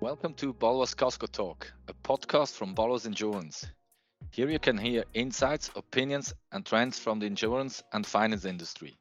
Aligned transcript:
Welcome 0.00 0.34
to 0.34 0.52
Baloise 0.52 0.94
KASKO 0.94 1.30
Talk, 1.30 1.72
a 1.88 1.94
podcast 1.94 2.52
from 2.54 2.74
Baloise 2.74 3.06
Insurance. 3.06 3.66
Here 4.30 4.48
you 4.48 4.58
can 4.58 4.78
hear 4.78 5.04
insights, 5.14 5.70
opinions, 5.74 6.34
and 6.52 6.64
trends 6.64 6.98
from 6.98 7.18
the 7.18 7.26
insurance 7.26 7.82
and 7.92 8.06
finance 8.06 8.44
industry. 8.44 8.96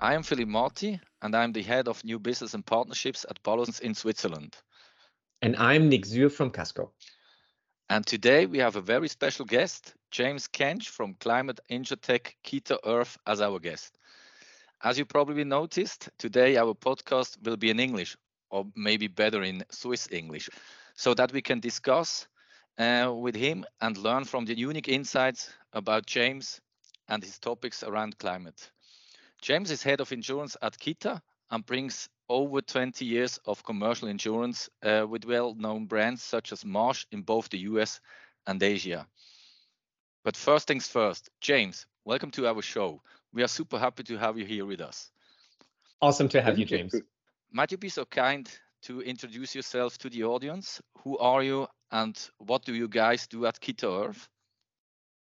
I 0.00 0.14
am 0.14 0.22
Philipp 0.22 0.48
Marty, 0.48 1.00
and 1.22 1.34
I'm 1.34 1.52
the 1.52 1.62
head 1.62 1.88
of 1.88 2.04
new 2.04 2.18
business 2.18 2.54
and 2.54 2.66
partnerships 2.66 3.24
at 3.30 3.42
Baloise 3.42 3.80
in 3.80 3.94
Switzerland. 3.94 4.56
And 5.40 5.56
I'm 5.56 5.88
Nick 5.88 6.04
Sühr 6.04 6.30
from 6.32 6.50
KASKO. 6.50 6.90
And 7.88 8.04
today 8.06 8.46
we 8.46 8.58
have 8.58 8.76
a 8.76 8.80
very 8.80 9.08
special 9.08 9.44
guest, 9.44 9.94
James 10.10 10.48
Kench 10.48 10.88
from 10.88 11.14
Climate 11.14 11.60
Insurtech 11.70 12.32
Kita 12.44 12.78
Earth, 12.84 13.16
as 13.26 13.40
our 13.40 13.58
guest. 13.58 13.98
As 14.84 14.98
you 14.98 15.06
probably 15.06 15.44
noticed, 15.44 16.10
today 16.18 16.58
our 16.58 16.74
podcast 16.74 17.42
will 17.42 17.56
be 17.56 17.70
in 17.70 17.80
English, 17.80 18.18
or 18.50 18.66
maybe 18.76 19.08
better 19.08 19.42
in 19.42 19.64
Swiss 19.70 20.12
English, 20.12 20.50
so 20.94 21.14
that 21.14 21.32
we 21.32 21.40
can 21.40 21.58
discuss 21.58 22.28
uh, 22.76 23.10
with 23.16 23.34
him 23.34 23.64
and 23.80 23.96
learn 23.96 24.24
from 24.24 24.44
the 24.44 24.54
unique 24.54 24.88
insights 24.88 25.50
about 25.72 26.04
James 26.04 26.60
and 27.08 27.24
his 27.24 27.38
topics 27.38 27.82
around 27.82 28.18
climate. 28.18 28.70
James 29.40 29.70
is 29.70 29.82
head 29.82 30.02
of 30.02 30.12
insurance 30.12 30.54
at 30.60 30.76
Kita 30.76 31.22
and 31.50 31.64
brings 31.64 32.10
over 32.28 32.60
20 32.60 33.06
years 33.06 33.38
of 33.46 33.64
commercial 33.64 34.08
insurance 34.08 34.68
uh, 34.82 35.06
with 35.08 35.24
well-known 35.24 35.86
brands 35.86 36.22
such 36.22 36.52
as 36.52 36.62
Marsh 36.62 37.06
in 37.10 37.22
both 37.22 37.48
the 37.48 37.60
US 37.60 38.00
and 38.46 38.62
Asia. 38.62 39.08
But 40.24 40.36
first 40.36 40.68
things 40.68 40.86
first, 40.86 41.30
James, 41.40 41.86
welcome 42.04 42.30
to 42.32 42.46
our 42.46 42.60
show. 42.60 43.00
We 43.34 43.42
are 43.42 43.48
super 43.48 43.80
happy 43.80 44.04
to 44.04 44.16
have 44.16 44.38
you 44.38 44.46
here 44.46 44.64
with 44.64 44.80
us. 44.80 45.10
Awesome 46.00 46.28
to 46.28 46.40
have 46.40 46.56
you, 46.56 46.64
James. 46.64 46.94
Might 47.50 47.72
you 47.72 47.78
be 47.78 47.88
so 47.88 48.04
kind 48.04 48.48
to 48.82 49.00
introduce 49.00 49.56
yourself 49.56 49.98
to 49.98 50.08
the 50.08 50.22
audience? 50.22 50.80
Who 51.02 51.18
are 51.18 51.42
you 51.42 51.66
and 51.90 52.16
what 52.38 52.64
do 52.64 52.74
you 52.74 52.86
guys 52.86 53.26
do 53.26 53.46
at 53.46 53.60
Kita 53.60 54.06
Earth? 54.06 54.28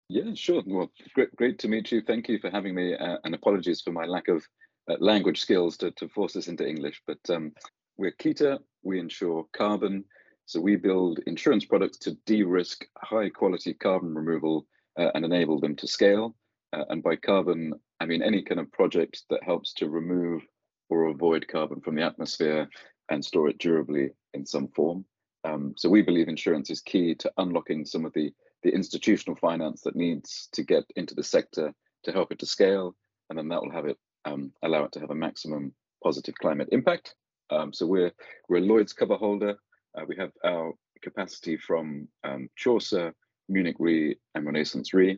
Yeah, 0.10 0.36
sure. 0.36 0.62
Well, 0.66 0.92
great, 1.16 1.36
great 1.36 1.60
to 1.60 1.68
meet 1.68 1.92
you. 1.92 2.02
Thank 2.02 2.30
you 2.30 2.38
for 2.38 2.52
having 2.52 2.76
me, 2.76 2.96
uh, 2.96 3.18
and 3.24 3.34
apologies 3.34 3.82
for 3.82 3.92
my 3.92 4.06
lack 4.06 4.28
of 4.28 4.46
uh, 4.90 4.96
language 5.00 5.42
skills 5.42 5.76
to, 5.78 5.90
to 5.92 6.08
force 6.08 6.36
us 6.36 6.48
into 6.48 6.68
English. 6.68 7.02
But 7.08 7.20
um, 7.30 7.52
we're 7.98 8.12
Kita. 8.12 8.60
We 8.84 9.00
insure 9.00 9.46
carbon, 9.58 10.06
so 10.46 10.62
we 10.62 10.76
build 10.76 11.20
insurance 11.26 11.66
products 11.66 11.98
to 12.00 12.16
de-risk 12.28 12.86
high-quality 13.00 13.74
carbon 13.74 14.14
removal 14.14 14.68
uh, 15.00 15.10
and 15.16 15.26
enable 15.26 15.60
them 15.60 15.76
to 15.78 15.88
scale. 15.88 16.36
Uh, 16.74 16.84
and 16.90 17.02
by 17.02 17.16
carbon, 17.16 17.74
I 18.00 18.06
mean 18.06 18.22
any 18.22 18.42
kind 18.42 18.60
of 18.60 18.72
project 18.72 19.24
that 19.30 19.44
helps 19.44 19.74
to 19.76 19.90
remove 19.90 20.44
or 20.90 21.06
avoid 21.06 21.48
carbon 21.48 21.82
from 21.82 21.96
the 21.96 22.04
atmosphere 22.04 22.70
and 23.10 23.24
store 23.24 23.50
it 23.50 23.58
durably 23.58 24.10
in 24.34 24.46
some 24.46 24.68
form. 24.70 25.06
Um, 25.44 25.74
so 25.78 25.90
we 25.90 26.02
believe 26.02 26.28
insurance 26.28 26.70
is 26.70 26.82
key 26.82 27.16
to 27.16 27.32
unlocking 27.38 27.86
some 27.86 28.06
of 28.06 28.14
the, 28.14 28.32
the 28.64 28.74
institutional 28.74 29.38
finance 29.38 29.82
that 29.82 29.96
needs 29.96 30.50
to 30.54 30.64
get 30.64 30.84
into 30.96 31.16
the 31.16 31.24
sector 31.24 31.74
to 32.04 32.12
help 32.12 32.32
it 32.32 32.40
to 32.40 32.46
scale, 32.46 32.96
and 33.30 33.38
then 33.38 33.48
that 33.50 33.62
will 33.62 33.72
have 33.72 33.86
it 33.86 33.98
um, 34.26 34.52
allow 34.64 34.84
it 34.84 34.92
to 34.94 35.00
have 35.00 35.12
a 35.12 35.16
maximum 35.16 35.74
positive 36.04 36.36
climate 36.36 36.70
impact. 36.72 37.16
Um, 37.50 37.72
so 37.72 37.86
we're 37.86 38.12
we're 38.50 38.62
Lloyd's 38.62 38.94
cover 38.94 39.16
holder. 39.16 39.58
Uh, 39.98 40.04
we 40.08 40.18
have 40.18 40.32
our 40.44 40.74
capacity 41.02 41.58
from 41.58 42.08
um, 42.24 42.50
Chaucer, 42.56 43.14
Munich 43.48 43.78
Re, 43.80 44.18
and 44.36 44.46
Renaissance 44.46 44.94
Re. 44.94 45.18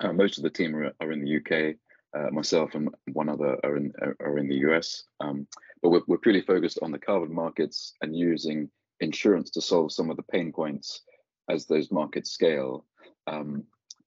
Uh, 0.00 0.12
most 0.12 0.38
of 0.38 0.44
the 0.44 0.50
team 0.50 0.76
are, 0.76 0.92
are 1.00 1.12
in 1.12 1.24
the 1.24 1.36
UK. 1.36 1.76
Uh, 2.16 2.30
myself 2.32 2.74
and 2.74 2.88
one 3.12 3.28
other 3.28 3.56
are 3.62 3.76
in 3.76 3.92
are 4.20 4.38
in 4.38 4.48
the 4.48 4.56
US. 4.68 5.04
Um, 5.20 5.46
but 5.82 5.90
we're, 5.90 6.02
we're 6.06 6.18
purely 6.18 6.42
focused 6.42 6.78
on 6.82 6.90
the 6.90 6.98
carbon 6.98 7.32
markets 7.34 7.94
and 8.02 8.16
using 8.16 8.68
insurance 9.00 9.50
to 9.50 9.60
solve 9.60 9.92
some 9.92 10.10
of 10.10 10.16
the 10.16 10.22
pain 10.24 10.52
points 10.52 11.02
as 11.48 11.66
those 11.66 11.90
markets 11.90 12.30
scale. 12.30 12.84
Um, 13.26 13.64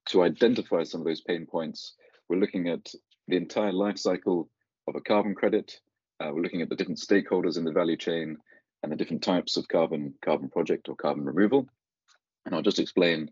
to 0.08 0.24
identify 0.24 0.84
some 0.84 1.02
of 1.02 1.08
those 1.08 1.22
pain 1.22 1.46
points, 1.46 1.94
we're 2.30 2.40
looking 2.40 2.68
at 2.68 2.94
the 3.28 3.38
entire 3.38 3.72
life 3.72 3.98
cycle 3.98 4.50
of 4.88 4.96
a 4.96 5.02
carbon 5.02 5.34
credit. 5.34 5.80
Uh, 6.20 6.32
we're 6.34 6.42
looking 6.42 6.62
at 6.62 6.70
the 6.70 6.76
different 6.76 7.00
stakeholders 7.00 7.58
in 7.58 7.64
the 7.64 7.72
value 7.72 7.98
chain 7.98 8.38
and 8.82 8.92
the 8.92 8.96
different 8.96 9.24
types 9.24 9.56
of 9.58 9.68
carbon 9.68 10.14
carbon 10.24 10.50
project 10.50 10.90
or 10.90 10.96
carbon 10.96 11.26
removal. 11.26 11.68
And 12.46 12.54
I'll 12.54 12.62
just 12.62 12.80
explain 12.80 13.32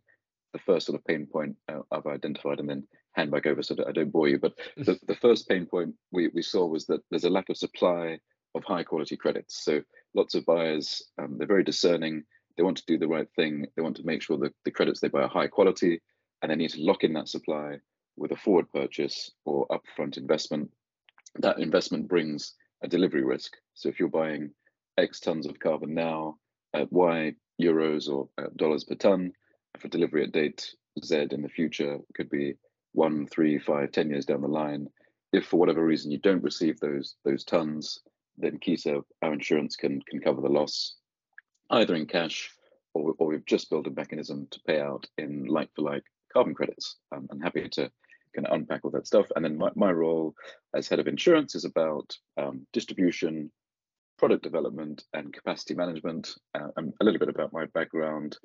the 0.54 0.60
first 0.60 0.86
sort 0.86 0.98
of 0.98 1.06
pain 1.06 1.28
point 1.28 1.56
uh, 1.70 1.80
I've 1.92 2.08
identified 2.08 2.60
and 2.60 2.70
then 2.70 2.88
hand 3.14 3.32
back 3.32 3.46
over 3.46 3.62
so 3.62 3.76
that 3.76 3.88
I 3.88 3.92
don't 3.92 4.12
bore 4.12 4.28
you. 4.28 4.40
But 4.40 4.54
the, 4.78 5.00
the 5.08 5.16
first 5.16 5.48
pain 5.48 5.66
point 5.66 5.94
we, 6.12 6.30
we 6.30 6.42
saw 6.42 6.66
was 6.66 6.86
that 6.88 7.02
there's 7.10 7.26
a 7.26 7.30
lack 7.30 7.50
of 7.50 7.58
supply 7.58 8.20
of 8.56 8.64
high 8.64 8.84
quality 8.84 9.18
credits. 9.18 9.64
So 9.64 9.82
lots 10.14 10.36
of 10.36 10.46
buyers, 10.46 11.02
um, 11.18 11.38
they're 11.38 11.48
very 11.48 11.64
discerning. 11.64 12.24
They 12.58 12.64
want 12.64 12.78
to 12.78 12.86
do 12.86 12.98
the 12.98 13.08
right 13.08 13.28
thing. 13.36 13.66
They 13.76 13.82
want 13.82 13.96
to 13.98 14.06
make 14.06 14.22
sure 14.22 14.38
that 14.38 14.54
the 14.66 14.72
credits 14.72 15.00
they 15.00 15.08
buy 15.08 15.22
are 15.22 15.30
high 15.30 15.48
quality 15.48 16.02
and 16.42 16.52
they 16.52 16.56
need 16.56 16.72
to 16.72 16.82
lock 16.82 17.04
in 17.04 17.14
that 17.14 17.30
supply 17.30 17.78
with 18.18 18.32
a 18.32 18.36
forward 18.36 18.72
purchase 18.74 19.32
or 19.46 19.68
upfront 19.68 20.18
investment. 20.18 20.70
That 21.36 21.60
investment 21.60 22.08
brings 22.08 22.56
a 22.84 22.88
delivery 22.88 23.24
risk. 23.24 23.54
So 23.74 23.90
if 23.90 24.00
you're 24.00 24.10
buying 24.10 24.52
X 24.98 25.20
tons 25.20 25.46
of 25.46 25.60
carbon 25.60 25.94
now 25.94 26.38
at 26.74 26.92
Y 26.92 27.34
euros 27.62 28.10
or 28.10 28.28
uh, 28.38 28.50
dollars 28.56 28.84
per 28.84 28.96
ton, 28.96 29.32
for 29.80 29.88
delivery 29.88 30.24
at 30.24 30.32
date 30.32 30.76
Z 31.04 31.28
in 31.32 31.42
the 31.42 31.50
future 31.50 32.00
could 32.14 32.30
be 32.30 32.56
one, 32.94 33.28
three, 33.28 33.60
five, 33.60 33.92
ten 33.92 34.10
years 34.10 34.26
down 34.26 34.42
the 34.42 34.48
line. 34.48 34.88
If 35.34 35.46
for 35.46 35.58
whatever 35.58 35.86
reason 35.86 36.12
you 36.12 36.18
don't 36.20 36.44
receive 36.44 36.80
those 36.80 37.16
those 37.24 37.44
tons, 37.44 38.00
then 38.38 38.60
Kita, 38.60 39.02
our 39.22 39.34
insurance 39.34 39.76
can 39.76 40.02
can 40.02 40.20
cover 40.20 40.42
the 40.42 40.50
loss, 40.50 40.96
either 41.70 41.96
in 41.96 42.06
cash 42.06 42.52
or, 42.94 43.14
or 43.18 43.28
we've 43.28 43.46
just 43.46 43.70
built 43.70 43.88
a 43.88 43.92
mechanism 43.92 44.48
to 44.52 44.60
pay 44.68 44.80
out 44.80 45.06
in 45.18 45.46
like 45.46 45.70
for 45.76 45.84
like 45.84 46.04
carbon 46.34 46.54
credits. 46.54 46.98
Um, 47.16 47.28
I'm 47.32 47.40
happy 47.40 47.68
to 47.70 47.92
kind 48.36 48.48
of 48.48 48.54
unpack 48.54 48.82
all 48.84 48.92
that 48.92 49.08
stuff. 49.08 49.28
And 49.36 49.44
then 49.44 49.58
my, 49.58 49.70
my 49.76 49.92
role 49.92 50.34
as 50.76 50.88
head 50.88 51.00
of 51.00 51.08
insurance 51.08 51.56
is 51.56 51.66
about 51.66 52.16
um, 52.38 52.66
distribution, 52.74 53.52
product 54.18 54.44
development, 54.44 55.04
and 55.14 55.34
capacity 55.34 55.74
management. 55.74 56.34
Uh, 56.56 56.68
and 56.78 56.94
a 57.02 57.04
little 57.04 57.20
bit 57.20 57.30
about 57.30 57.54
my 57.54 57.66
background. 57.74 58.38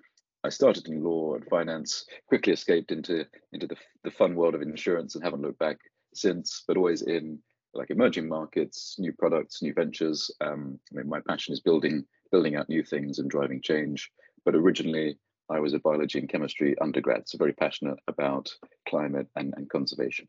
I 0.47 0.51
started 0.51 0.87
in 0.87 1.03
law 1.03 1.35
and 1.35 1.45
finance, 1.47 2.07
quickly 2.29 2.53
escaped 2.53 2.93
into 2.93 3.27
into 3.53 3.67
the, 3.67 3.77
the 4.05 4.13
fun 4.13 4.37
world 4.37 4.55
of 4.55 4.63
insurance 4.63 5.15
and 5.15 5.25
haven't 5.25 5.43
looked 5.43 5.59
back 5.59 5.79
since, 6.15 6.63
but 6.69 6.77
always 6.77 7.03
in 7.03 7.41
like 7.75 7.91
emerging 7.91 8.29
markets, 8.29 8.95
new 8.99 9.13
products, 9.13 9.61
new 9.61 9.75
ventures. 9.75 10.31
Um, 10.41 10.79
I 10.93 10.99
mean, 10.99 11.09
my 11.09 11.21
passion 11.29 11.53
is 11.53 11.61
building 11.61 12.05
building 12.31 12.55
out 12.55 12.69
new 12.69 12.85
things 12.85 13.19
and 13.19 13.29
driving 13.29 13.61
change. 13.61 14.09
But 14.45 14.55
originally, 14.55 15.19
I 15.51 15.59
was 15.59 15.75
a 15.75 15.81
biology 15.81 16.21
and 16.21 16.29
chemistry 16.29 16.79
undergrad, 16.79 17.29
so 17.29 17.39
very 17.39 17.53
passionate 17.53 17.99
about 18.07 18.49
climate 18.89 19.27
and, 19.35 19.53
and 19.57 19.69
conservation. 19.69 20.29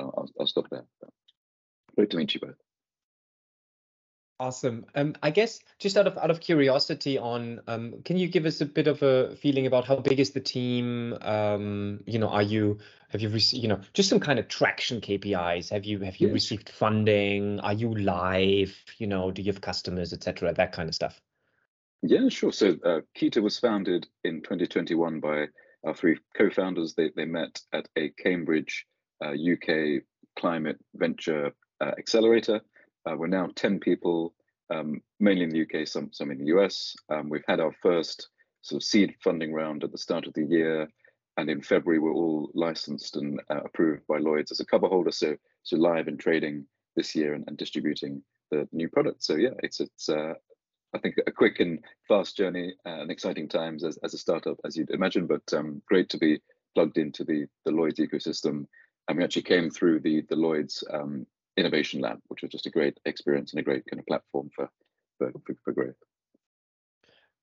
I'll, 0.00 0.28
I'll 0.38 0.46
stop 0.46 0.68
there. 0.70 0.84
Great 1.96 2.10
to 2.10 2.16
meet 2.16 2.34
you 2.34 2.40
both. 2.40 2.56
Awesome. 4.44 4.84
Um, 4.94 5.14
I 5.22 5.30
guess 5.30 5.60
just 5.78 5.96
out 5.96 6.06
of 6.06 6.18
out 6.18 6.30
of 6.30 6.38
curiosity, 6.38 7.16
on 7.16 7.62
um, 7.66 8.02
can 8.04 8.18
you 8.18 8.28
give 8.28 8.44
us 8.44 8.60
a 8.60 8.66
bit 8.66 8.86
of 8.88 9.02
a 9.02 9.34
feeling 9.36 9.66
about 9.66 9.86
how 9.86 9.96
big 9.96 10.20
is 10.20 10.32
the 10.32 10.40
team? 10.40 11.16
Um, 11.22 12.00
you 12.04 12.18
know, 12.18 12.28
are 12.28 12.42
you 12.42 12.76
have 13.08 13.22
you 13.22 13.30
received 13.30 13.62
you 13.62 13.70
know 13.70 13.80
just 13.94 14.10
some 14.10 14.20
kind 14.20 14.38
of 14.38 14.48
traction 14.48 15.00
KPIs? 15.00 15.70
Have 15.70 15.86
you 15.86 16.00
have 16.00 16.18
you 16.18 16.26
yes. 16.26 16.34
received 16.34 16.68
funding? 16.68 17.58
Are 17.60 17.72
you 17.72 17.94
live? 17.94 18.76
You 18.98 19.06
know, 19.06 19.30
do 19.30 19.40
you 19.40 19.50
have 19.50 19.62
customers, 19.62 20.12
etc. 20.12 20.52
That 20.52 20.72
kind 20.72 20.90
of 20.90 20.94
stuff. 20.94 21.18
Yeah, 22.02 22.28
sure. 22.28 22.52
So 22.52 22.76
uh, 22.84 23.00
Kita 23.16 23.42
was 23.42 23.58
founded 23.58 24.06
in 24.24 24.42
2021 24.42 25.20
by 25.20 25.46
our 25.86 25.94
three 25.94 26.18
co-founders. 26.36 26.92
They 26.94 27.12
they 27.16 27.24
met 27.24 27.62
at 27.72 27.88
a 27.96 28.10
Cambridge 28.10 28.84
uh, 29.24 29.30
UK 29.30 30.02
climate 30.36 30.76
venture 30.94 31.52
uh, 31.80 31.92
accelerator 31.98 32.60
uh, 33.06 33.16
we're 33.16 33.26
now 33.26 33.48
10 33.54 33.80
people, 33.80 34.34
um, 34.70 35.00
mainly 35.20 35.44
in 35.44 35.50
the 35.50 35.62
UK, 35.62 35.86
some, 35.86 36.10
some 36.12 36.30
in 36.30 36.38
the 36.38 36.46
US. 36.56 36.94
Um, 37.10 37.28
we've 37.28 37.44
had 37.46 37.60
our 37.60 37.72
first 37.82 38.28
sort 38.62 38.82
of 38.82 38.86
seed 38.86 39.14
funding 39.22 39.52
round 39.52 39.84
at 39.84 39.92
the 39.92 39.98
start 39.98 40.26
of 40.26 40.34
the 40.34 40.44
year. 40.44 40.88
And 41.36 41.50
in 41.50 41.60
February, 41.60 41.98
we're 41.98 42.12
all 42.14 42.50
licensed 42.54 43.16
and 43.16 43.40
uh, 43.50 43.60
approved 43.64 44.06
by 44.06 44.18
Lloyd's 44.18 44.52
as 44.52 44.60
a 44.60 44.66
cover 44.66 44.88
holder. 44.88 45.10
So, 45.10 45.36
so 45.62 45.76
live 45.76 46.08
and 46.08 46.18
trading 46.18 46.66
this 46.96 47.14
year 47.14 47.34
and, 47.34 47.44
and 47.46 47.56
distributing 47.56 48.22
the 48.50 48.68
new 48.72 48.88
product. 48.88 49.22
So 49.24 49.34
yeah, 49.34 49.54
it's, 49.62 49.80
it's 49.80 50.08
uh, 50.08 50.34
I 50.94 50.98
think 50.98 51.16
a 51.26 51.32
quick 51.32 51.60
and 51.60 51.80
fast 52.06 52.36
journey 52.36 52.74
uh, 52.86 53.00
and 53.02 53.10
exciting 53.10 53.48
times 53.48 53.84
as, 53.84 53.98
as 54.04 54.14
a 54.14 54.18
startup, 54.18 54.58
as 54.64 54.76
you'd 54.76 54.90
imagine, 54.90 55.26
but 55.26 55.42
um, 55.52 55.82
great 55.86 56.08
to 56.10 56.18
be 56.18 56.40
plugged 56.74 56.98
into 56.98 57.24
the, 57.24 57.46
the 57.64 57.72
Lloyd's 57.72 57.98
ecosystem. 57.98 58.66
And 59.08 59.18
we 59.18 59.24
actually 59.24 59.42
came 59.42 59.70
through 59.70 60.00
the, 60.00 60.22
the 60.30 60.36
Lloyd's 60.36 60.84
um, 60.92 61.26
innovation 61.56 62.00
lab, 62.00 62.20
which 62.28 62.42
was 62.42 62.50
just 62.50 62.66
a 62.66 62.70
great 62.70 62.98
experience 63.04 63.52
and 63.52 63.60
a 63.60 63.64
great 63.64 63.84
kind 63.86 64.00
of 64.00 64.06
platform 64.06 64.50
for 64.54 64.68
for, 65.18 65.32
for, 65.46 65.56
for 65.64 65.72
growth. 65.72 65.96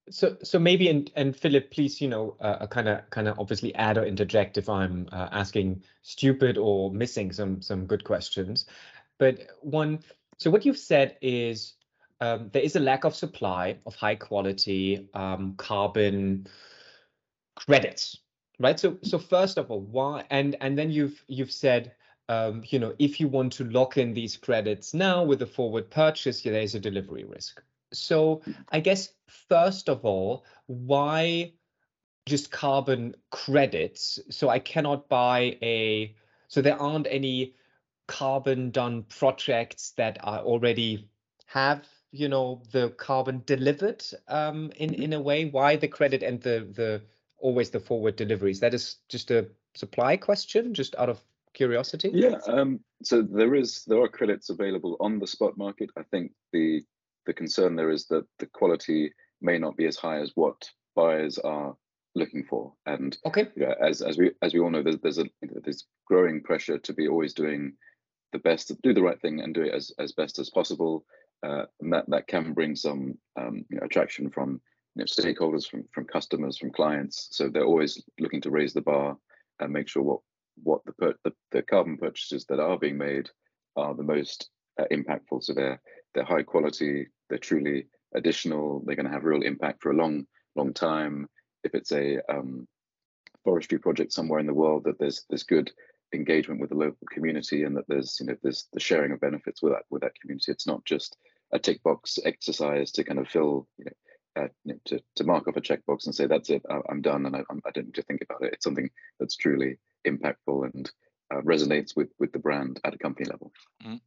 So, 0.10 0.36
so 0.44 0.60
maybe 0.60 0.90
and 0.90 1.12
and 1.16 1.36
Philipp, 1.36 1.72
please, 1.72 2.02
you 2.02 2.10
know, 2.10 2.36
kind 2.70 2.90
of 2.90 3.10
kind 3.12 3.28
of 3.28 3.40
obviously 3.40 3.74
add 3.76 3.98
or 3.98 4.06
interject 4.06 4.58
if 4.58 4.68
I'm 4.68 5.08
uh, 5.12 5.30
asking 5.32 5.84
stupid 6.02 6.58
or 6.58 6.92
missing 6.92 7.32
some 7.32 7.62
some 7.62 7.86
good 7.86 8.04
questions. 8.04 8.66
but 9.20 9.40
one. 9.62 10.00
So 10.38 10.50
what 10.50 10.66
you've 10.66 10.80
said 10.80 11.18
is 11.22 11.76
um, 12.20 12.50
there 12.52 12.64
is 12.64 12.76
a 12.76 12.80
lack 12.80 13.04
of 13.04 13.16
supply 13.16 13.78
of 13.86 13.96
high 13.96 14.16
quality 14.16 15.08
um, 15.14 15.54
carbon 15.58 16.48
credits, 17.56 18.18
right? 18.60 18.80
So 18.80 18.98
so 19.04 19.20
first 19.20 19.60
of 19.60 19.70
all, 19.70 19.82
why? 19.82 20.26
And 20.32 20.58
and 20.60 20.78
then 20.78 20.92
you've 20.92 21.24
you've 21.28 21.52
said. 21.52 21.94
Um, 22.32 22.64
you 22.70 22.80
know, 22.80 22.96
if 22.98 23.20
you 23.20 23.28
want 23.28 23.52
to 23.54 23.66
lock 23.66 23.98
in 23.98 24.14
these 24.14 24.38
credits 24.38 24.94
now 24.94 25.22
with 25.22 25.42
a 25.42 25.46
forward 25.46 25.90
purchase, 25.90 26.46
yeah, 26.46 26.54
there's 26.54 26.76
a 26.76 26.80
delivery 26.80 27.26
risk. 27.26 27.62
So 27.92 28.42
I 28.70 28.80
guess 28.80 29.10
first 29.50 29.90
of 29.90 30.06
all, 30.06 30.46
why 30.68 31.52
just 32.26 32.50
carbon 32.50 33.16
credits? 33.32 34.18
So 34.30 34.48
I 34.48 34.60
cannot 34.60 35.10
buy 35.10 35.58
a. 35.62 36.16
So 36.48 36.62
there 36.62 36.82
aren't 36.82 37.08
any 37.10 37.56
carbon 38.08 38.72
done 38.72 39.04
projects 39.04 39.92
that 39.98 40.18
are 40.24 40.40
already 40.40 41.10
have 41.48 41.86
you 42.12 42.30
know 42.30 42.62
the 42.72 42.92
carbon 42.92 43.44
delivered 43.46 44.06
um, 44.30 44.72
in 44.78 44.94
in 44.94 45.12
a 45.12 45.20
way. 45.20 45.46
Why 45.46 45.76
the 45.76 45.90
credit 45.90 46.24
and 46.24 46.40
the 46.42 46.66
the 46.72 47.02
always 47.40 47.72
the 47.72 47.82
forward 47.82 48.16
deliveries? 48.16 48.62
That 48.62 48.74
is 48.74 49.00
just 49.10 49.32
a 49.32 49.50
supply 49.74 50.16
question, 50.16 50.74
just 50.74 50.96
out 50.96 51.10
of 51.10 51.22
curiosity. 51.54 52.12
Yeah. 52.14 52.38
Um, 52.48 52.80
so 53.04 53.22
there 53.22 53.56
is 53.56 53.84
there 53.86 54.02
are 54.02 54.08
credits 54.08 54.50
available 54.50 54.98
on 55.00 55.20
the 55.20 55.28
spot 55.28 55.58
market. 55.58 55.90
I 55.98 56.04
think 56.04 56.32
the 56.54 56.84
the 57.26 57.34
concern 57.34 57.76
there 57.76 57.92
is 57.92 58.08
that 58.08 58.26
the 58.40 58.48
quality 58.48 59.12
may 59.42 59.58
not 59.58 59.78
be 59.78 59.86
as 59.86 59.98
high 59.98 60.20
as 60.20 60.32
what 60.36 60.70
buyers 60.96 61.38
are 61.40 61.76
looking 62.16 62.44
for. 62.44 62.74
And 62.86 63.18
okay, 63.26 63.48
yeah, 63.56 63.74
as 63.82 64.02
as 64.02 64.18
we 64.18 64.32
as 64.42 64.54
we 64.54 64.60
all 64.60 64.70
know, 64.70 64.84
there's 64.84 65.00
there's 65.00 65.20
a 65.20 65.26
there's 65.64 65.86
growing 66.08 66.42
pressure 66.42 66.78
to 66.78 66.94
be 66.94 67.08
always 67.08 67.34
doing 67.34 67.74
the 68.34 68.40
best, 68.40 68.72
do 68.82 68.94
the 68.94 69.02
right 69.02 69.20
thing, 69.22 69.42
and 69.42 69.54
do 69.54 69.64
it 69.64 69.74
as 69.74 69.92
as 70.00 70.14
best 70.14 70.40
as 70.40 70.50
possible. 70.50 71.06
Uh, 71.44 71.66
and 71.82 71.92
that 71.92 72.06
that 72.08 72.28
can 72.28 72.54
bring 72.54 72.76
some 72.76 73.18
um, 73.36 73.66
you 73.70 73.78
know, 73.78 73.86
attraction 73.86 74.30
from 74.30 74.62
you 74.96 75.00
know, 75.00 75.06
stakeholders, 75.06 75.68
from 75.68 75.84
from 75.94 76.06
customers, 76.06 76.58
from 76.58 76.72
clients. 76.72 77.30
So 77.32 77.50
they're 77.50 77.66
always 77.66 78.02
looking 78.20 78.42
to 78.42 78.52
raise 78.52 78.74
the 78.74 78.82
bar 78.82 79.18
and 79.60 79.74
make 79.74 79.88
sure 79.88 80.04
what 80.04 80.20
what 80.64 80.82
the 80.86 80.94
per, 80.94 81.14
the, 81.24 81.34
the 81.52 81.62
carbon 81.62 81.98
purchases 81.98 82.46
that 82.46 82.60
are 82.60 82.78
being 82.78 82.98
made 82.98 83.30
are 83.76 83.94
the 83.94 84.04
most 84.04 84.50
uh, 84.80 84.86
impactful. 84.92 85.44
So 85.44 85.54
they're 85.54 85.82
they're 86.14 86.24
high 86.24 86.44
quality, 86.44 87.08
they're 87.30 87.38
truly 87.38 87.88
additional, 88.14 88.84
they're 88.86 88.96
going 88.96 89.06
to 89.06 89.12
have 89.12 89.24
real 89.24 89.44
impact 89.44 89.82
for 89.82 89.92
a 89.92 89.96
long 89.96 90.26
long 90.56 90.74
time. 90.74 91.28
If 91.64 91.76
it's 91.76 91.92
a 91.92 92.20
um, 92.32 92.68
forestry 93.44 93.80
project 93.80 94.14
somewhere 94.14 94.40
in 94.40 94.48
the 94.48 94.54
world, 94.54 94.84
that 94.86 95.00
there's 95.00 95.26
there's 95.30 95.44
good 95.44 95.72
engagement 96.14 96.60
with 96.60 96.70
the 96.70 96.76
local 96.76 97.08
community 97.10 97.64
and 97.64 97.76
that 97.78 97.88
there's 97.88 98.18
you 98.20 98.26
know 98.26 98.36
there's 98.44 98.68
the 98.74 98.80
sharing 98.80 99.12
of 99.12 99.22
benefits 99.22 99.62
with 99.62 99.74
that 99.74 99.84
with 99.90 100.02
that 100.02 100.20
community. 100.20 100.52
It's 100.52 100.68
not 100.68 100.84
just 100.86 101.18
a 101.54 101.60
tick 101.60 101.82
box 101.84 102.20
exercise 102.26 102.92
to 102.92 103.04
kind 103.04 103.20
of 103.20 103.28
fill 103.28 103.68
you 103.78 103.86
know. 103.86 103.92
Uh, 104.38 104.48
you 104.64 104.72
know, 104.72 104.80
to, 104.86 104.98
to 105.14 105.26
mark 105.26 105.46
off 105.50 105.58
a 105.58 105.62
checkbox 105.62 106.06
and 106.06 106.16
say 106.16 106.26
that's 106.26 106.50
it 106.50 106.62
I'm 106.90 107.02
done 107.02 107.26
and 107.26 107.36
I, 107.36 107.40
I 107.40 107.72
don't 107.72 107.88
need 107.88 107.96
to 107.96 108.02
think 108.04 108.22
about 108.22 108.42
it 108.42 108.54
it's 108.54 108.64
something 108.64 108.90
that's 109.20 109.36
truly 109.36 109.78
impactful 110.08 110.74
and 110.74 110.92
uh, 111.34 111.42
resonates 111.42 111.96
with 111.96 112.10
with 112.20 112.32
the 112.32 112.40
brand 112.40 112.80
at 112.84 112.94
a 112.94 112.98
company 112.98 113.30
level 113.30 113.52
mm. 113.86 114.00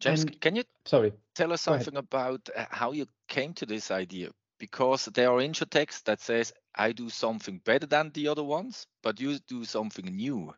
James, 0.00 0.22
and, 0.22 0.40
can 0.40 0.56
you 0.56 0.64
sorry 0.84 1.12
tell 1.34 1.52
us 1.52 1.62
something 1.62 1.96
about 1.96 2.48
uh, 2.54 2.66
how 2.70 2.92
you 2.92 3.06
came 3.28 3.54
to 3.54 3.64
this 3.66 3.90
idea? 3.90 4.30
Because 4.58 5.06
there 5.06 5.30
are 5.30 5.38
insurtechs 5.38 6.02
that 6.04 6.20
says 6.20 6.52
I 6.74 6.92
do 6.92 7.08
something 7.08 7.60
better 7.64 7.86
than 7.86 8.10
the 8.12 8.28
other 8.28 8.44
ones, 8.44 8.86
but 9.02 9.20
you 9.20 9.38
do 9.48 9.64
something 9.64 10.04
new. 10.04 10.52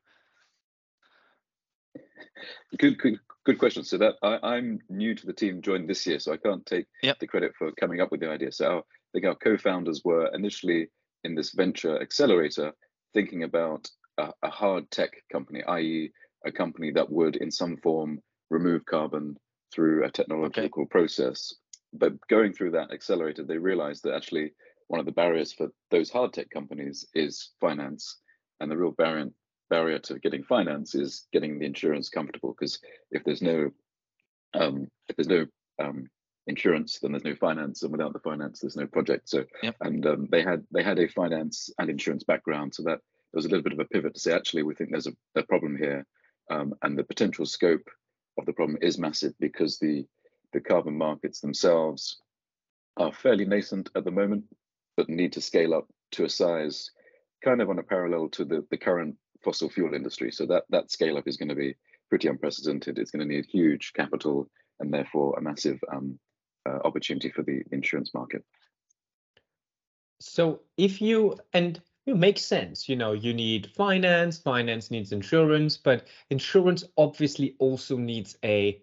Good, 2.79 2.99
good, 2.99 3.19
good 3.45 3.59
question. 3.59 3.85
So 3.85 3.99
that 3.99 4.15
I, 4.23 4.57
am 4.57 4.81
new 4.89 5.15
to 5.15 5.27
the 5.27 5.33
team, 5.33 5.63
joined 5.63 5.89
this 5.89 6.07
year, 6.07 6.19
so 6.19 6.33
I 6.33 6.37
can't 6.37 6.65
take 6.67 6.87
yep. 7.03 7.19
the 7.19 7.27
credit 7.27 7.53
for 7.59 7.73
coming 7.73 8.01
up 8.01 8.11
with 8.11 8.21
the 8.21 8.31
idea. 8.31 8.53
So 8.53 8.67
our, 8.67 8.79
I 8.79 8.83
think 9.13 9.25
our 9.27 9.35
co-founders 9.35 10.03
were 10.05 10.31
initially 10.35 10.89
in 11.25 11.35
this 11.35 11.53
venture 11.53 12.01
accelerator, 12.01 12.73
thinking 13.17 13.45
about 13.45 13.89
a, 14.19 14.31
a 14.43 14.51
hard 14.51 14.91
tech 14.91 15.11
company, 15.33 15.65
i.e., 15.65 16.13
a 16.45 16.53
company 16.53 16.91
that 16.93 17.11
would, 17.11 17.37
in 17.37 17.51
some 17.51 17.79
form, 17.79 18.21
remove 18.51 18.85
carbon 18.85 19.39
through 19.73 20.05
a 20.05 20.11
technological 20.11 20.83
okay. 20.83 20.91
process. 20.91 21.55
But 21.95 22.13
going 22.29 22.53
through 22.53 22.73
that 22.73 22.93
accelerator, 22.93 23.43
they 23.43 23.57
realized 23.57 24.03
that 24.05 24.15
actually 24.15 24.53
one 24.89 25.01
of 25.01 25.07
the 25.07 25.13
barriers 25.13 25.51
for 25.51 25.69
those 25.91 26.11
hard 26.11 26.35
tech 26.35 26.51
companies 26.51 27.07
is 27.15 27.53
finance. 27.59 28.19
And 28.61 28.71
the 28.71 28.77
real 28.77 28.93
barrier, 28.93 29.31
barrier 29.71 29.99
to 30.01 30.19
getting 30.19 30.45
finance 30.45 30.95
is 30.95 31.27
getting 31.33 31.59
the 31.59 31.65
insurance 31.65 32.11
comfortable. 32.11 32.55
Because 32.59 32.79
if 33.11 33.25
there's 33.25 33.43
no 33.43 33.71
um, 34.53 34.89
if 35.09 35.17
there's 35.17 35.29
no 35.29 35.47
um, 35.83 36.07
insurance, 36.47 36.99
then 36.99 37.13
there's 37.13 37.25
no 37.25 37.35
finance, 37.37 37.83
and 37.83 37.93
without 37.93 38.13
the 38.13 38.21
finance, 38.21 38.61
there's 38.61 38.77
no 38.77 38.87
project. 38.87 39.29
So, 39.29 39.45
yep. 39.63 39.77
and 39.81 40.07
um, 40.07 40.29
they 40.31 40.43
had 40.43 40.65
they 40.71 40.83
had 40.83 40.99
a 40.99 41.09
finance 41.09 41.71
and 41.79 41.91
insurance 41.91 42.25
background, 42.25 42.75
so 42.75 42.83
that 42.85 42.99
there 42.99 43.39
was 43.39 43.47
a 43.47 43.49
little 43.49 43.65
bit 43.65 43.73
of 43.73 43.81
a 43.81 43.85
pivot 43.85 44.15
to 44.15 44.21
say, 44.21 44.33
actually, 44.33 44.63
we 44.63 44.75
think 44.75 44.91
there's 44.91 45.09
a, 45.09 45.17
a 45.35 45.43
problem 45.43 45.77
here, 45.77 46.07
um, 46.51 46.75
and 46.83 46.99
the 46.99 47.05
potential 47.05 47.47
scope 47.47 47.89
of 48.39 48.47
the 48.47 48.53
problem 48.53 48.79
is 48.81 48.99
massive 48.99 49.35
because 49.41 49.79
the 49.79 50.07
the 50.53 50.61
carbon 50.61 50.97
markets 50.97 51.41
themselves 51.41 52.21
are 52.97 53.13
fairly 53.13 53.45
nascent 53.45 53.91
at 53.95 54.05
the 54.05 54.11
moment, 54.11 54.45
but 54.97 55.09
need 55.09 55.33
to 55.33 55.41
scale 55.41 55.75
up 55.75 55.87
to 56.13 56.25
a 56.25 56.29
size 56.29 56.91
kind 57.45 57.61
of 57.61 57.69
on 57.69 57.79
a 57.79 57.83
parallel 57.83 58.29
to 58.29 58.45
the, 58.45 58.65
the 58.71 58.77
current 58.77 59.17
fossil 59.45 59.69
fuel 59.69 59.95
industry. 59.95 60.33
So 60.33 60.47
that 60.47 60.65
that 60.71 60.91
scale 60.91 61.19
up 61.19 61.29
is 61.29 61.37
going 61.37 61.49
to 61.49 61.55
be 61.55 61.75
pretty 62.09 62.29
unprecedented. 62.29 62.99
It's 62.99 63.11
going 63.11 63.27
to 63.27 63.35
need 63.35 63.47
huge 63.47 63.93
capital 63.95 64.49
and 64.81 64.93
therefore 64.93 65.37
a 65.37 65.43
massive 65.43 65.79
um, 65.93 66.19
uh, 66.67 66.79
opportunity 66.85 67.31
for 67.31 67.43
the 67.43 67.63
insurance 67.71 68.13
market. 68.15 68.45
So 70.21 70.61
if 70.77 71.01
you 71.01 71.37
and 71.53 71.81
it 72.07 72.17
makes 72.17 72.45
sense. 72.45 72.89
You 72.89 72.97
know, 72.97 73.13
you 73.13 73.35
need 73.35 73.67
finance, 73.73 74.39
finance 74.39 74.91
needs 74.91 75.13
insurance, 75.13 75.77
but 75.77 76.07
insurance 76.31 76.85
obviously 76.97 77.57
also 77.59 77.97
needs 77.97 78.39
a, 78.45 78.81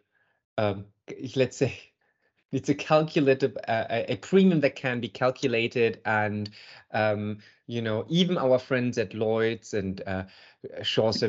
um, 0.58 0.86
let's 1.36 1.58
say, 1.58 1.74
it's 2.52 2.70
a 2.70 2.76
calculated 2.76 3.58
uh, 3.68 3.86
a 3.90 4.16
premium 4.18 4.60
that 4.60 4.76
can 4.76 5.00
be 5.00 5.08
calculated 5.08 6.00
and 6.06 6.52
um, 6.92 7.40
you 7.66 7.82
know 7.82 8.06
even 8.10 8.38
our 8.38 8.60
friends 8.60 9.00
at 9.00 9.16
lloyd's 9.16 9.74
and 9.74 10.04
uh, 10.06 10.24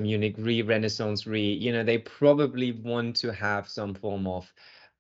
munich 0.03 0.35
re 0.37 0.61
renaissance 0.61 1.27
re 1.27 1.41
you 1.41 1.73
know 1.73 1.83
they 1.83 1.97
probably 1.97 2.73
want 2.73 3.17
to 3.17 3.33
have 3.33 3.67
some 3.67 3.95
form 3.95 4.27
of 4.27 4.53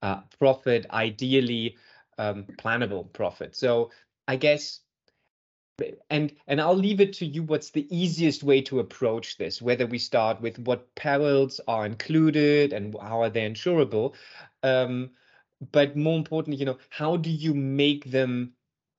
uh, 0.04 0.20
profit 0.38 0.86
ideally 0.90 1.76
um, 2.18 2.44
plannable 2.58 3.12
profit. 3.12 3.56
So 3.56 3.90
i 4.26 4.36
guess 4.36 4.80
and 6.08 6.32
and 6.46 6.60
I'll 6.60 6.76
leave 6.76 7.00
it 7.00 7.14
to 7.14 7.26
you 7.26 7.42
what's 7.42 7.70
the 7.70 7.86
easiest 7.90 8.44
way 8.44 8.62
to 8.62 8.78
approach 8.78 9.38
this? 9.38 9.60
Whether 9.60 9.86
we 9.86 9.98
start 9.98 10.40
with 10.40 10.58
what 10.60 10.94
perils 10.94 11.60
are 11.66 11.84
included 11.84 12.72
and 12.72 12.94
how 13.00 13.22
are 13.22 13.30
they 13.30 13.48
insurable 13.48 14.14
um, 14.62 15.10
but 15.72 15.96
more 15.96 16.16
importantly 16.16 16.60
you 16.60 16.66
know 16.66 16.78
how 16.90 17.16
do 17.16 17.30
you 17.30 17.54
make 17.54 18.04
them 18.10 18.52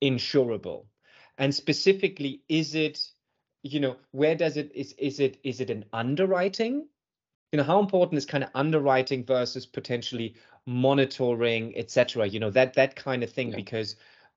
insurable? 0.04 0.86
And 1.38 1.56
specifically 1.56 2.42
is 2.50 2.76
it 2.76 3.00
you 3.64 3.80
know 3.80 3.96
where 4.12 4.36
does 4.36 4.58
it 4.58 4.72
is 4.76 4.94
is 4.98 5.20
it 5.20 5.40
is 5.44 5.62
it 5.62 5.70
an 5.70 5.86
underwriting 5.94 6.88
you 7.52 7.58
know 7.58 7.64
how 7.64 7.80
important 7.80 8.18
is 8.18 8.26
kind 8.26 8.44
of 8.44 8.50
underwriting 8.56 9.24
versus 9.24 9.66
potentially 9.66 10.36
monitoring 10.66 11.78
etc 11.78 12.26
you 12.26 12.40
know 12.40 12.50
that 12.50 12.74
that 12.74 12.96
kind 12.96 13.24
of 13.24 13.32
thing 13.32 13.50
yeah. 13.50 13.56
because 13.56 13.96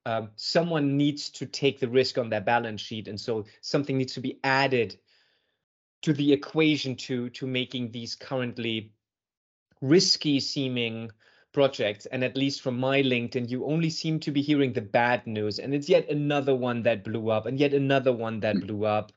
um, 0.08 0.30
someone 0.36 0.96
needs 0.96 1.28
to 1.28 1.44
take 1.44 1.80
the 1.80 1.88
risk 1.88 2.16
on 2.16 2.30
their 2.30 2.40
balance 2.40 2.80
sheet, 2.80 3.08
and 3.08 3.20
so 3.20 3.44
something 3.60 3.98
needs 3.98 4.14
to 4.14 4.20
be 4.20 4.40
added 4.42 4.98
to 6.00 6.14
the 6.14 6.32
equation 6.32 6.96
to 6.96 7.28
to 7.30 7.46
making 7.46 7.90
these 7.90 8.14
currently 8.14 8.92
risky 9.82 10.40
seeming 10.40 11.10
projects 11.52 12.06
and 12.06 12.24
at 12.24 12.36
least 12.36 12.62
from 12.62 12.78
my 12.78 13.02
linkedin 13.02 13.48
you 13.48 13.64
only 13.64 13.90
seem 13.90 14.20
to 14.20 14.30
be 14.30 14.42
hearing 14.42 14.72
the 14.72 14.80
bad 14.80 15.26
news 15.26 15.58
and 15.58 15.74
it's 15.74 15.88
yet 15.88 16.08
another 16.10 16.54
one 16.54 16.82
that 16.82 17.04
blew 17.04 17.30
up 17.30 17.46
and 17.46 17.58
yet 17.58 17.74
another 17.74 18.12
one 18.12 18.40
that 18.40 18.54
hmm. 18.54 18.66
blew 18.66 18.84
up 18.84 19.12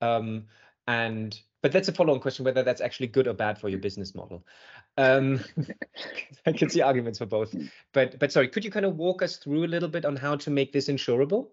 um, 0.00 0.44
and 0.86 1.40
but 1.62 1.72
that's 1.72 1.88
a 1.88 1.92
follow-on 1.92 2.20
question 2.20 2.44
whether 2.44 2.62
that's 2.62 2.80
actually 2.80 3.06
good 3.06 3.28
or 3.28 3.32
bad 3.32 3.58
for 3.58 3.68
your 3.68 3.78
business 3.78 4.14
model. 4.14 4.44
Um, 4.98 5.40
i 6.46 6.52
can 6.52 6.68
see 6.68 6.82
arguments 6.82 7.18
for 7.18 7.26
both. 7.26 7.54
But 7.92 8.18
but 8.18 8.32
sorry 8.32 8.48
could 8.48 8.64
you 8.64 8.70
kind 8.70 8.86
of 8.86 8.96
walk 8.96 9.22
us 9.22 9.36
through 9.36 9.64
a 9.64 9.72
little 9.74 9.88
bit 9.88 10.04
on 10.04 10.16
how 10.16 10.36
to 10.36 10.50
make 10.50 10.72
this 10.72 10.88
insurable? 10.88 11.48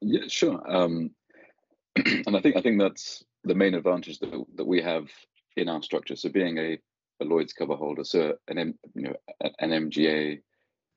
Yeah 0.00 0.26
sure. 0.28 0.60
Um, 0.68 1.12
and 1.96 2.36
i 2.36 2.40
think 2.40 2.56
i 2.56 2.60
think 2.60 2.78
that's 2.78 3.24
the 3.44 3.54
main 3.54 3.74
advantage 3.74 4.18
that, 4.18 4.44
that 4.56 4.66
we 4.66 4.82
have 4.82 5.08
in 5.56 5.68
our 5.68 5.82
structure. 5.82 6.16
So 6.16 6.28
being 6.28 6.58
a, 6.58 6.78
a 7.20 7.24
lloyd's 7.24 7.52
cover 7.52 7.76
holder 7.76 8.04
so 8.04 8.34
an 8.48 8.58
M, 8.58 8.78
you 8.94 9.02
know 9.02 9.14
an 9.60 9.70
mga 9.70 10.40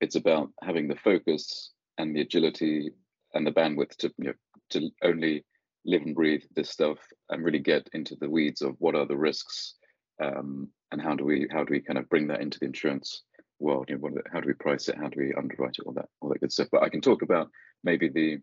it's 0.02 0.16
about 0.16 0.50
having 0.64 0.88
the 0.88 0.96
focus 0.96 1.72
and 1.98 2.16
the 2.16 2.22
agility 2.22 2.92
and 3.34 3.46
the 3.46 3.52
bandwidth 3.52 3.96
to 3.98 4.12
you 4.18 4.26
know 4.26 4.34
to 4.72 4.90
only 5.04 5.46
live 5.86 6.02
and 6.02 6.16
breathe 6.16 6.44
this 6.56 6.70
stuff 6.70 6.98
and 7.30 7.44
really 7.44 7.60
get 7.60 7.90
into 7.94 8.16
the 8.20 8.30
weeds 8.30 8.62
of 8.62 8.76
what 8.80 8.96
are 8.96 9.06
the 9.06 9.18
risks 9.18 9.76
um, 10.22 10.70
and 10.92 11.02
how 11.02 11.16
do 11.16 11.24
we 11.24 11.48
how 11.52 11.64
do 11.64 11.72
we 11.72 11.80
kind 11.80 11.98
of 11.98 12.10
bring 12.10 12.28
that 12.28 12.42
into 12.42 12.60
the 12.60 12.66
insurance 12.66 13.24
world? 13.60 13.86
You 13.90 13.98
know, 13.98 14.10
how 14.32 14.42
do 14.42 14.48
we 14.48 14.54
price 14.54 14.90
it? 14.90 14.98
How 14.98 15.08
do 15.08 15.20
we 15.20 15.34
underwrite 15.34 15.76
it? 15.80 15.86
All 15.86 15.94
that 15.94 16.10
all 16.22 16.30
that 16.30 16.40
good 16.40 16.52
stuff. 16.52 16.68
But 16.72 16.84
I 16.84 16.90
can 16.90 17.02
talk 17.02 17.22
about 17.22 17.50
maybe 17.84 18.10
the 18.10 18.40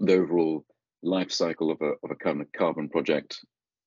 the 0.00 0.14
overall 0.14 0.64
life 1.02 1.30
cycle 1.30 1.70
of 1.70 1.80
a 1.82 1.92
of 2.02 2.10
a 2.10 2.14
kind 2.16 2.40
of 2.40 2.50
carbon 2.52 2.88
project 2.88 3.38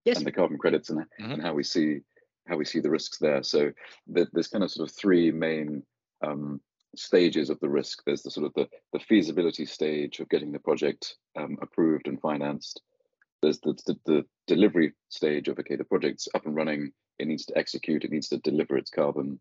yes. 0.05 0.17
and 0.17 0.25
the 0.25 0.31
carbon 0.31 0.57
credits 0.57 0.89
and, 0.89 0.99
mm-hmm. 0.99 1.31
and 1.31 1.41
how 1.41 1.53
we 1.53 1.63
see 1.63 1.99
how 2.47 2.57
we 2.57 2.65
see 2.65 2.79
the 2.79 2.89
risks 2.89 3.17
there. 3.19 3.43
So 3.43 3.71
the, 4.07 4.27
there's 4.33 4.47
kind 4.47 4.63
of 4.63 4.71
sort 4.71 4.89
of 4.89 4.95
three 4.95 5.31
main 5.31 5.83
um, 6.25 6.59
stages 6.95 7.49
of 7.49 7.59
the 7.59 7.69
risk. 7.69 8.03
There's 8.05 8.23
the 8.23 8.31
sort 8.31 8.47
of 8.47 8.53
the, 8.53 8.67
the 8.93 8.99
feasibility 8.99 9.65
stage 9.65 10.19
of 10.19 10.29
getting 10.29 10.51
the 10.51 10.59
project 10.59 11.15
um, 11.37 11.57
approved 11.61 12.07
and 12.07 12.19
financed. 12.19 12.81
There's 13.41 13.59
the, 13.59 13.73
the, 13.85 13.97
the, 14.05 14.25
delivery 14.47 14.93
stage 15.09 15.47
of, 15.47 15.59
okay, 15.59 15.75
the 15.75 15.83
project's 15.83 16.27
up 16.33 16.45
and 16.45 16.55
running, 16.55 16.91
it 17.19 17.27
needs 17.27 17.45
to 17.45 17.57
execute, 17.57 18.03
it 18.03 18.11
needs 18.11 18.27
to 18.29 18.37
deliver 18.39 18.77
its 18.77 18.89
carbon. 18.89 19.39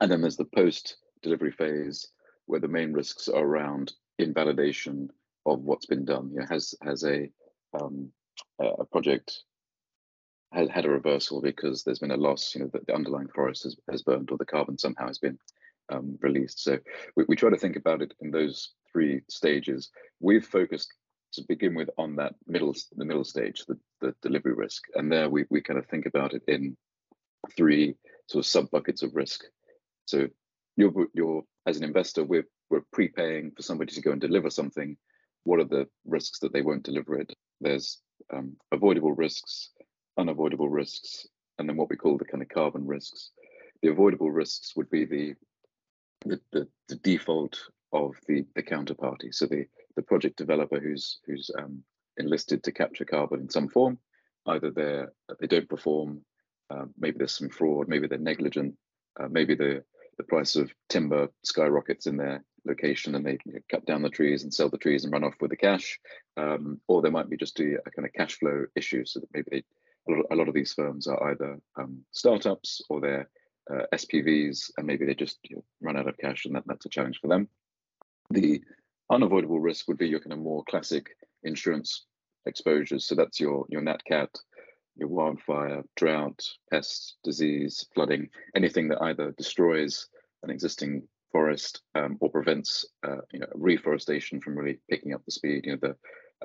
And 0.00 0.10
then 0.10 0.20
there's 0.20 0.36
the 0.36 0.44
post 0.44 0.96
delivery 1.22 1.50
phase 1.50 2.06
where 2.46 2.60
the 2.60 2.68
main 2.68 2.92
risks 2.92 3.28
are 3.28 3.44
around 3.44 3.92
invalidation 4.18 5.10
of 5.44 5.60
what's 5.60 5.86
been 5.86 6.04
done. 6.04 6.30
You 6.32 6.40
know, 6.40 6.46
has 6.48 6.74
has 6.82 7.04
a 7.04 7.28
um, 7.78 8.12
a 8.60 8.84
project 8.84 9.42
had 10.52 10.70
had 10.70 10.84
a 10.84 10.90
reversal 10.90 11.40
because 11.42 11.82
there's 11.82 11.98
been 11.98 12.10
a 12.10 12.16
loss, 12.16 12.54
you 12.54 12.62
know, 12.62 12.70
the 12.72 12.94
underlying 12.94 13.28
forest 13.28 13.64
has, 13.64 13.76
has 13.90 14.02
burned 14.02 14.30
or 14.30 14.38
the 14.38 14.46
carbon 14.46 14.78
somehow 14.78 15.06
has 15.06 15.18
been 15.18 15.38
um, 15.90 16.18
released. 16.20 16.62
So 16.62 16.78
we, 17.16 17.24
we 17.28 17.36
try 17.36 17.50
to 17.50 17.56
think 17.56 17.76
about 17.76 18.02
it 18.02 18.14
in 18.20 18.30
those 18.30 18.72
three 18.92 19.22
stages. 19.28 19.90
We've 20.20 20.44
focused 20.44 20.92
to 21.34 21.44
begin 21.48 21.74
with 21.74 21.90
on 21.98 22.16
that 22.16 22.34
middle 22.46 22.74
the 22.96 23.04
middle 23.04 23.24
stage, 23.24 23.64
the, 23.66 23.78
the 24.00 24.14
delivery 24.22 24.54
risk. 24.54 24.84
And 24.94 25.10
there 25.12 25.28
we, 25.28 25.44
we 25.50 25.60
kind 25.60 25.78
of 25.78 25.86
think 25.86 26.06
about 26.06 26.34
it 26.34 26.42
in 26.48 26.76
three 27.56 27.94
sort 28.26 28.44
of 28.44 28.48
sub 28.48 28.70
buckets 28.70 29.02
of 29.02 29.14
risk. 29.14 29.44
So 30.06 30.28
you're 30.76 30.92
you're 31.14 31.42
as 31.66 31.76
an 31.76 31.84
investor, 31.84 32.24
we're 32.24 32.46
we're 32.70 32.84
prepaying 32.92 33.52
for 33.56 33.62
somebody 33.62 33.92
to 33.94 34.00
go 34.00 34.12
and 34.12 34.20
deliver 34.20 34.50
something. 34.50 34.96
What 35.44 35.60
are 35.60 35.64
the 35.64 35.86
risks 36.06 36.40
that 36.40 36.52
they 36.52 36.62
won't 36.62 36.82
deliver 36.82 37.18
it? 37.18 37.32
There's 37.60 38.00
um, 38.32 38.56
avoidable 38.72 39.12
risks, 39.12 39.70
unavoidable 40.18 40.68
risks, 40.68 41.26
and 41.58 41.68
then 41.68 41.76
what 41.76 41.88
we 41.90 41.96
call 41.96 42.18
the 42.18 42.24
kind 42.24 42.42
of 42.42 42.48
carbon 42.48 42.86
risks. 42.86 43.30
The 43.82 43.90
avoidable 43.90 44.30
risks 44.30 44.74
would 44.76 44.90
be 44.90 45.04
the 45.04 45.34
the, 46.24 46.40
the, 46.52 46.68
the 46.88 46.96
default 46.96 47.58
of 47.92 48.14
the, 48.26 48.44
the 48.54 48.62
counterparty. 48.62 49.32
So 49.32 49.46
the, 49.46 49.66
the 49.96 50.02
project 50.02 50.36
developer 50.36 50.78
who's 50.78 51.18
who's 51.26 51.50
um, 51.58 51.82
enlisted 52.18 52.62
to 52.64 52.72
capture 52.72 53.04
carbon 53.04 53.40
in 53.40 53.50
some 53.50 53.68
form, 53.68 53.98
either 54.46 54.70
they 54.70 55.04
they 55.40 55.46
don't 55.46 55.68
perform, 55.68 56.20
uh, 56.70 56.84
maybe 56.98 57.18
there's 57.18 57.36
some 57.36 57.48
fraud, 57.48 57.88
maybe 57.88 58.06
they're 58.06 58.18
negligent, 58.18 58.74
uh, 59.18 59.28
maybe 59.28 59.54
the 59.54 59.82
the 60.18 60.24
price 60.24 60.56
of 60.56 60.70
timber 60.88 61.28
skyrockets 61.44 62.06
in 62.06 62.16
their 62.16 62.44
location 62.64 63.14
and 63.14 63.24
they 63.24 63.38
you 63.44 63.52
know, 63.52 63.60
cut 63.70 63.86
down 63.86 64.02
the 64.02 64.10
trees 64.10 64.42
and 64.42 64.52
sell 64.52 64.68
the 64.68 64.76
trees 64.76 65.04
and 65.04 65.12
run 65.12 65.24
off 65.24 65.34
with 65.40 65.50
the 65.50 65.56
cash, 65.56 65.98
um, 66.36 66.80
or 66.88 67.00
there 67.00 67.10
might 67.10 67.30
be 67.30 67.36
just 67.36 67.58
a, 67.60 67.78
a, 67.86 67.90
kind 67.90 68.06
of 68.06 68.12
cash 68.12 68.38
flow 68.38 68.66
issue. 68.76 69.04
So 69.04 69.20
that 69.20 69.28
maybe 69.32 69.48
they, 69.50 70.12
a, 70.12 70.16
lot, 70.16 70.26
a 70.32 70.34
lot 70.34 70.48
of 70.48 70.54
these 70.54 70.74
firms 70.74 71.06
are 71.06 71.30
either 71.30 71.58
um, 71.76 72.04
startups 72.10 72.82
or 72.90 73.00
they're 73.00 73.28
uh, 73.72 73.82
SPVs, 73.94 74.70
and 74.76 74.86
maybe 74.86 75.04
they 75.04 75.14
just 75.14 75.38
you 75.44 75.56
know, 75.56 75.64
run 75.80 75.96
out 75.96 76.08
of 76.08 76.16
cash, 76.18 76.44
and 76.44 76.54
that, 76.54 76.64
that's 76.66 76.86
a 76.86 76.90
challenge 76.90 77.18
for 77.20 77.28
them. 77.28 77.48
The 78.30 78.60
unavoidable 79.10 79.60
risk 79.60 79.88
would 79.88 79.98
be 79.98 80.08
your 80.08 80.20
kind 80.20 80.32
of 80.32 80.38
more 80.38 80.64
classic 80.68 81.10
insurance 81.42 82.06
exposures. 82.46 83.06
So 83.06 83.14
that's 83.14 83.40
your 83.40 83.66
your 83.68 83.82
nat 83.82 84.04
cat, 84.06 84.30
your 84.96 85.08
wildfire, 85.08 85.82
drought, 85.96 86.40
pests, 86.70 87.16
disease, 87.24 87.86
flooding, 87.94 88.28
anything 88.54 88.88
that 88.88 89.02
either 89.02 89.32
destroys 89.32 90.08
an 90.42 90.50
existing 90.50 91.06
forest 91.32 91.82
um, 91.94 92.16
or 92.20 92.30
prevents 92.30 92.86
uh, 93.06 93.20
you 93.32 93.40
know 93.40 93.48
reforestation 93.54 94.40
from 94.40 94.56
really 94.56 94.78
picking 94.90 95.14
up 95.14 95.24
the 95.24 95.32
speed. 95.32 95.64
You 95.64 95.72
know 95.72 95.78
the 95.80 95.96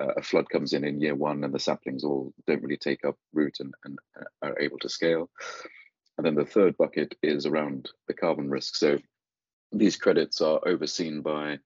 uh, 0.02 0.12
a 0.16 0.22
flood 0.22 0.48
comes 0.50 0.72
in 0.72 0.84
in 0.84 1.00
year 1.00 1.14
one 1.14 1.44
and 1.44 1.54
the 1.54 1.58
saplings 1.58 2.02
all 2.02 2.32
don't 2.48 2.62
really 2.62 2.76
take 2.76 3.04
up 3.04 3.16
root 3.32 3.56
and, 3.60 3.72
and 3.84 3.98
uh, 4.20 4.48
are 4.48 4.58
able 4.60 4.78
to 4.78 4.88
scale. 4.88 5.30
And 6.16 6.26
then 6.26 6.34
the 6.34 6.44
third 6.44 6.76
bucket 6.76 7.14
is 7.22 7.46
around 7.46 7.90
the 8.06 8.14
carbon 8.14 8.50
risk. 8.50 8.76
So 8.76 8.98
these 9.72 9.96
credits 9.96 10.40
are 10.40 10.60
overseen 10.66 11.22
by 11.22 11.58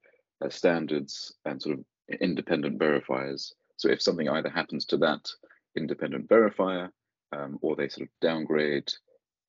uh, 0.42 0.48
standards 0.48 1.34
and 1.44 1.60
sort 1.60 1.78
of 1.78 1.84
independent 2.20 2.78
verifiers. 2.78 3.52
So 3.76 3.88
if 3.88 4.00
something 4.00 4.28
either 4.28 4.48
happens 4.48 4.86
to 4.86 4.96
that 4.98 5.28
independent 5.76 6.28
verifier 6.28 6.88
um, 7.32 7.58
or 7.60 7.76
they 7.76 7.88
sort 7.88 8.08
of 8.08 8.08
downgrade 8.20 8.90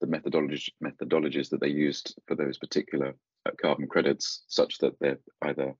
the 0.01 0.07
methodologies 0.07 1.49
that 1.49 1.59
they 1.59 1.69
used 1.69 2.15
for 2.27 2.35
those 2.35 2.57
particular 2.57 3.13
uh, 3.45 3.51
carbon 3.61 3.87
credits 3.87 4.43
such 4.47 4.77
that 4.79 4.93
they're 4.99 5.19
either 5.43 5.73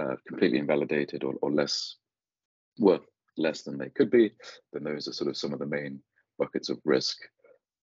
uh, 0.00 0.16
completely 0.26 0.58
invalidated 0.58 1.24
or, 1.24 1.34
or 1.42 1.52
less 1.52 1.96
worth 2.78 3.06
less 3.36 3.62
than 3.62 3.78
they 3.78 3.88
could 3.90 4.10
be, 4.10 4.32
then 4.72 4.84
those 4.84 5.08
are 5.08 5.12
sort 5.12 5.30
of 5.30 5.36
some 5.36 5.52
of 5.52 5.58
the 5.58 5.66
main 5.66 6.00
buckets 6.38 6.68
of 6.68 6.78
risk. 6.84 7.16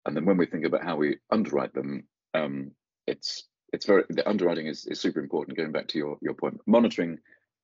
And 0.06 0.16
then 0.16 0.24
when 0.24 0.36
we 0.36 0.46
think 0.46 0.64
about 0.64 0.84
how 0.84 0.96
we 0.96 1.18
underwrite 1.30 1.74
them, 1.74 2.04
um, 2.34 2.72
it's 3.06 3.44
it's 3.72 3.86
very 3.86 4.04
the 4.08 4.28
underwriting 4.28 4.66
is, 4.66 4.86
is 4.86 5.00
super 5.00 5.20
important. 5.20 5.56
Going 5.56 5.72
back 5.72 5.88
to 5.88 5.98
your 5.98 6.18
your 6.22 6.34
point, 6.34 6.60
monitoring 6.66 7.18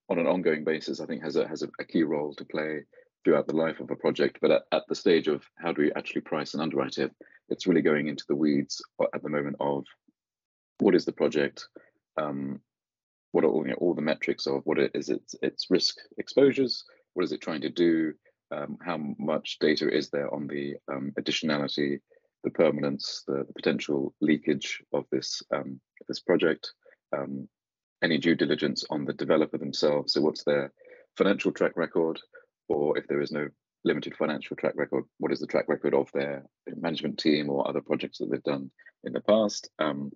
on 0.08 0.18
an 0.18 0.26
ongoing 0.26 0.64
basis, 0.64 1.00
I 1.00 1.06
think 1.06 1.22
has 1.22 1.36
a 1.36 1.48
has 1.48 1.62
a, 1.62 1.68
a 1.80 1.84
key 1.84 2.02
role 2.02 2.34
to 2.34 2.44
play 2.44 2.84
throughout 3.24 3.46
the 3.46 3.56
life 3.56 3.80
of 3.80 3.90
a 3.90 3.96
project. 3.96 4.38
But 4.40 4.50
at, 4.50 4.62
at 4.72 4.82
the 4.88 4.94
stage 4.94 5.28
of 5.28 5.42
how 5.56 5.72
do 5.72 5.82
we 5.82 5.92
actually 5.94 6.20
price 6.20 6.54
and 6.54 6.62
underwrite 6.62 6.98
it, 6.98 7.12
it's 7.48 7.66
really 7.66 7.82
going 7.82 8.08
into 8.08 8.24
the 8.28 8.36
weeds 8.36 8.80
at 9.14 9.22
the 9.22 9.28
moment 9.28 9.56
of 9.60 9.84
what 10.78 10.94
is 10.94 11.04
the 11.04 11.12
project, 11.12 11.66
um, 12.16 12.60
what 13.32 13.44
are 13.44 13.48
all, 13.48 13.64
you 13.64 13.70
know, 13.70 13.78
all 13.78 13.94
the 13.94 14.02
metrics 14.02 14.46
of 14.46 14.60
what 14.64 14.78
it 14.78 14.92
is 14.94 15.08
its 15.08 15.34
its 15.42 15.66
risk 15.70 15.96
exposures, 16.18 16.84
what 17.14 17.24
is 17.24 17.32
it 17.32 17.40
trying 17.40 17.62
to 17.62 17.70
do, 17.70 18.12
um, 18.52 18.78
how 18.80 18.98
much 19.18 19.58
data 19.58 19.88
is 19.92 20.10
there 20.10 20.32
on 20.32 20.46
the 20.46 20.76
um, 20.92 21.12
additionality 21.18 22.00
the 22.44 22.50
permanence, 22.50 23.24
the, 23.26 23.44
the 23.46 23.52
potential 23.52 24.14
leakage 24.20 24.82
of 24.92 25.04
this 25.10 25.42
um, 25.54 25.80
this 26.08 26.20
project, 26.20 26.72
um, 27.16 27.48
any 28.02 28.18
due 28.18 28.34
diligence 28.34 28.84
on 28.90 29.04
the 29.04 29.12
developer 29.12 29.58
themselves. 29.58 30.12
So 30.12 30.20
what's 30.20 30.44
their 30.44 30.72
financial 31.16 31.52
track 31.52 31.72
record, 31.76 32.20
or 32.68 32.96
if 32.98 33.06
there 33.08 33.20
is 33.20 33.32
no 33.32 33.48
limited 33.84 34.14
financial 34.16 34.56
track 34.56 34.74
record, 34.76 35.04
what 35.18 35.32
is 35.32 35.40
the 35.40 35.46
track 35.46 35.68
record 35.68 35.94
of 35.94 36.10
their 36.12 36.44
management 36.76 37.18
team 37.18 37.48
or 37.48 37.66
other 37.66 37.80
projects 37.80 38.18
that 38.18 38.30
they've 38.30 38.42
done 38.42 38.70
in 39.04 39.12
the 39.12 39.20
past? 39.20 39.70
Um, 39.78 40.10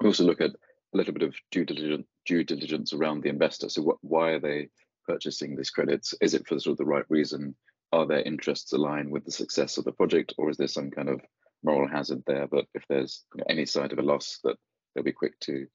we 0.00 0.06
also 0.06 0.24
look 0.24 0.40
at 0.40 0.50
a 0.50 0.96
little 0.96 1.14
bit 1.14 1.22
of 1.22 1.34
due 1.50 1.64
diligence, 1.64 2.06
due 2.26 2.44
diligence 2.44 2.92
around 2.92 3.22
the 3.22 3.28
investor. 3.28 3.68
So 3.68 3.82
what, 3.82 3.96
why 4.02 4.30
are 4.32 4.40
they 4.40 4.68
purchasing 5.06 5.56
these 5.56 5.70
credits? 5.70 6.14
Is 6.20 6.34
it 6.34 6.46
for 6.46 6.58
sort 6.58 6.72
of 6.72 6.78
the 6.78 6.84
right 6.84 7.04
reason? 7.08 7.56
Are 7.92 8.06
their 8.06 8.22
interests 8.22 8.72
aligned 8.72 9.10
with 9.10 9.24
the 9.24 9.32
success 9.32 9.78
of 9.78 9.84
the 9.84 9.92
project, 9.92 10.34
or 10.38 10.50
is 10.50 10.56
there 10.56 10.68
some 10.68 10.90
kind 10.90 11.08
of 11.08 11.20
moral 11.62 11.88
hazard 11.88 12.22
there, 12.26 12.46
but 12.46 12.66
if 12.74 12.84
there's 12.88 13.24
you 13.34 13.38
know, 13.38 13.44
any 13.48 13.66
side 13.66 13.92
of 13.92 13.98
a 13.98 14.02
loss, 14.02 14.38
that 14.44 14.56
they'll 14.94 15.04
be 15.04 15.12
quick 15.12 15.38
to 15.40 15.66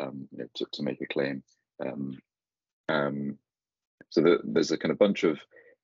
um, 0.00 0.28
you 0.32 0.38
know, 0.38 0.46
to, 0.54 0.66
to, 0.72 0.82
make 0.82 1.00
a 1.00 1.06
claim. 1.06 1.42
Um, 1.84 2.18
um, 2.88 3.38
so 4.08 4.22
the, 4.22 4.38
there's 4.44 4.70
a 4.70 4.78
kind 4.78 4.92
of 4.92 4.98
bunch 4.98 5.24
of 5.24 5.38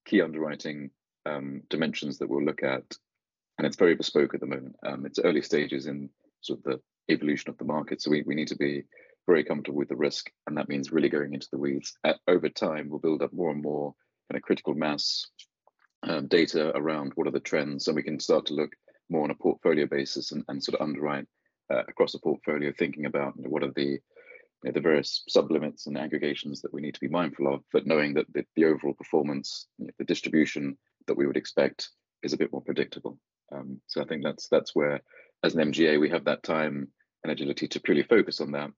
key 0.07 0.23
underwriting 0.23 0.91
um, 1.27 1.63
dimensions 1.69 2.19
that 2.19 2.29
we'll 2.29 2.45
look 2.45 2.63
at, 2.63 2.85
and 3.59 3.67
it's 3.67 3.77
very 3.77 3.95
bespoke 3.95 4.35
at 4.35 4.41
the 4.41 4.47
moment. 4.47 4.77
Um, 4.85 5.07
it's 5.07 5.19
early 5.19 5.43
stages 5.43 5.87
in 5.87 6.11
sort 6.41 6.61
of 6.61 6.65
the 6.65 7.13
evolution 7.13 7.51
of 7.51 7.59
the 7.59 7.65
market, 7.65 8.01
so 8.01 8.11
we, 8.11 8.23
we 8.27 8.35
need 8.35 8.49
to 8.49 8.57
be 8.57 8.85
very 9.27 9.45
comfortable 9.45 9.79
with 9.79 9.89
the 9.89 9.97
risk, 9.97 10.31
and 10.47 10.57
that 10.57 10.69
means 10.69 10.93
really 10.93 11.09
going 11.09 11.35
into 11.35 11.49
the 11.51 11.59
weeds. 11.59 11.95
At, 12.05 12.17
over 12.29 12.49
time, 12.49 12.89
we'll 12.89 13.01
build 13.01 13.23
up 13.23 13.33
more 13.33 13.51
and 13.51 13.63
more 13.63 13.95
kind 14.31 14.39
of 14.39 14.43
critical 14.43 14.75
mass 14.75 15.27
um, 16.03 16.29
data 16.29 16.73
around 16.77 17.13
what 17.15 17.27
are 17.27 17.33
the 17.33 17.41
trends, 17.41 17.89
and 17.89 17.97
we 17.97 18.03
can 18.03 18.21
start 18.21 18.47
to 18.47 18.55
look 18.55 18.73
more 19.09 19.25
on 19.25 19.31
a 19.31 19.35
portfolio 19.35 19.87
basis 19.87 20.33
and, 20.33 20.45
and 20.49 20.63
sort 20.63 20.81
of 20.81 20.87
underwrite 20.87 21.27
uh, 21.73 21.83
across 21.89 22.15
a 22.15 22.21
portfolio, 22.21 22.73
thinking 22.73 23.07
about 23.07 23.35
you 23.37 23.45
know, 23.45 23.51
what 23.51 23.63
are 23.63 23.73
the 23.75 24.01
you 24.63 24.71
know, 24.71 24.73
the 24.73 24.81
various 24.81 25.25
sublimits 25.35 25.87
and 25.87 25.99
aggregations 25.99 26.63
that 26.63 26.73
we 26.73 26.81
need 26.81 26.95
to 26.95 27.01
be 27.01 27.09
mindful 27.09 27.53
of, 27.53 27.63
but 27.73 27.87
knowing 27.87 28.15
that 28.15 28.27
the, 28.33 28.45
the 28.57 28.65
overall 28.65 28.95
performance, 28.95 29.67
you 29.79 29.87
know, 29.87 29.93
the 29.99 30.05
distribution 30.05 30.77
that 31.07 31.17
we 31.17 31.27
would 31.27 31.37
expect 31.37 31.91
is 32.23 32.33
a 32.33 32.37
bit 32.37 32.53
more 32.53 32.63
predictable. 32.63 33.19
Um, 33.53 33.81
so 33.87 34.03
I 34.03 34.07
think 34.07 34.25
that's 34.25 34.49
that's 34.49 34.75
where, 34.75 35.01
as 35.45 35.55
an 35.55 35.73
MGA, 35.73 36.01
we 36.01 36.11
have 36.11 36.25
that 36.25 36.43
time 36.43 36.89
and 37.23 37.33
agility 37.33 37.69
to 37.69 37.81
purely 37.81 38.03
focus 38.03 38.41
on 38.41 38.53
that. 38.53 38.71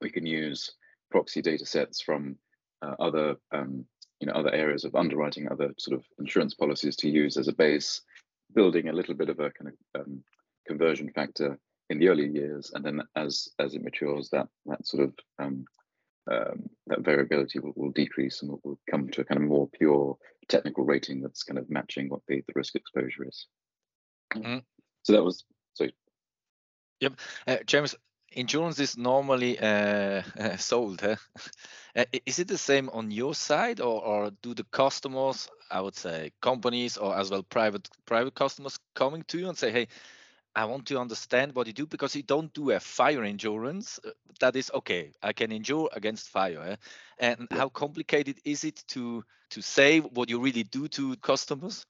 We 0.00 0.10
can 0.10 0.26
use 0.26 0.72
proxy 1.10 1.42
data 1.42 1.64
sets 1.64 2.00
from 2.00 2.36
uh, 2.82 2.94
other 3.00 3.36
um, 3.52 3.84
you 4.20 4.26
know 4.26 4.34
other 4.34 4.52
areas 4.52 4.84
of 4.84 4.94
underwriting, 4.94 5.48
other 5.50 5.72
sort 5.78 5.98
of 5.98 6.04
insurance 6.18 6.54
policies 6.54 6.96
to 6.96 7.08
use 7.08 7.36
as 7.36 7.48
a 7.48 7.52
base 7.52 8.02
building 8.54 8.88
a 8.88 8.92
little 8.92 9.14
bit 9.14 9.28
of 9.28 9.38
a 9.40 9.50
kind 9.50 9.72
of 9.94 10.00
um, 10.00 10.22
conversion 10.66 11.10
factor 11.14 11.58
in 11.90 11.98
the 11.98 12.08
early 12.08 12.28
years, 12.28 12.72
and 12.74 12.84
then 12.84 13.02
as 13.14 13.48
as 13.58 13.74
it 13.74 13.82
matures, 13.82 14.28
that 14.30 14.48
that 14.66 14.86
sort 14.86 15.04
of 15.04 15.14
um, 15.38 15.64
um, 16.30 16.68
that 16.88 17.04
variability 17.04 17.60
will, 17.60 17.72
will 17.76 17.92
decrease 17.92 18.42
and 18.42 18.50
will, 18.50 18.60
will, 18.64 18.78
come 18.90 19.08
to 19.10 19.20
a 19.20 19.24
kind 19.24 19.40
of 19.40 19.48
more 19.48 19.68
pure 19.78 20.16
technical 20.48 20.84
rating 20.84 21.20
that's 21.20 21.44
kind 21.44 21.58
of 21.58 21.70
matching 21.70 22.08
what 22.08 22.20
the, 22.26 22.42
the 22.48 22.52
risk 22.56 22.74
exposure 22.74 23.24
is. 23.28 23.46
Mm-hmm. 24.34 24.58
So 25.04 25.12
that 25.12 25.22
was 25.22 25.44
so 25.74 25.86
Yep, 27.00 27.20
uh, 27.46 27.56
James. 27.66 27.94
Insurance 28.32 28.78
is 28.80 28.98
normally 28.98 29.58
uh, 29.58 30.22
sold. 30.56 31.00
Huh? 31.00 31.16
is 32.26 32.38
it 32.38 32.48
the 32.48 32.58
same 32.58 32.90
on 32.90 33.10
your 33.10 33.34
side, 33.34 33.80
or, 33.80 34.04
or 34.04 34.30
do 34.42 34.54
the 34.54 34.64
customers, 34.64 35.48
I 35.70 35.80
would 35.80 35.94
say, 35.94 36.32
companies 36.42 36.96
or 36.96 37.16
as 37.16 37.30
well 37.30 37.42
private 37.42 37.88
private 38.04 38.34
customers 38.34 38.78
coming 38.94 39.22
to 39.28 39.38
you 39.38 39.48
and 39.48 39.56
say, 39.56 39.70
"Hey, 39.70 39.88
I 40.56 40.64
want 40.64 40.86
to 40.86 40.98
understand 40.98 41.54
what 41.54 41.66
you 41.66 41.74
do 41.74 41.86
because 41.86 42.16
you 42.16 42.22
don't 42.22 42.52
do 42.54 42.70
a 42.70 42.80
fire 42.80 43.24
insurance. 43.24 44.00
Uh, 44.02 44.10
that 44.40 44.56
is 44.56 44.70
okay. 44.72 45.12
I 45.22 45.34
can 45.34 45.52
insure 45.52 45.90
against 45.92 46.30
fire. 46.30 46.60
Eh? 46.60 46.76
And 47.18 47.46
yeah. 47.50 47.58
how 47.58 47.68
complicated 47.68 48.40
is 48.44 48.64
it 48.64 48.82
to 48.88 49.22
to 49.50 49.62
say 49.62 50.00
what 50.00 50.30
you 50.30 50.40
really 50.40 50.62
do 50.62 50.88
to 50.88 51.14
customers? 51.16 51.84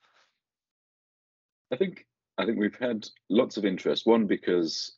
I 1.73 1.77
think 1.77 2.07
I 2.39 2.45
think 2.45 2.59
we've 2.59 2.79
had 2.79 3.09
lots 3.31 3.57
of 3.57 3.65
interest. 3.65 4.05
One 4.05 4.27
because 4.27 4.97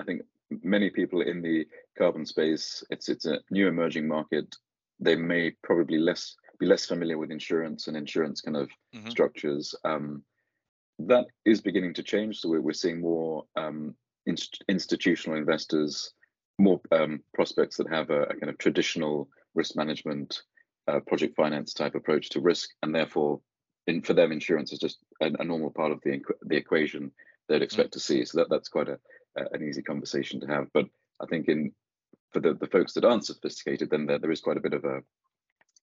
I 0.00 0.04
think 0.04 0.22
many 0.62 0.90
people 0.90 1.22
in 1.22 1.42
the 1.42 1.66
carbon 1.96 2.26
space, 2.26 2.84
it's 2.90 3.08
it's 3.08 3.26
a 3.26 3.40
new 3.50 3.68
emerging 3.68 4.08
market. 4.08 4.54
They 5.00 5.16
may 5.16 5.52
probably 5.62 5.98
less 5.98 6.36
be 6.58 6.66
less 6.66 6.86
familiar 6.86 7.18
with 7.18 7.30
insurance 7.30 7.88
and 7.88 7.96
insurance 7.96 8.40
kind 8.40 8.56
of 8.56 8.68
mm 8.94 9.02
-hmm. 9.02 9.10
structures. 9.10 9.74
Um, 9.84 10.24
that 10.98 11.26
is 11.44 11.60
beginning 11.60 11.94
to 11.94 12.02
change. 12.02 12.40
So 12.40 12.48
we're, 12.48 12.60
we're 12.60 12.72
seeing 12.72 13.00
more 13.00 13.44
um, 13.56 13.94
inst 14.26 14.62
institutional 14.68 15.38
investors, 15.38 16.12
more 16.58 16.80
um, 16.92 17.20
prospects 17.32 17.76
that 17.76 17.88
have 17.88 18.10
a, 18.10 18.22
a, 18.22 18.34
kind 18.36 18.50
of 18.50 18.58
traditional 18.58 19.28
risk 19.54 19.76
management, 19.76 20.42
uh, 20.86 21.00
project 21.00 21.34
finance 21.36 21.74
type 21.74 21.94
approach 21.94 22.28
to 22.30 22.40
risk, 22.40 22.70
and 22.82 22.94
therefore, 22.94 23.40
in, 23.86 24.02
for 24.02 24.14
them, 24.14 24.32
insurance 24.32 24.72
is 24.72 24.78
just 24.78 24.98
a, 25.20 25.26
a 25.38 25.44
normal 25.44 25.70
part 25.70 25.92
of 25.92 26.00
the 26.02 26.20
the 26.42 26.56
equation 26.56 27.10
they'd 27.48 27.62
expect 27.62 27.90
mm 27.90 27.92
to 27.92 28.00
see. 28.00 28.24
So 28.24 28.38
that 28.38 28.50
that's 28.50 28.68
quite 28.68 28.88
a, 28.88 28.98
an 29.36 29.62
easy 29.62 29.82
conversation 29.82 30.40
to 30.40 30.46
have. 30.46 30.66
But 30.72 30.86
I 31.20 31.26
think 31.26 31.48
in 31.48 31.72
for 32.32 32.40
the, 32.40 32.54
the 32.54 32.66
folks 32.66 32.94
that 32.94 33.04
aren't 33.04 33.26
sophisticated, 33.26 33.90
then 33.90 34.06
there, 34.06 34.18
there 34.18 34.32
is 34.32 34.40
quite 34.40 34.56
a 34.56 34.60
bit 34.60 34.74
of 34.74 34.84
a 34.84 35.00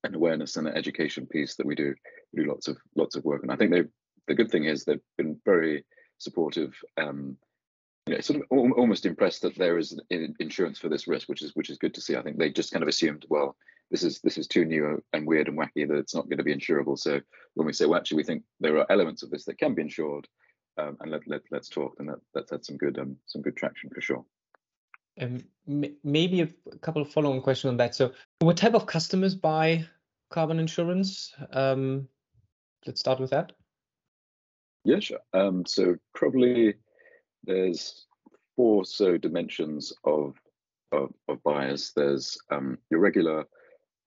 an 0.03 0.15
awareness 0.15 0.57
and 0.57 0.67
an 0.67 0.75
education 0.75 1.27
piece 1.27 1.55
that 1.55 1.65
we 1.65 1.75
do 1.75 1.93
we 2.33 2.43
do 2.43 2.49
lots 2.49 2.67
of 2.67 2.77
lots 2.95 3.15
of 3.15 3.23
work 3.23 3.43
and 3.43 3.51
I 3.51 3.55
think 3.55 3.71
they 3.71 3.83
the 4.27 4.35
good 4.35 4.51
thing 4.51 4.65
is 4.65 4.83
they've 4.83 4.99
been 5.17 5.39
very 5.45 5.85
supportive. 6.17 6.73
Um, 6.97 7.37
you 8.07 8.15
know, 8.15 8.21
sort 8.21 8.41
of 8.41 8.45
almost 8.51 9.05
impressed 9.05 9.43
that 9.43 9.57
there 9.57 9.77
is 9.77 9.99
insurance 10.09 10.79
for 10.79 10.89
this 10.89 11.07
risk, 11.07 11.29
which 11.29 11.41
is 11.41 11.51
which 11.55 11.69
is 11.69 11.77
good 11.77 11.93
to 11.93 12.01
see. 12.01 12.15
I 12.15 12.21
think 12.23 12.37
they 12.37 12.49
just 12.49 12.71
kind 12.71 12.81
of 12.81 12.89
assumed, 12.89 13.25
well, 13.29 13.55
this 13.91 14.03
is 14.03 14.19
this 14.21 14.37
is 14.37 14.47
too 14.47 14.65
new 14.65 15.03
and 15.13 15.27
weird 15.27 15.47
and 15.47 15.57
wacky 15.57 15.87
that 15.87 15.97
it's 15.97 16.15
not 16.15 16.25
going 16.25 16.39
to 16.39 16.43
be 16.43 16.55
insurable. 16.55 16.97
So 16.97 17.19
when 17.53 17.67
we 17.67 17.73
say, 17.73 17.85
well, 17.85 17.99
actually, 17.99 18.17
we 18.17 18.23
think 18.23 18.43
there 18.59 18.77
are 18.77 18.91
elements 18.91 19.21
of 19.21 19.29
this 19.29 19.45
that 19.45 19.59
can 19.59 19.75
be 19.75 19.83
insured, 19.83 20.27
um, 20.77 20.97
and 20.99 21.11
let, 21.11 21.27
let 21.27 21.41
let's 21.51 21.69
talk, 21.69 21.95
and 21.99 22.09
that 22.09 22.19
that's 22.33 22.51
had 22.51 22.65
some 22.65 22.77
good 22.77 22.97
um 22.97 23.17
some 23.25 23.41
good 23.41 23.57
traction 23.57 23.89
for 23.89 24.01
sure. 24.01 24.25
Um, 25.19 25.43
maybe 25.67 26.41
a 26.41 26.77
couple 26.77 27.01
of 27.01 27.11
follow-on 27.11 27.41
questions 27.41 27.69
on 27.69 27.77
that. 27.77 27.95
So, 27.95 28.13
what 28.39 28.57
type 28.57 28.73
of 28.73 28.85
customers 28.85 29.35
buy 29.35 29.85
carbon 30.29 30.59
insurance? 30.59 31.33
Um, 31.51 32.07
let's 32.85 33.01
start 33.01 33.19
with 33.19 33.31
that. 33.31 33.51
Yeah, 34.83 34.99
sure. 34.99 35.19
Um, 35.33 35.65
so 35.65 35.97
probably 36.15 36.75
there's 37.43 38.07
four 38.55 38.85
so 38.85 39.17
dimensions 39.17 39.93
of 40.03 40.35
of, 40.91 41.13
of 41.27 41.41
buyers. 41.43 41.91
There's 41.95 42.37
um, 42.49 42.77
your 42.89 42.99
regular 42.99 43.45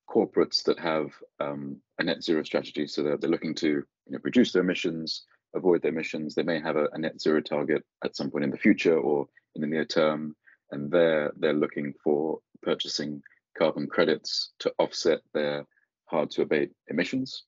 corporates 0.09 0.62
that 0.64 0.78
have 0.78 1.11
um, 1.40 1.80
a 1.99 2.04
net 2.04 2.23
zero 2.23 2.42
strategy, 2.42 2.87
so 2.87 3.02
they're, 3.02 3.16
they're 3.16 3.30
looking 3.30 3.54
to 3.56 3.68
you 3.68 3.85
know, 4.11 4.18
reduce 4.23 4.52
their 4.52 4.62
emissions, 4.62 5.25
avoid 5.55 5.83
their 5.83 5.93
emissions. 5.93 6.35
They 6.35 6.43
may 6.43 6.61
have 6.61 6.77
a, 6.77 6.89
a, 6.93 6.99
net 6.99 7.21
zero 7.21 7.41
target 7.41 7.85
at 8.05 8.17
some 8.17 8.31
point 8.31 8.45
in 8.45 8.51
the 8.51 8.57
future 8.57 8.99
or 8.99 9.27
in 9.55 9.61
the 9.61 9.67
near 9.67 9.85
term, 9.85 10.35
and 10.71 10.91
they're 10.91 11.33
they're 11.37 11.53
looking 11.53 11.95
for 12.03 12.41
purchasing 12.63 13.23
carbon 13.57 13.87
credits 13.87 14.53
to 14.61 14.73
offset 14.79 15.21
their 15.33 15.64
hard 16.07 16.31
to 16.33 16.43
abate 16.43 16.73
emissions. 16.88 17.45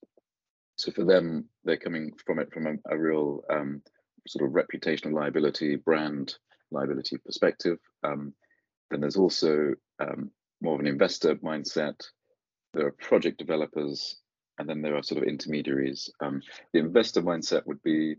So 0.77 0.93
for 0.93 1.05
them, 1.05 1.49
they're 1.65 1.77
coming 1.77 2.13
from 2.25 2.39
it 2.39 2.53
from 2.53 2.67
a, 2.67 2.95
a 2.95 2.99
real 2.99 3.43
um, 3.51 3.83
sort 4.29 4.47
of 4.47 4.55
reputational 4.55 5.13
liability, 5.13 5.77
brand 5.77 6.35
liability 6.71 7.17
perspective. 7.19 7.79
Um, 8.05 8.35
then 8.91 9.01
there's 9.01 9.17
also 9.17 9.75
um, 9.99 10.31
more 10.61 10.75
of 10.75 10.81
an 10.81 10.87
investor 10.87 11.37
mindset. 11.37 12.01
There 12.75 12.87
are 12.87 12.93
project 12.93 13.39
developers, 13.39 14.21
and 14.59 14.69
then 14.69 14.83
there 14.83 14.97
are 14.97 15.03
sort 15.03 15.23
of 15.23 15.29
intermediaries. 15.29 16.11
Um, 16.21 16.43
the 16.73 16.81
investor 16.81 17.23
mindset 17.23 17.67
would 17.67 17.83
be 17.83 18.17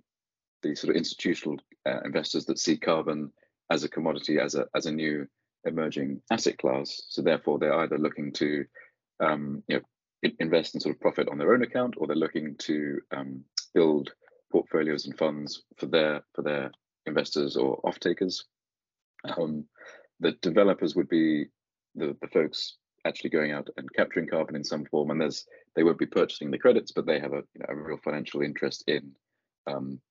the 0.64 0.76
sort 0.76 0.92
of 0.92 0.98
institutional 0.98 1.58
uh, 1.86 2.02
investors 2.04 2.46
that 2.46 2.60
see 2.60 2.78
carbon 2.78 3.32
as 3.72 3.84
a 3.84 3.90
commodity, 3.90 4.40
as 4.40 4.56
a 4.56 4.66
as 4.76 4.86
a 4.86 4.92
new 4.92 5.28
emerging 5.66 6.22
asset 6.32 6.58
class. 6.58 7.02
So 7.10 7.22
therefore, 7.22 7.60
they're 7.60 7.80
either 7.80 7.98
looking 7.98 8.32
to 8.34 8.66
um, 9.20 9.64
you 9.68 9.78
know 9.78 10.32
invest 10.40 10.74
and 10.74 10.82
sort 10.82 10.96
of 10.96 11.02
profit 11.02 11.30
on 11.30 11.38
their 11.38 11.54
own 11.54 11.64
account, 11.64 11.96
or 11.98 12.08
they're 12.08 12.16
looking 12.16 12.56
to 12.60 13.00
um, 13.16 13.44
build 13.74 14.12
portfolios 14.52 15.06
and 15.06 15.18
funds 15.18 15.64
for 15.78 15.88
their 15.88 16.24
for 16.34 16.42
their 16.42 16.72
investors 17.06 17.56
or 17.56 17.80
off 17.84 18.00
takers. 18.00 18.46
Um, 19.38 19.66
the 20.20 20.32
developers 20.42 20.96
would 20.96 21.10
be 21.10 21.48
the, 21.96 22.16
the 22.22 22.28
folks 22.28 22.78
actually 23.06 23.30
going 23.30 23.52
out 23.52 23.70
and 23.78 23.92
capturing 23.94 24.28
carbon 24.28 24.56
in 24.56 24.64
some 24.64 24.86
form, 24.86 25.12
and 25.12 25.22
there's 25.22 25.46
they 25.78 25.84
won't 25.84 25.98
be 25.98 26.06
purchasing 26.06 26.52
the 26.52 26.58
credits, 26.58 26.92
but 26.92 27.06
they 27.06 27.22
have 27.22 27.32
a, 27.32 27.44
you 27.54 27.62
know, 27.62 27.68
a 27.70 27.76
real 27.76 28.00
financial 28.04 28.42
interest 28.42 28.84
in 28.88 29.14
um, 29.68 30.02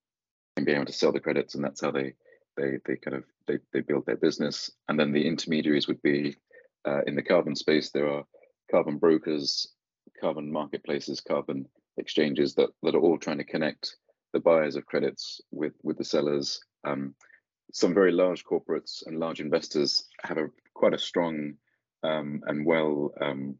in 0.56 0.64
being 0.64 0.76
able 0.76 0.86
to 0.86 0.92
sell 0.92 1.12
the 1.12 1.20
credits, 1.20 1.54
and 1.54 1.62
that's 1.62 1.82
how 1.82 1.90
they 1.90 2.14
they 2.56 2.78
they 2.86 2.96
kind 2.96 3.16
of 3.18 3.24
they, 3.46 3.58
they 3.74 3.80
build 3.80 4.06
their 4.06 4.16
business. 4.16 4.70
And 4.88 4.98
then 4.98 5.12
the 5.12 5.26
intermediaries 5.26 5.88
would 5.88 6.00
be 6.00 6.36
uh, 6.88 7.02
in 7.06 7.14
the 7.14 7.22
carbon 7.22 7.54
space. 7.54 7.90
There 7.90 8.10
are 8.10 8.24
carbon 8.70 8.96
brokers 8.96 9.68
carbon 10.20 10.50
marketplaces, 10.50 11.20
carbon 11.20 11.66
exchanges 11.96 12.54
that, 12.54 12.70
that 12.82 12.94
are 12.94 13.00
all 13.00 13.18
trying 13.18 13.38
to 13.38 13.44
connect 13.44 13.96
the 14.32 14.40
buyers 14.40 14.76
of 14.76 14.86
credits 14.86 15.40
with, 15.50 15.74
with 15.82 15.98
the 15.98 16.04
sellers. 16.04 16.60
Um, 16.84 17.14
some 17.72 17.94
very 17.94 18.12
large 18.12 18.44
corporates 18.44 19.06
and 19.06 19.18
large 19.18 19.40
investors 19.40 20.08
have 20.22 20.38
a 20.38 20.48
quite 20.74 20.94
a 20.94 20.98
strong 20.98 21.54
um, 22.02 22.42
and 22.46 22.64
well 22.64 23.12
um, 23.20 23.56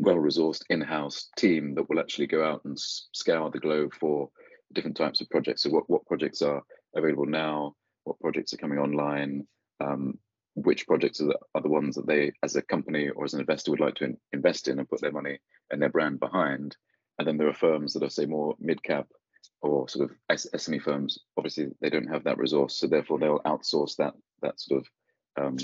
well 0.00 0.16
resourced 0.16 0.62
in-house 0.70 1.30
team 1.36 1.74
that 1.74 1.88
will 1.88 2.00
actually 2.00 2.26
go 2.26 2.44
out 2.44 2.64
and 2.64 2.78
scour 2.78 3.50
the 3.50 3.58
globe 3.58 3.92
for 3.94 4.28
different 4.72 4.96
types 4.96 5.20
of 5.20 5.30
projects. 5.30 5.62
So 5.62 5.70
what, 5.70 5.88
what 5.88 6.06
projects 6.06 6.42
are 6.42 6.62
available 6.96 7.26
now, 7.26 7.74
what 8.04 8.20
projects 8.20 8.52
are 8.52 8.58
coming 8.58 8.78
online, 8.78 9.46
um, 9.80 10.18
which 10.54 10.86
projects 10.86 11.20
are 11.20 11.26
the, 11.26 11.38
are 11.54 11.62
the 11.62 11.68
ones 11.68 11.96
that 11.96 12.06
they, 12.06 12.32
as 12.42 12.56
a 12.56 12.62
company 12.62 13.08
or 13.08 13.24
as 13.24 13.34
an 13.34 13.40
investor, 13.40 13.70
would 13.70 13.80
like 13.80 13.96
to 13.96 14.04
in, 14.04 14.16
invest 14.32 14.68
in 14.68 14.78
and 14.78 14.88
put 14.88 15.00
their 15.00 15.12
money 15.12 15.38
and 15.70 15.80
their 15.80 15.88
brand 15.88 16.20
behind. 16.20 16.76
And 17.18 17.26
then 17.26 17.36
there 17.36 17.48
are 17.48 17.54
firms 17.54 17.92
that 17.92 18.02
are, 18.02 18.10
say, 18.10 18.26
more 18.26 18.54
mid 18.58 18.82
cap 18.82 19.06
or 19.62 19.88
sort 19.88 20.10
of 20.10 20.16
SME 20.30 20.82
firms. 20.82 21.18
Obviously, 21.36 21.68
they 21.80 21.90
don't 21.90 22.10
have 22.10 22.24
that 22.24 22.38
resource, 22.38 22.76
so 22.76 22.86
therefore 22.86 23.18
they'll 23.18 23.40
outsource 23.40 23.96
that 23.96 24.14
that 24.42 24.60
sort 24.60 24.84
of 25.36 25.44
um, 25.44 25.56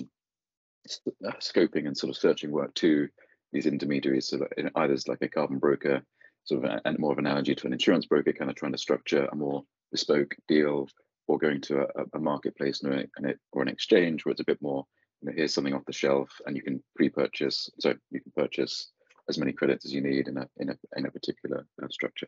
uh, 1.26 1.32
scoping 1.40 1.86
and 1.86 1.96
sort 1.96 2.10
of 2.10 2.16
searching 2.16 2.50
work 2.50 2.72
to 2.74 3.08
these 3.52 3.66
intermediaries. 3.66 4.28
So 4.28 4.38
that 4.38 4.70
either 4.74 4.92
as 4.92 5.08
like 5.08 5.22
a 5.22 5.28
carbon 5.28 5.58
broker, 5.58 6.02
sort 6.44 6.64
of, 6.64 6.80
and 6.84 6.98
more 6.98 7.12
of 7.12 7.18
an 7.18 7.26
analogy 7.26 7.54
to 7.54 7.66
an 7.66 7.72
insurance 7.72 8.06
broker, 8.06 8.32
kind 8.32 8.50
of 8.50 8.56
trying 8.56 8.72
to 8.72 8.78
structure 8.78 9.26
a 9.26 9.36
more 9.36 9.64
bespoke 9.90 10.34
deal 10.48 10.88
or 11.26 11.38
going 11.38 11.60
to 11.62 11.80
a, 11.82 12.04
a 12.14 12.18
marketplace 12.18 12.82
or 12.84 12.92
an, 12.92 13.34
or 13.52 13.62
an 13.62 13.68
exchange 13.68 14.24
where 14.24 14.32
it's 14.32 14.40
a 14.40 14.44
bit 14.44 14.60
more, 14.60 14.84
you 15.20 15.28
know, 15.28 15.34
here's 15.36 15.54
something 15.54 15.74
off 15.74 15.84
the 15.86 15.92
shelf 15.92 16.28
and 16.46 16.56
you 16.56 16.62
can 16.62 16.82
pre-purchase, 16.96 17.70
so 17.78 17.94
you 18.10 18.20
can 18.20 18.32
purchase 18.36 18.90
as 19.28 19.38
many 19.38 19.52
credits 19.52 19.84
as 19.84 19.92
you 19.92 20.00
need 20.00 20.28
in 20.28 20.36
a 20.38 20.48
in 20.56 20.70
a 20.70 20.76
in 20.96 21.06
a 21.06 21.10
particular 21.10 21.66
uh, 21.82 21.88
structure. 21.88 22.26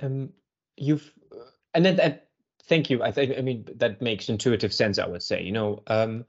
Um, 0.00 0.30
you've 0.76 1.12
and 1.74 1.84
then 1.84 1.96
that, 1.96 2.28
thank 2.64 2.90
you. 2.90 3.02
I 3.02 3.12
think 3.12 3.36
I 3.38 3.40
mean 3.40 3.66
that 3.76 4.02
makes 4.02 4.28
intuitive 4.28 4.72
sense. 4.72 4.98
I 4.98 5.06
would 5.06 5.22
say, 5.22 5.42
you 5.42 5.52
know, 5.52 5.82
um, 5.86 6.24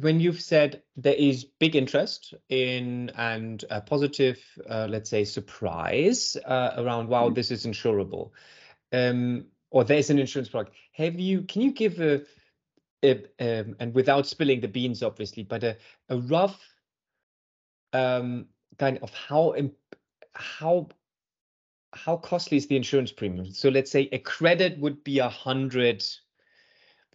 when 0.00 0.20
you've 0.20 0.40
said 0.40 0.82
there 0.96 1.14
is 1.14 1.44
big 1.44 1.74
interest 1.74 2.34
in 2.48 3.10
and 3.16 3.64
a 3.70 3.80
positive, 3.80 4.38
uh, 4.68 4.86
let's 4.90 5.08
say, 5.08 5.24
surprise 5.24 6.36
uh, 6.44 6.72
around, 6.76 7.08
wow, 7.08 7.30
mm. 7.30 7.34
this 7.34 7.50
is 7.50 7.64
insurable. 7.64 8.30
Um, 8.92 9.46
or 9.70 9.84
there's 9.84 10.10
an 10.10 10.18
insurance 10.18 10.48
product. 10.48 10.76
Have 10.92 11.18
you? 11.18 11.42
Can 11.42 11.62
you 11.62 11.72
give 11.72 12.00
a, 12.00 12.22
a 13.02 13.24
um, 13.40 13.76
and 13.80 13.94
without 13.94 14.26
spilling 14.26 14.60
the 14.60 14.68
beans, 14.68 15.02
obviously, 15.02 15.42
but 15.42 15.64
a, 15.64 15.76
a 16.08 16.18
rough 16.18 16.60
um, 17.92 18.46
kind 18.78 18.98
of 19.02 19.12
how 19.12 19.54
how 20.34 20.88
how 21.92 22.16
costly 22.16 22.58
is 22.58 22.68
the 22.68 22.76
insurance 22.76 23.12
premium? 23.12 23.50
So 23.52 23.70
let's 23.70 23.90
say 23.90 24.08
a 24.12 24.18
credit 24.18 24.78
would 24.78 25.02
be 25.02 25.18
a 25.18 25.28
hundred 25.28 26.04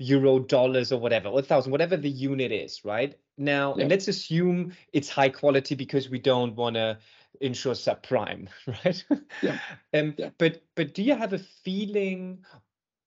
euro 0.02 0.40
dollars 0.40 0.92
or 0.92 1.00
whatever, 1.00 1.30
or 1.30 1.40
a 1.40 1.44
thousand, 1.44 1.72
whatever 1.72 1.96
the 1.96 2.10
unit 2.10 2.52
is, 2.52 2.84
right? 2.84 3.18
Now, 3.38 3.76
yeah. 3.76 3.82
and 3.82 3.90
let's 3.90 4.08
assume 4.08 4.74
it's 4.94 5.10
high 5.10 5.30
quality 5.30 5.76
because 5.76 6.10
we 6.10 6.20
don't 6.20 6.56
want 6.56 6.76
to 6.76 6.98
insure 7.40 7.74
subprime, 7.74 8.48
right? 8.68 9.04
Yeah. 9.42 9.60
um, 9.94 10.16
yeah. 10.18 10.30
But 10.38 10.64
but 10.76 10.94
do 10.94 11.04
you 11.04 11.16
have 11.16 11.34
a 11.34 11.40
feeling, 11.40 12.40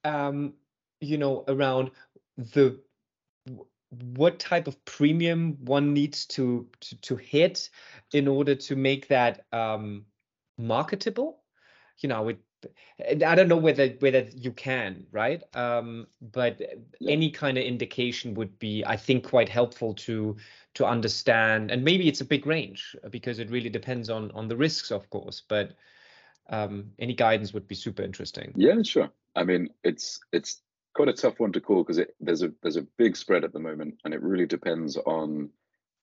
um, 0.04 0.54
you 1.00 1.18
know, 1.18 1.44
around 1.48 1.90
the 2.36 2.80
what 4.12 4.38
type 4.38 4.66
of 4.66 4.84
premium 4.84 5.56
one 5.64 5.92
needs 5.92 6.26
to 6.26 6.68
to, 6.80 6.96
to 7.00 7.16
hit 7.16 7.70
in 8.12 8.28
order 8.28 8.54
to 8.54 8.76
make 8.76 9.08
that 9.08 9.44
um, 9.52 10.04
marketable 10.58 11.40
you 12.00 12.08
know 12.08 12.28
it 12.28 12.40
i 13.10 13.34
don't 13.34 13.48
know 13.48 13.56
whether 13.56 13.88
whether 14.00 14.26
you 14.34 14.52
can 14.52 15.06
right? 15.12 15.42
Um, 15.54 16.06
but 16.32 16.60
yeah. 17.00 17.12
any 17.12 17.30
kind 17.30 17.58
of 17.58 17.64
indication 17.64 18.34
would 18.34 18.58
be 18.58 18.84
i 18.86 18.96
think 18.96 19.28
quite 19.28 19.48
helpful 19.48 19.94
to 19.94 20.36
to 20.74 20.84
understand. 20.84 21.70
And 21.70 21.84
maybe 21.84 22.08
it's 22.08 22.20
a 22.20 22.24
big 22.24 22.46
range 22.46 22.96
because 23.10 23.38
it 23.38 23.48
really 23.48 23.70
depends 23.70 24.10
on 24.10 24.30
on 24.32 24.48
the 24.48 24.56
risks 24.56 24.90
of 24.90 25.08
course 25.10 25.42
but 25.48 25.72
um, 26.50 26.90
any 26.98 27.14
guidance 27.14 27.54
would 27.54 27.66
be 27.66 27.74
super 27.74 28.02
interesting. 28.02 28.52
Yeah 28.56 28.82
sure. 28.82 29.10
I 29.36 29.44
mean 29.44 29.70
it's 29.82 30.20
it's 30.32 30.60
quite 30.94 31.08
a 31.08 31.12
tough 31.12 31.40
one 31.40 31.52
to 31.52 31.60
call 31.60 31.82
because 31.82 32.00
there's 32.20 32.42
a 32.42 32.52
there's 32.62 32.76
a 32.76 32.86
big 32.96 33.16
spread 33.16 33.44
at 33.44 33.52
the 33.52 33.58
moment, 33.58 33.96
and 34.04 34.14
it 34.14 34.22
really 34.22 34.46
depends 34.46 34.96
on 34.96 35.50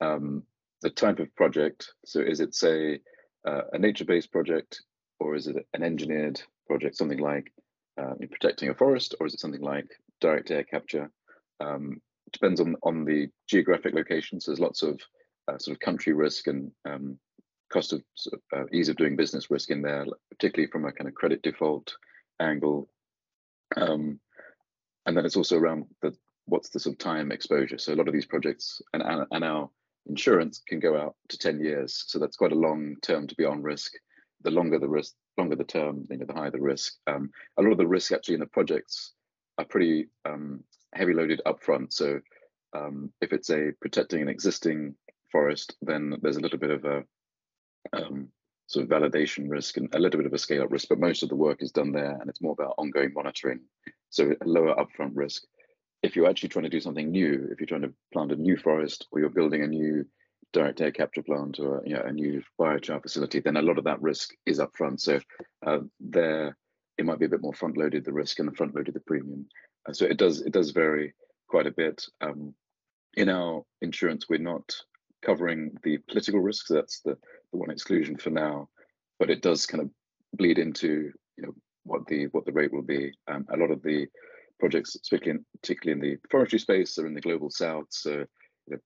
um, 0.02 0.43
the 0.82 0.89
type 0.89 1.19
of 1.19 1.34
project. 1.36 1.93
So, 2.06 2.19
is 2.19 2.39
it 2.39 2.54
say 2.54 3.00
uh, 3.47 3.62
a 3.74 3.80
nature-based 3.80 4.32
project, 4.32 4.84
or 5.21 5.36
is 5.36 5.47
it 5.47 5.55
an 5.73 5.84
engineered 5.84 6.41
project, 6.67 6.97
something 6.97 7.19
like 7.19 7.53
uh, 8.01 8.15
protecting 8.31 8.69
a 8.69 8.73
forest, 8.73 9.15
or 9.19 9.27
is 9.27 9.34
it 9.34 9.39
something 9.39 9.62
like 9.62 9.88
direct 10.19 10.49
air 10.49 10.63
capture? 10.63 11.12
Um, 11.60 12.01
depends 12.34 12.60
on 12.60 12.75
on 12.84 13.05
the 13.05 13.29
geographic 13.47 13.93
location. 13.93 14.41
So, 14.41 14.51
there's 14.51 14.60
lots 14.60 14.81
of 14.81 14.99
uh, 15.47 15.57
sort 15.60 15.75
of 15.75 15.79
country 15.79 16.13
risk 16.13 16.47
and 16.47 16.71
um, 16.86 17.19
cost 17.71 17.93
of 17.93 18.01
uh, 18.55 18.65
ease 18.73 18.89
of 18.89 18.97
doing 18.97 19.15
business 19.15 19.51
risk 19.51 19.69
in 19.69 19.81
there, 19.81 20.05
particularly 20.31 20.71
from 20.71 20.86
a 20.86 20.91
kind 20.91 21.07
of 21.07 21.13
credit 21.13 21.41
default 21.43 21.95
angle. 22.39 22.89
Um, 23.77 24.19
and 25.05 25.15
then 25.15 25.25
it's 25.25 25.38
also 25.38 25.57
around 25.57 25.86
the 26.01 26.15
what's 26.45 26.69
the 26.69 26.79
sort 26.79 26.95
of 26.95 26.99
time 26.99 27.31
exposure. 27.31 27.77
So 27.77 27.93
a 27.93 27.95
lot 27.95 28.07
of 28.07 28.13
these 28.13 28.25
projects 28.25 28.81
and, 28.93 29.03
and 29.31 29.43
our 29.43 29.69
insurance 30.07 30.62
can 30.67 30.79
go 30.79 30.99
out 30.99 31.15
to 31.29 31.38
10 31.38 31.60
years. 31.62 32.03
So 32.07 32.19
that's 32.19 32.36
quite 32.36 32.51
a 32.51 32.55
long 32.55 32.95
term 33.01 33.27
to 33.27 33.36
be 33.36 33.45
on 33.45 33.62
risk. 33.62 33.93
The 34.43 34.51
longer 34.51 34.80
the 34.80 34.89
risk, 34.89 35.13
longer 35.38 35.56
the 35.56 35.63
term, 35.63 36.08
you 36.10 36.17
know, 36.17 36.25
the 36.25 36.34
higher 36.34 36.51
the 36.51 36.62
risk. 36.62 36.93
Um, 37.08 37.30
a 37.58 37.62
lot 37.62 37.71
of 37.71 37.77
the 37.77 37.88
risk 37.88 38.12
actually 38.12 38.36
in 38.36 38.39
the 38.39 38.47
projects 38.47 39.13
are 39.58 39.65
pretty 39.65 40.08
um, 40.25 40.63
heavy 40.93 41.13
loaded 41.13 41.41
upfront. 41.45 41.93
So 41.93 42.19
um, 42.75 43.12
if 43.21 43.34
it's 43.34 43.49
a 43.49 43.71
protecting 43.82 44.21
an 44.21 44.30
existing 44.30 44.95
forest, 45.32 45.75
then 45.82 46.15
there's 46.21 46.38
a 46.38 46.41
little 46.41 46.60
bit 46.60 46.71
of 46.71 46.86
a 46.86 47.04
um, 47.93 48.30
sort 48.67 48.86
of 48.86 48.89
validation 48.89 49.49
risk 49.49 49.77
and 49.77 49.93
a 49.93 49.99
little 49.99 50.17
bit 50.17 50.27
of 50.27 50.34
a 50.34 50.38
scale 50.38 50.63
up 50.63 50.71
risk, 50.71 50.88
but 50.89 50.99
most 50.99 51.23
of 51.23 51.30
the 51.30 51.36
work 51.36 51.62
is 51.62 51.71
done 51.71 51.91
there 51.91 52.17
and 52.19 52.30
it's 52.30 52.41
more 52.41 52.54
about 52.54 52.75
ongoing 52.77 53.12
monitoring. 53.13 53.60
So 54.10 54.32
a 54.32 54.47
lower 54.47 54.75
upfront 54.75 55.12
risk. 55.13 55.43
If 56.04 56.15
you're 56.15 56.30
actually 56.30 56.49
trying 56.49 56.63
to 56.63 56.69
do 56.69 56.80
something 56.80 57.12
new, 57.12 57.49
if 57.51 57.60
you're 57.60 57.67
trying 57.67 57.82
to 57.82 57.93
plant 58.13 58.32
a 58.32 58.36
new 58.36 58.58
forest 58.58 59.08
or 59.12 59.19
you're 59.19 59.30
building 59.30 59.63
a 59.63 59.67
new 59.67 60.06
direct 60.53 60.81
air 60.81 60.91
capture 60.91 61.23
plant 61.23 61.59
or 61.59 61.81
you 61.85 61.93
know, 61.93 62.01
a 62.01 62.11
new 62.11 62.41
biochar 62.59 63.01
facility, 63.01 63.39
then 63.39 63.57
a 63.57 63.61
lot 63.61 63.77
of 63.77 63.83
that 63.85 64.01
risk 64.01 64.31
is 64.45 64.59
upfront. 64.59 64.99
So 64.99 65.19
uh, 65.65 65.79
there, 65.99 66.55
it 66.97 67.05
might 67.05 67.19
be 67.19 67.25
a 67.25 67.29
bit 67.29 67.41
more 67.41 67.53
front 67.53 67.77
loaded 67.77 68.05
the 68.05 68.13
risk 68.13 68.39
and 68.39 68.47
the 68.47 68.55
front 68.55 68.75
loaded 68.75 68.93
the 68.93 68.99
premium. 69.01 69.47
Uh, 69.87 69.93
so 69.93 70.05
it 70.05 70.17
does 70.17 70.41
it 70.41 70.53
does 70.53 70.71
vary 70.71 71.13
quite 71.47 71.67
a 71.67 71.71
bit. 71.71 72.05
Um, 72.21 72.53
in 73.15 73.29
our 73.29 73.63
insurance, 73.81 74.27
we're 74.29 74.39
not 74.39 74.73
covering 75.21 75.77
the 75.83 75.97
political 76.09 76.39
risks. 76.39 76.69
That's 76.69 77.01
the 77.01 77.17
the 77.51 77.57
one 77.57 77.71
exclusion 77.71 78.17
for 78.17 78.29
now, 78.29 78.69
but 79.19 79.29
it 79.29 79.41
does 79.41 79.65
kind 79.65 79.83
of 79.83 79.89
bleed 80.33 80.59
into 80.59 81.11
you 81.37 81.43
know 81.43 81.53
what 81.83 82.05
the 82.07 82.25
what 82.27 82.45
the 82.45 82.53
rate 82.53 82.73
will 82.73 82.83
be. 82.83 83.13
Um, 83.27 83.45
a 83.53 83.57
lot 83.57 83.71
of 83.71 83.81
the 83.81 84.07
projects, 84.59 84.95
particularly 84.95 85.39
in, 85.39 85.45
particularly 85.59 85.99
in 85.99 86.11
the 86.11 86.19
forestry 86.29 86.59
space, 86.59 86.97
are 86.97 87.07
in 87.07 87.13
the 87.13 87.21
global 87.21 87.49
south, 87.49 87.87
so 87.89 88.25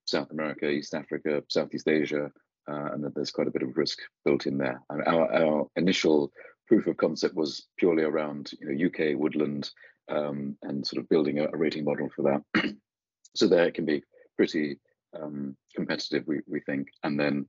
South 0.05 0.31
America, 0.31 0.69
East 0.69 0.93
Africa, 0.93 1.43
Southeast 1.49 1.87
Asia, 1.87 2.31
uh, 2.67 2.89
and 2.93 3.03
that 3.03 3.13
there's 3.15 3.31
quite 3.31 3.47
a 3.47 3.51
bit 3.51 3.61
of 3.61 3.77
risk 3.77 3.99
built 4.23 4.47
in 4.47 4.57
there. 4.57 4.81
Our, 4.89 5.33
our 5.33 5.67
initial 5.75 6.31
proof 6.67 6.87
of 6.87 6.97
concept 6.97 7.35
was 7.35 7.67
purely 7.77 8.03
around 8.03 8.51
you 8.59 8.67
know 8.67 8.85
UK 8.87 9.17
woodland 9.17 9.69
um, 10.09 10.57
and 10.63 10.85
sort 10.85 11.01
of 11.01 11.09
building 11.09 11.39
a, 11.39 11.45
a 11.45 11.57
rating 11.57 11.83
model 11.83 12.09
for 12.15 12.23
that. 12.23 12.75
so 13.35 13.47
there 13.47 13.67
it 13.67 13.73
can 13.73 13.85
be 13.85 14.03
pretty 14.37 14.79
um, 15.19 15.55
competitive, 15.75 16.23
we, 16.27 16.41
we 16.47 16.59
think. 16.61 16.87
And 17.03 17.19
then 17.19 17.47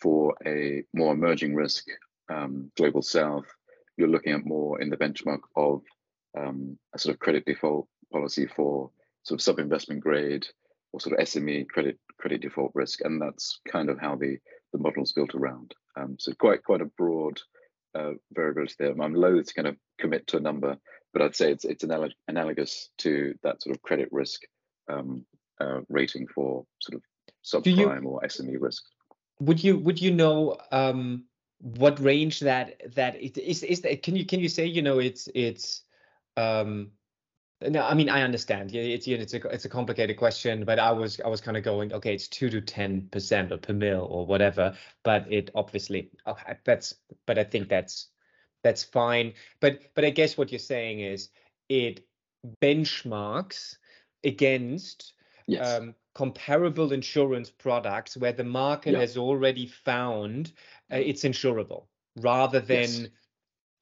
for 0.00 0.34
a 0.46 0.84
more 0.94 1.12
emerging 1.14 1.54
risk, 1.54 1.84
um, 2.30 2.70
global 2.76 3.02
south, 3.02 3.46
you're 3.96 4.08
looking 4.08 4.32
at 4.32 4.46
more 4.46 4.80
in 4.80 4.90
the 4.90 4.96
benchmark 4.96 5.40
of 5.56 5.82
um, 6.38 6.78
a 6.94 6.98
sort 6.98 7.14
of 7.14 7.20
credit 7.20 7.44
default 7.44 7.86
policy 8.12 8.46
for 8.46 8.90
sort 9.24 9.40
of 9.40 9.42
sub-investment 9.42 10.00
grade 10.00 10.46
or 10.92 11.00
sort 11.00 11.18
of 11.18 11.26
SME 11.26 11.68
credit 11.68 11.98
credit 12.18 12.42
default 12.42 12.72
risk, 12.74 13.00
and 13.02 13.20
that's 13.20 13.60
kind 13.68 13.90
of 13.90 13.98
how 13.98 14.16
the 14.16 14.38
the 14.72 14.78
model 14.78 15.02
is 15.02 15.12
built 15.12 15.34
around. 15.34 15.74
Um, 15.96 16.16
so 16.18 16.32
quite 16.34 16.62
quite 16.62 16.80
a 16.80 16.90
broad 16.96 17.40
uh, 17.94 18.12
variability 18.32 18.74
there. 18.78 18.90
I'm 19.00 19.14
loath 19.14 19.46
to 19.46 19.54
kind 19.54 19.68
of 19.68 19.76
commit 19.98 20.26
to 20.28 20.38
a 20.38 20.40
number, 20.40 20.76
but 21.12 21.22
I'd 21.22 21.36
say 21.36 21.50
it's 21.50 21.64
it's 21.64 21.84
analog 21.84 22.12
analogous 22.28 22.90
to 22.98 23.34
that 23.42 23.62
sort 23.62 23.76
of 23.76 23.82
credit 23.82 24.08
risk 24.12 24.42
um, 24.88 25.24
uh, 25.60 25.80
rating 25.88 26.26
for 26.28 26.64
sort 26.80 26.96
of 26.96 27.02
subprime 27.44 28.04
or 28.04 28.20
SME 28.22 28.56
risk 28.60 28.84
would 29.42 29.62
you 29.62 29.78
would 29.78 30.00
you 30.00 30.12
know 30.12 30.56
um, 30.70 31.24
what 31.58 31.98
range 32.00 32.40
that 32.40 32.80
that 32.94 33.14
it 33.16 33.36
is 33.38 33.62
is 33.62 33.80
that, 33.80 34.02
can 34.02 34.16
you 34.16 34.24
can 34.24 34.40
you 34.40 34.48
say 34.48 34.64
you 34.66 34.82
know 34.82 34.98
it's 34.98 35.28
it's 35.34 35.82
um 36.36 36.90
no 37.68 37.82
i 37.82 37.94
mean 37.94 38.08
i 38.08 38.22
understand 38.22 38.70
yeah 38.70 38.82
it's 38.82 39.06
it's 39.06 39.34
a 39.34 39.48
it's 39.48 39.64
a 39.64 39.68
complicated 39.68 40.16
question 40.16 40.64
but 40.64 40.78
i 40.78 40.90
was 40.90 41.20
i 41.24 41.28
was 41.28 41.40
kind 41.40 41.56
of 41.56 41.62
going 41.62 41.92
okay 41.92 42.14
it's 42.14 42.28
2 42.28 42.50
to 42.50 42.60
10 42.60 43.08
percent 43.10 43.52
or 43.52 43.58
per 43.58 43.72
mil 43.72 44.06
or 44.10 44.26
whatever 44.26 44.74
but 45.02 45.30
it 45.30 45.50
obviously 45.54 46.10
okay 46.26 46.56
that's 46.64 46.94
but 47.26 47.38
i 47.38 47.44
think 47.44 47.68
that's 47.68 48.08
that's 48.62 48.82
fine 48.82 49.32
but 49.60 49.80
but 49.94 50.04
i 50.04 50.10
guess 50.10 50.36
what 50.36 50.50
you're 50.52 50.58
saying 50.58 51.00
is 51.00 51.28
it 51.68 52.06
benchmarks 52.62 53.76
against 54.24 55.14
yes. 55.46 55.78
um, 55.78 55.94
comparable 56.14 56.92
insurance 56.92 57.50
products 57.50 58.16
where 58.16 58.32
the 58.32 58.44
market 58.44 58.92
yeah. 58.92 59.00
has 59.00 59.16
already 59.16 59.66
found 59.66 60.52
uh, 60.92 60.96
it's 60.96 61.24
insurable 61.24 61.86
rather 62.16 62.60
than 62.60 62.88
yes. 62.88 63.06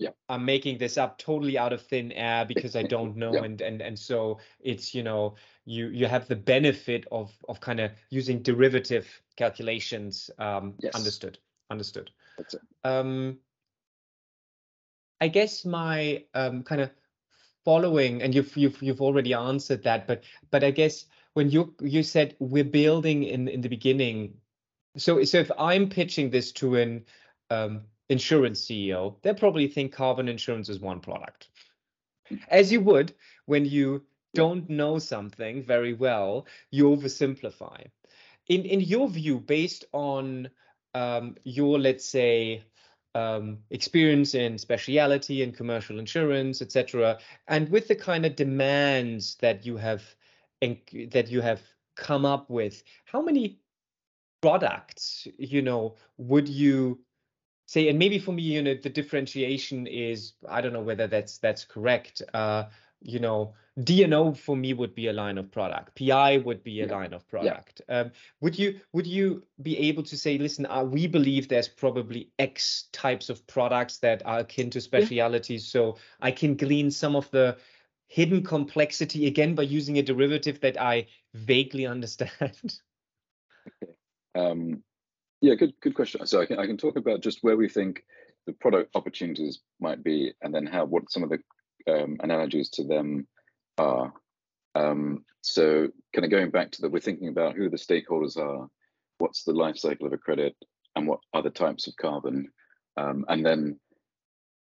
Yeah 0.00 0.10
i'm 0.30 0.44
making 0.44 0.78
this 0.78 0.96
up 0.96 1.18
totally 1.18 1.58
out 1.58 1.72
of 1.72 1.82
thin 1.82 2.10
air 2.12 2.44
because 2.44 2.74
i 2.74 2.82
don't 2.82 3.16
know 3.16 3.34
yeah. 3.34 3.44
and 3.44 3.60
and 3.60 3.82
and 3.82 3.98
so 3.98 4.38
it's 4.60 4.94
you 4.94 5.02
know 5.02 5.34
you 5.66 5.88
you 5.88 6.06
have 6.06 6.26
the 6.26 6.36
benefit 6.36 7.06
of 7.12 7.30
of 7.48 7.60
kind 7.60 7.78
of 7.78 7.92
using 8.08 8.42
derivative 8.42 9.06
calculations 9.36 10.30
um 10.38 10.74
yes. 10.80 10.94
understood 10.94 11.38
understood 11.70 12.10
that's 12.38 12.54
it 12.54 12.60
um 12.84 13.36
i 15.20 15.28
guess 15.28 15.64
my 15.64 16.24
um 16.34 16.62
kind 16.62 16.80
of 16.80 16.90
following 17.64 18.22
and 18.22 18.34
you've 18.34 18.56
you've 18.56 18.82
you've 18.82 19.02
already 19.02 19.34
answered 19.34 19.82
that 19.82 20.06
but 20.06 20.24
but 20.50 20.64
i 20.64 20.70
guess 20.70 21.04
when 21.34 21.50
you 21.50 21.74
you 21.80 22.02
said 22.02 22.34
we're 22.38 22.64
building 22.64 23.22
in 23.24 23.48
in 23.48 23.60
the 23.60 23.68
beginning 23.68 24.32
so 24.96 25.22
so 25.24 25.38
if 25.38 25.50
i'm 25.58 25.90
pitching 25.90 26.30
this 26.30 26.52
to 26.52 26.76
an 26.76 27.04
um, 27.50 27.82
insurance 28.11 28.66
ceo 28.66 29.14
they 29.23 29.33
probably 29.33 29.68
think 29.68 29.92
carbon 29.92 30.29
insurance 30.29 30.68
is 30.68 30.81
one 30.81 31.01
product. 31.01 31.49
As 32.49 32.70
you 32.70 32.81
would 32.83 33.14
when 33.46 33.64
you 33.64 34.03
don't 34.35 34.68
know 34.68 34.99
something 34.99 35.62
very 35.62 35.94
well 35.94 36.46
you 36.70 36.85
oversimplify. 36.85 37.87
In 38.49 38.64
in 38.64 38.81
your 38.81 39.09
view 39.09 39.38
based 39.38 39.85
on 39.92 40.51
um, 40.94 41.37
your 41.44 41.79
let's 41.79 42.05
say 42.05 42.64
um, 43.14 43.59
experience 43.70 44.35
in 44.35 44.59
specialty 44.59 45.42
and 45.42 45.57
commercial 45.57 45.99
insurance 45.99 46.61
etc 46.62 47.18
and 47.49 47.68
with 47.70 47.87
the 47.88 47.96
kind 47.96 48.27
of 48.27 48.37
demands 48.37 49.37
that 49.37 49.64
you 49.64 49.77
have 49.77 50.03
and 50.62 50.79
that 51.12 51.29
you 51.29 51.40
have 51.40 51.62
come 51.96 52.25
up 52.25 52.51
with 52.51 52.83
how 53.05 53.23
many 53.23 53.61
products 54.40 55.29
you 55.38 55.62
know 55.62 55.94
would 56.16 56.49
you 56.49 56.99
say 57.70 57.88
and 57.88 57.98
maybe 57.98 58.18
for 58.18 58.33
me 58.33 58.42
you 58.42 58.62
know 58.62 58.74
the 58.74 58.88
differentiation 58.88 59.87
is 59.87 60.33
i 60.48 60.61
don't 60.61 60.72
know 60.72 60.83
whether 60.83 61.06
that's 61.06 61.38
that's 61.38 61.64
correct 61.64 62.22
uh 62.35 62.64
you 63.00 63.18
know 63.18 63.54
D&O 63.85 64.35
for 64.35 64.56
me 64.56 64.74
would 64.74 64.94
be 64.94 65.06
a 65.06 65.12
line 65.12 65.38
of 65.38 65.50
product 65.50 65.96
pi 65.96 66.38
would 66.38 66.62
be 66.64 66.80
a 66.80 66.87
yeah. 66.87 66.92
line 66.92 67.14
of 67.14 67.26
product 67.28 67.80
yeah. 67.88 68.00
um, 68.00 68.11
would 68.40 68.59
you 68.59 68.80
would 68.92 69.06
you 69.06 69.44
be 69.62 69.78
able 69.78 70.02
to 70.02 70.16
say 70.16 70.37
listen 70.37 70.66
uh, 70.66 70.83
we 70.83 71.06
believe 71.06 71.48
there's 71.48 71.68
probably 71.68 72.30
x 72.38 72.88
types 72.92 73.30
of 73.30 73.46
products 73.46 73.98
that 73.98 74.20
are 74.26 74.40
akin 74.40 74.68
to 74.68 74.80
specialities 74.80 75.64
yeah. 75.66 75.80
so 75.80 75.96
i 76.20 76.30
can 76.30 76.56
glean 76.56 76.90
some 76.90 77.14
of 77.14 77.30
the 77.30 77.56
hidden 78.11 78.42
complexity 78.42 79.28
again 79.28 79.54
by 79.54 79.62
using 79.62 79.96
a 79.98 80.02
derivative 80.02 80.61
that 80.61 80.78
I 80.80 81.06
vaguely 81.33 81.87
understand? 81.94 82.80
Okay. 83.83 83.92
Um, 84.35 84.83
yeah, 85.40 85.55
good 85.55 85.72
good 85.81 85.94
question. 85.94 86.26
So 86.26 86.40
I 86.40 86.46
can 86.46 86.59
I 86.59 86.66
can 86.66 86.76
talk 86.76 86.96
about 86.96 87.22
just 87.22 87.42
where 87.42 87.57
we 87.57 87.68
think 87.68 88.05
the 88.46 88.53
product 88.55 88.94
opportunities 88.94 89.61
might 89.81 90.03
be, 90.03 90.33
and 90.42 90.55
then 90.55 90.66
how 90.66 90.85
what 90.85 91.11
some 91.11 91.22
of 91.22 91.31
the 91.31 91.38
um, 91.92 92.16
analogies 92.20 92.68
to 92.70 92.85
them 92.85 93.26
are. 93.79 94.12
Um, 94.74 95.24
so 95.42 95.88
kind 96.14 96.24
of 96.24 96.31
going 96.31 96.50
back 96.50 96.70
to 96.72 96.83
that, 96.83 96.92
we're 96.92 97.00
thinking 97.00 97.29
about 97.29 97.57
who 97.57 97.70
the 97.70 97.76
stakeholders 97.76 98.37
are, 98.37 98.68
what's 99.18 99.42
the 99.42 99.53
life 99.53 99.79
cycle 99.79 100.07
of 100.07 100.12
a 100.12 100.18
credit, 100.18 100.55
and 100.94 101.07
what 101.07 101.20
other 101.33 101.50
types 101.50 101.87
of 101.87 101.96
carbon, 101.96 102.50
um, 102.96 103.24
and 103.29 103.44
then 103.44 103.81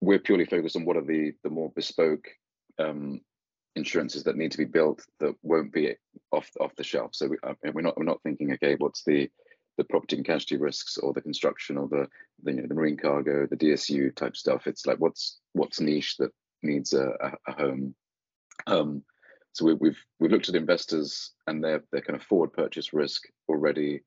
we're 0.02 0.20
purely 0.20 0.46
focused 0.46 0.76
on 0.76 0.86
what 0.86 0.98
are 0.98 1.06
the 1.06 1.34
the 1.44 1.50
more 1.50 1.72
bespoke 1.76 2.28
um, 2.80 3.22
insurances 3.76 4.24
that 4.24 4.36
need 4.36 4.52
to 4.52 4.58
be 4.58 4.66
built 4.66 5.02
that 5.20 5.36
won't 5.44 5.72
be 5.72 5.96
off 6.32 6.50
off 6.60 6.76
the 6.76 6.84
shelf. 6.84 7.12
So 7.14 7.28
we, 7.28 7.38
uh, 7.44 7.54
we're 7.74 7.82
not 7.82 7.98
we're 7.98 8.06
not 8.06 8.22
thinking 8.24 8.52
okay, 8.54 8.76
what's 8.76 9.04
the 9.04 9.30
the 9.78 9.84
property 9.84 10.16
and 10.16 10.26
casualty 10.26 10.58
risks 10.58 10.98
or 10.98 11.14
the 11.14 11.22
construction 11.22 11.78
or 11.78 11.88
the 11.88 12.08
the, 12.44 12.52
you 12.52 12.62
know, 12.62 12.68
the 12.68 12.74
marine 12.74 12.98
cargo, 12.98 13.48
the 13.48 13.58
DSU 13.58 14.16
type 14.16 14.36
stuff. 14.36 14.68
It's 14.68 14.86
like 14.86 14.98
what's 15.00 15.40
what's 15.54 15.80
niche 15.80 16.18
that 16.18 16.32
needs 16.62 16.94
a, 16.94 17.08
a, 17.22 17.32
a 17.48 17.52
home. 17.54 17.96
Um, 18.68 19.04
so 19.54 19.66
we, 19.66 19.74
we've 19.76 20.00
we've 20.20 20.32
looked 20.32 20.50
at 20.50 20.56
investors 20.56 21.32
and 21.48 21.64
their 21.64 21.84
their 21.92 22.02
kind 22.02 22.20
of 22.20 22.26
forward 22.26 22.54
purchase 22.54 22.94
risk 22.94 23.24
already. 23.50 24.02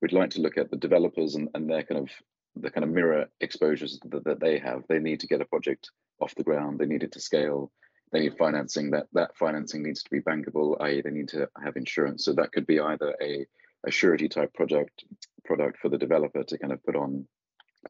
We'd 0.00 0.12
like 0.12 0.30
to 0.30 0.40
look 0.40 0.58
at 0.58 0.70
the 0.70 0.76
developers 0.76 1.34
and, 1.34 1.48
and 1.54 1.68
their 1.68 1.82
kind 1.82 2.00
of 2.00 2.10
the 2.56 2.70
kind 2.70 2.84
of 2.84 2.90
mirror 2.90 3.26
exposures 3.40 3.98
that, 4.04 4.24
that 4.24 4.40
they 4.40 4.58
have. 4.58 4.82
They 4.88 4.98
need 4.98 5.20
to 5.20 5.26
get 5.26 5.40
a 5.40 5.44
project 5.44 5.90
off 6.20 6.34
the 6.34 6.44
ground. 6.44 6.78
They 6.78 6.86
need 6.86 7.02
it 7.02 7.12
to 7.12 7.20
scale 7.20 7.70
they 8.12 8.20
need 8.20 8.36
financing 8.38 8.90
that 8.90 9.06
that 9.12 9.36
financing 9.36 9.82
needs 9.82 10.02
to 10.02 10.10
be 10.10 10.20
bankable 10.20 10.76
i.e 10.80 11.02
they 11.02 11.10
need 11.10 11.28
to 11.28 11.48
have 11.62 11.76
insurance 11.76 12.24
so 12.24 12.32
that 12.32 12.52
could 12.52 12.66
be 12.66 12.80
either 12.80 13.14
a, 13.22 13.46
a 13.86 13.90
surety 13.90 14.28
type 14.28 14.52
project 14.54 15.04
product 15.44 15.78
for 15.78 15.88
the 15.88 15.98
developer 15.98 16.42
to 16.44 16.58
kind 16.58 16.72
of 16.72 16.82
put 16.84 16.96
on 16.96 17.26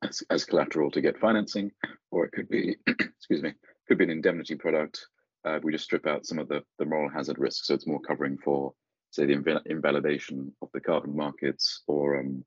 as, 0.02 0.22
as 0.30 0.44
collateral 0.44 0.90
to 0.90 1.00
get 1.00 1.18
financing 1.18 1.70
or 2.10 2.24
it 2.24 2.32
could 2.32 2.48
be 2.48 2.76
excuse 2.86 3.42
me 3.42 3.52
could 3.86 3.98
be 3.98 4.04
an 4.04 4.10
indemnity 4.10 4.54
product 4.54 5.06
uh, 5.44 5.58
we 5.62 5.72
just 5.72 5.84
strip 5.84 6.06
out 6.06 6.26
some 6.26 6.38
of 6.38 6.48
the, 6.48 6.62
the 6.78 6.84
moral 6.84 7.10
hazard 7.10 7.38
risk 7.38 7.64
so 7.64 7.74
it's 7.74 7.86
more 7.86 8.00
covering 8.00 8.36
for 8.38 8.72
say 9.10 9.24
the 9.24 9.34
inv 9.34 9.60
invalidation 9.66 10.52
of 10.62 10.68
the 10.74 10.80
carbon 10.80 11.16
markets 11.16 11.82
or 11.86 12.20
um, 12.20 12.44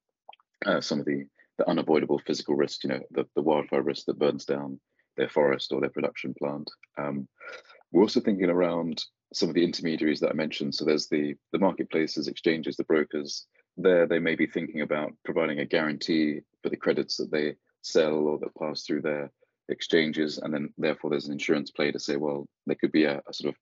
uh, 0.66 0.80
some 0.80 1.00
of 1.00 1.06
the 1.06 1.26
the 1.58 1.68
unavoidable 1.70 2.20
physical 2.26 2.56
risks 2.56 2.84
you 2.84 2.90
know 2.90 3.00
the, 3.12 3.26
the 3.36 3.42
wildfire 3.42 3.82
risk 3.82 4.06
that 4.06 4.20
burns 4.20 4.46
down 4.46 4.80
their 5.18 5.30
forest 5.30 5.72
or 5.72 5.82
their 5.82 5.90
production 5.90 6.34
plant. 6.38 6.70
Um, 6.98 7.28
we're 7.92 8.04
also 8.04 8.20
thinking 8.20 8.50
around 8.50 9.04
some 9.34 9.50
of 9.50 9.56
the 9.56 9.64
intermediaries 9.64 10.20
that 10.20 10.30
I 10.30 10.34
mentioned. 10.34 10.76
So 10.76 10.86
there's 10.86 11.08
the 11.08 11.36
the 11.52 11.60
marketplaces, 11.60 12.28
exchanges, 12.28 12.76
the 12.76 12.84
brokers. 12.84 13.48
There, 13.78 14.06
they 14.06 14.20
may 14.20 14.36
be 14.36 14.48
thinking 14.48 14.82
about 14.82 15.14
providing 15.24 15.60
a 15.60 15.66
guarantee 15.66 16.42
for 16.62 16.70
the 16.70 16.78
credits 16.78 17.18
that 17.18 17.32
they 17.32 17.56
sell 17.82 18.14
or 18.14 18.40
that 18.40 18.56
pass 18.56 18.84
through 18.84 19.02
their 19.02 19.32
exchanges, 19.70 20.38
and 20.38 20.54
then 20.54 20.74
therefore 20.78 21.10
there's 21.10 21.28
an 21.28 21.34
insurance 21.34 21.72
play 21.72 21.92
to 21.92 22.00
say, 22.00 22.18
well, 22.18 22.46
there 22.66 22.76
could 22.76 22.92
be 22.92 23.06
a, 23.06 23.22
a 23.28 23.34
sort 23.34 23.54
of 23.54 23.60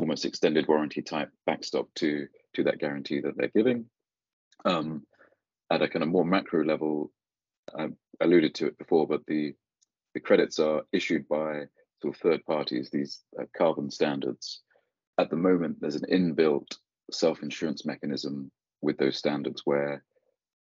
almost 0.00 0.24
extended 0.24 0.66
warranty 0.68 1.02
type 1.02 1.30
backstop 1.46 1.88
to 1.94 2.26
to 2.54 2.64
that 2.64 2.78
guarantee 2.78 3.20
that 3.20 3.36
they're 3.36 3.48
giving. 3.48 3.86
Um, 4.64 5.06
at 5.70 5.82
a 5.82 5.88
kind 5.88 6.02
of 6.02 6.08
more 6.08 6.24
macro 6.24 6.64
level, 6.64 7.12
I 7.76 7.88
alluded 8.20 8.54
to 8.56 8.66
it 8.66 8.78
before, 8.78 9.06
but 9.06 9.26
the 9.26 9.54
the 10.14 10.20
credits 10.20 10.58
are 10.58 10.82
issued 10.92 11.28
by 11.28 11.64
sort 12.00 12.14
of 12.14 12.20
third 12.20 12.44
parties, 12.46 12.88
these 12.90 13.20
uh, 13.38 13.44
carbon 13.56 13.90
standards. 13.90 14.62
At 15.18 15.30
the 15.30 15.36
moment, 15.36 15.78
there's 15.80 15.96
an 15.96 16.10
inbuilt 16.10 16.76
self-insurance 17.10 17.86
mechanism 17.86 18.50
with 18.82 18.98
those 18.98 19.16
standards 19.16 19.62
where 19.64 20.04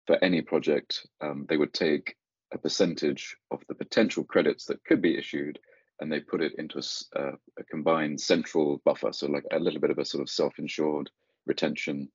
for 0.06 0.22
any 0.22 0.42
project, 0.42 1.06
um, 1.20 1.46
they 1.48 1.56
would 1.56 1.74
take 1.74 2.16
a 2.52 2.58
percentage 2.58 3.36
of 3.50 3.62
the 3.68 3.74
potential 3.74 4.24
credits 4.24 4.64
that 4.66 4.82
could 4.84 5.02
be 5.02 5.18
issued 5.18 5.58
and 6.00 6.10
they 6.10 6.20
put 6.20 6.40
it 6.40 6.52
into 6.58 6.80
a, 7.16 7.30
a 7.58 7.64
combined 7.64 8.20
central 8.20 8.80
buffer. 8.84 9.12
So 9.12 9.26
like 9.26 9.44
a 9.52 9.58
little 9.58 9.80
bit 9.80 9.90
of 9.90 9.98
a 9.98 10.04
sort 10.04 10.22
of 10.22 10.30
self-insured 10.30 11.10
retention 11.46 12.08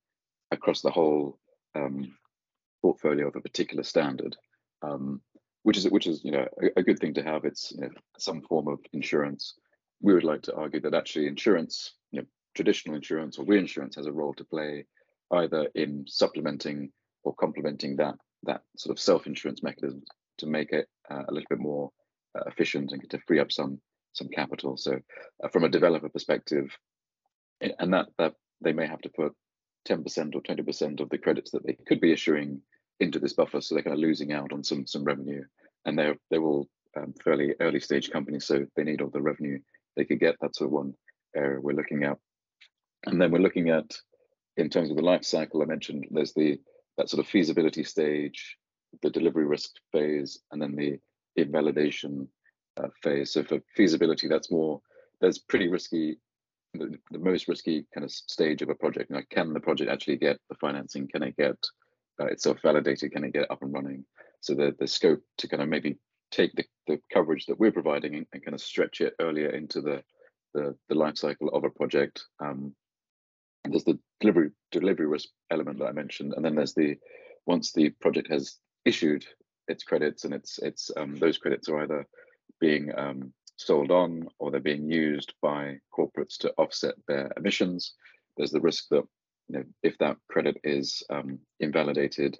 across 0.52 0.82
the 0.82 0.92
whole 0.92 1.38
um, 1.76 2.16
portfolio 2.82 3.28
of 3.28 3.36
a 3.36 3.42
particular 3.42 3.84
standard. 3.84 4.36
Um, 4.82 5.22
which 5.64 5.78
is 5.78 5.90
which 5.90 6.08
is 6.08 6.24
you 6.24 6.32
know 6.32 6.48
a, 6.62 6.80
a 6.80 6.84
good 6.84 7.00
thing 7.00 7.14
to 7.16 7.24
have. 7.24 7.46
It's 7.46 7.72
you 7.72 7.82
know, 7.82 7.90
some 8.20 8.42
form 8.42 8.68
of 8.68 8.80
insurance. 8.94 9.56
We 10.02 10.14
would 10.14 10.24
like 10.24 10.44
to 10.44 10.56
argue 10.56 10.82
that 10.82 10.94
actually 10.94 11.28
insurance, 11.28 11.94
traditional 12.56 12.96
insurance 12.96 13.38
or 13.38 13.46
reinsurance 13.46 13.96
has 13.96 14.06
a 14.06 14.12
role 14.12 14.34
to 14.36 14.46
play, 14.46 14.86
either 15.32 15.68
in 15.76 16.06
supplementing 16.08 16.92
or 17.24 17.34
complementing 17.36 17.96
that 17.98 18.16
that 18.44 18.62
sort 18.78 18.96
of 18.96 19.02
self-insurance 19.02 19.64
mechanism 19.64 20.02
to 20.38 20.46
make 20.46 20.72
it 20.72 20.88
uh, 21.10 21.24
a 21.28 21.32
little 21.34 21.48
bit 21.50 21.60
more 21.60 21.90
uh, 22.38 22.44
efficient 22.48 22.92
and 22.92 23.10
to 23.10 23.20
free 23.20 23.40
up 23.40 23.52
some 23.52 23.80
some 24.14 24.28
capital. 24.28 24.78
So 24.78 25.00
uh, 25.44 25.48
from 25.50 25.64
a 25.64 25.70
developer 25.70 26.10
perspective, 26.10 26.70
and 27.62 27.94
that 27.94 28.08
that 28.18 28.34
they 28.62 28.74
may 28.74 28.88
have 28.88 29.02
to 29.02 29.10
put 29.10 29.34
10% 29.88 30.36
or 30.36 30.42
20% 30.42 31.02
of 31.02 31.10
the 31.10 31.18
credits 31.18 31.52
that 31.52 31.66
they 31.66 31.76
could 31.88 32.00
be 32.00 32.14
issuing 32.14 32.62
into 33.02 33.20
this 33.20 33.34
buffer, 33.34 33.60
so 33.60 33.76
they're 33.76 33.84
kind 33.84 33.94
of 33.94 34.00
losing 34.00 34.32
out 34.32 34.54
on 34.54 34.64
some 34.64 34.86
some 34.86 35.04
revenue. 35.04 35.44
And 35.86 35.98
they're 35.98 36.16
they're 36.30 36.44
all 36.44 36.68
um, 36.96 37.14
fairly 37.24 37.56
early 37.60 37.80
stage 37.80 38.12
companies, 38.12 38.46
so 38.46 38.66
they 38.76 38.84
need 38.84 39.02
all 39.02 39.10
the 39.10 39.22
revenue 39.22 39.60
they 39.96 40.06
could 40.06 40.20
get. 40.20 40.36
That's 40.42 40.62
of 40.62 40.72
one 40.72 40.94
area 41.36 41.60
we're 41.60 41.76
looking 41.76 42.04
at. 42.04 42.18
And 43.06 43.22
then 43.22 43.32
we're 43.32 43.40
looking 43.40 43.70
at, 43.70 43.96
in 44.58 44.70
terms 44.70 44.90
of 44.90 44.98
the 44.98 45.04
life 45.04 45.24
cycle, 45.24 45.62
I 45.62 45.66
mentioned 45.66 46.06
there's 46.12 46.34
the 46.34 46.60
that 46.98 47.10
sort 47.10 47.26
of 47.26 47.30
feasibility 47.30 47.84
stage, 47.84 48.58
the 49.02 49.10
delivery 49.10 49.46
risk 49.46 49.72
phase, 49.92 50.40
and 50.52 50.62
then 50.62 50.76
the 50.76 51.00
invalidation 51.36 52.28
uh, 52.78 52.90
phase. 53.02 53.34
So 53.34 53.44
for 53.44 53.60
feasibility, 53.76 54.28
that's 54.28 54.52
more 54.52 54.82
that's 55.22 55.40
pretty 55.40 55.68
risky. 55.68 56.18
The, 56.76 56.98
the 57.12 57.20
most 57.20 57.48
risky 57.48 57.86
kind 57.94 58.04
of 58.04 58.12
stage 58.12 58.64
of 58.64 58.70
a 58.70 58.76
project. 58.76 59.12
Can 59.30 59.54
the 59.54 59.60
project 59.60 59.92
actually 59.92 60.18
get 60.18 60.40
the 60.50 60.56
financing? 60.56 61.08
Can 61.08 61.22
it 61.22 61.38
get 61.38 61.58
uh, 62.20 62.26
itself 62.26 62.58
validated, 62.62 63.12
can 63.12 63.24
it 63.24 63.34
get 63.34 63.50
up 63.52 63.62
and 63.62 63.74
running? 63.74 64.06
So 64.42 64.56
the, 64.56 64.76
the 64.80 64.88
scope 64.88 65.22
to 65.38 65.48
kind 65.48 65.64
of 65.64 65.70
maybe 65.70 65.98
take 66.32 66.54
the, 66.56 66.66
the 66.88 67.00
coverage 67.12 67.46
that 67.46 67.60
we're 67.60 67.72
providing 67.72 68.16
and, 68.16 68.26
and 68.34 68.44
kind 68.44 68.56
of 68.56 68.62
stretch 68.62 69.02
it 69.02 69.14
earlier 69.20 69.50
into 69.50 69.82
the, 69.82 70.04
the, 70.54 70.76
the 70.90 70.96
life 70.96 71.18
cycle 71.18 71.50
of 71.50 71.64
a 71.64 71.70
project. 71.70 72.24
Um, 72.40 72.76
there's 73.70 73.84
the 73.84 74.00
delivery 74.20 74.52
delivery 74.72 75.08
risk 75.08 75.30
element 75.52 75.80
that 75.80 75.86
I 75.86 75.92
mentioned, 75.92 76.34
and 76.36 76.44
then 76.44 76.56
there's 76.56 76.74
the 76.74 76.98
once 77.46 77.72
the 77.72 77.90
project 78.02 78.30
has 78.30 78.58
issued 78.86 79.26
its 79.68 79.84
credits 79.84 80.26
and 80.26 80.34
it's 80.34 80.60
it's 80.60 80.92
um, 80.98 81.16
those 81.16 81.38
credits 81.38 81.70
are 81.70 81.84
either 81.84 82.06
being 82.60 82.92
um, 82.98 83.34
sold 83.58 83.92
on 83.92 84.28
or 84.40 84.52
they're 84.52 84.60
being 84.60 84.90
used 84.90 85.34
by 85.42 85.78
corporates 85.98 86.38
to 86.40 86.54
offset 86.58 86.96
their 87.08 87.32
emissions. 87.38 87.94
There's 88.38 88.52
the 88.52 88.62
risk 88.62 88.86
that 88.90 89.04
you 89.48 89.60
know, 89.60 89.64
if 89.84 89.98
that 90.00 90.18
credit 90.30 90.58
is 90.64 91.04
um, 91.10 91.40
invalidated 91.60 92.38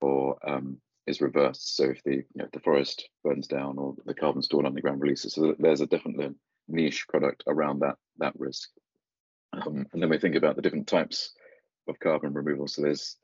or 0.00 0.36
um, 0.46 0.78
is 1.06 1.20
reversed. 1.20 1.76
So 1.76 1.84
if 1.84 2.02
the 2.04 2.16
you 2.16 2.24
know, 2.36 2.48
the 2.52 2.60
forest 2.60 3.08
burns 3.22 3.46
down 3.46 3.78
or 3.78 3.94
the 4.04 4.14
carbon 4.14 4.42
stored 4.42 4.66
underground 4.66 5.00
releases, 5.00 5.34
so 5.34 5.54
there's 5.58 5.80
a 5.80 5.86
different 5.86 6.36
niche 6.68 7.06
product 7.08 7.42
around 7.46 7.80
that 7.80 7.96
that 8.18 8.34
risk. 8.38 8.70
Um, 9.62 9.86
and 9.92 10.02
then 10.02 10.10
we 10.10 10.18
think 10.18 10.34
about 10.34 10.56
the 10.56 10.62
different 10.62 10.86
types 10.86 11.32
of 11.88 11.98
carbon 12.00 12.32
removal. 12.32 12.66
So 12.66 12.82
there's 12.82 13.16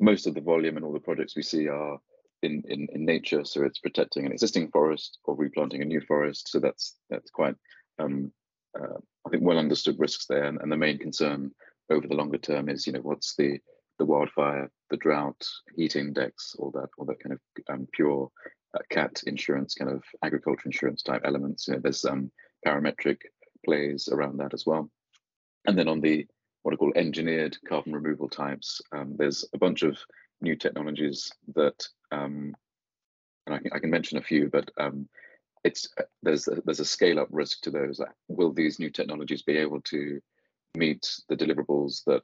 most 0.00 0.26
of 0.26 0.34
the 0.34 0.40
volume 0.40 0.76
and 0.76 0.84
all 0.84 0.92
the 0.92 1.00
projects 1.00 1.36
we 1.36 1.42
see 1.42 1.68
are 1.68 1.98
in, 2.42 2.62
in, 2.68 2.88
in 2.92 3.04
nature. 3.04 3.44
So 3.44 3.62
it's 3.62 3.78
protecting 3.78 4.26
an 4.26 4.32
existing 4.32 4.70
forest 4.70 5.18
or 5.24 5.36
replanting 5.36 5.82
a 5.82 5.86
new 5.86 6.00
forest. 6.00 6.48
So 6.48 6.58
that's 6.58 6.96
that's 7.10 7.30
quite 7.30 7.54
um, 7.98 8.32
uh, 8.78 8.98
I 9.26 9.30
think 9.30 9.42
well 9.42 9.58
understood 9.58 9.98
risks 9.98 10.26
there. 10.26 10.44
And, 10.44 10.60
and 10.60 10.72
the 10.72 10.76
main 10.76 10.98
concern 10.98 11.52
over 11.90 12.06
the 12.06 12.14
longer 12.14 12.38
term 12.38 12.68
is 12.68 12.86
you 12.86 12.92
know 12.92 13.00
what's 13.00 13.36
the 13.36 13.58
the 13.98 14.06
wildfire, 14.06 14.70
the 14.90 14.96
drought, 14.96 15.46
heat 15.76 15.96
index, 15.96 16.56
all 16.58 16.70
that, 16.72 16.88
all 16.98 17.04
that 17.04 17.20
kind 17.20 17.34
of 17.34 17.40
um, 17.72 17.86
pure 17.92 18.30
uh, 18.74 18.80
cat 18.90 19.22
insurance, 19.26 19.74
kind 19.74 19.90
of 19.90 20.02
agriculture 20.24 20.66
insurance 20.66 21.02
type 21.02 21.22
elements. 21.24 21.68
You 21.68 21.74
know, 21.74 21.80
there's 21.80 22.04
um, 22.04 22.30
parametric 22.66 23.18
plays 23.64 24.08
around 24.10 24.38
that 24.38 24.54
as 24.54 24.64
well. 24.66 24.90
And 25.66 25.78
then 25.78 25.88
on 25.88 26.00
the 26.00 26.26
what 26.62 26.74
I 26.74 26.76
call 26.76 26.92
engineered 26.94 27.56
carbon 27.68 27.92
removal 27.92 28.28
types, 28.28 28.80
um, 28.92 29.16
there's 29.16 29.44
a 29.52 29.58
bunch 29.58 29.82
of 29.82 29.98
new 30.40 30.54
technologies 30.54 31.32
that, 31.54 31.84
um, 32.12 32.54
and 33.46 33.54
I 33.54 33.58
can, 33.58 33.72
I 33.72 33.78
can 33.80 33.90
mention 33.90 34.18
a 34.18 34.22
few, 34.22 34.48
but 34.48 34.70
um, 34.78 35.08
it's 35.64 35.88
uh, 35.98 36.04
there's 36.22 36.46
a, 36.48 36.60
there's 36.64 36.80
a 36.80 36.84
scale 36.84 37.18
up 37.18 37.28
risk 37.30 37.62
to 37.62 37.70
those. 37.70 38.00
Will 38.28 38.52
these 38.52 38.78
new 38.78 38.90
technologies 38.90 39.42
be 39.42 39.56
able 39.56 39.80
to 39.82 40.20
meet 40.76 41.16
the 41.28 41.36
deliverables 41.36 42.04
that 42.06 42.22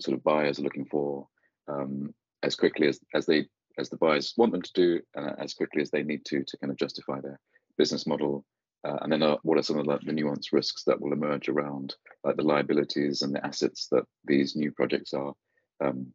sort 0.00 0.16
of 0.16 0.24
buyers 0.24 0.58
are 0.58 0.62
looking 0.62 0.84
for 0.84 1.26
um, 1.68 2.14
as 2.42 2.54
quickly 2.54 2.88
as, 2.88 3.00
as 3.14 3.26
they 3.26 3.46
as 3.78 3.88
the 3.88 3.96
buyers 3.96 4.34
want 4.36 4.52
them 4.52 4.62
to 4.62 4.72
do 4.74 5.00
uh, 5.16 5.32
as 5.38 5.54
quickly 5.54 5.82
as 5.82 5.90
they 5.90 6.02
need 6.02 6.24
to 6.24 6.42
to 6.44 6.56
kind 6.58 6.70
of 6.70 6.76
justify 6.76 7.20
their 7.20 7.38
business 7.76 8.06
model 8.06 8.44
uh, 8.84 8.96
and 9.02 9.12
then 9.12 9.22
uh, 9.22 9.36
what 9.42 9.58
are 9.58 9.62
some 9.62 9.78
of 9.78 9.86
the, 9.86 9.98
the 10.04 10.12
nuanced 10.12 10.52
risks 10.52 10.84
that 10.84 11.00
will 11.00 11.12
emerge 11.12 11.48
around 11.48 11.94
like 12.24 12.36
the 12.36 12.42
liabilities 12.42 13.22
and 13.22 13.34
the 13.34 13.44
assets 13.44 13.88
that 13.90 14.04
these 14.24 14.56
new 14.56 14.70
projects 14.72 15.12
are 15.12 15.32
um, 15.80 16.06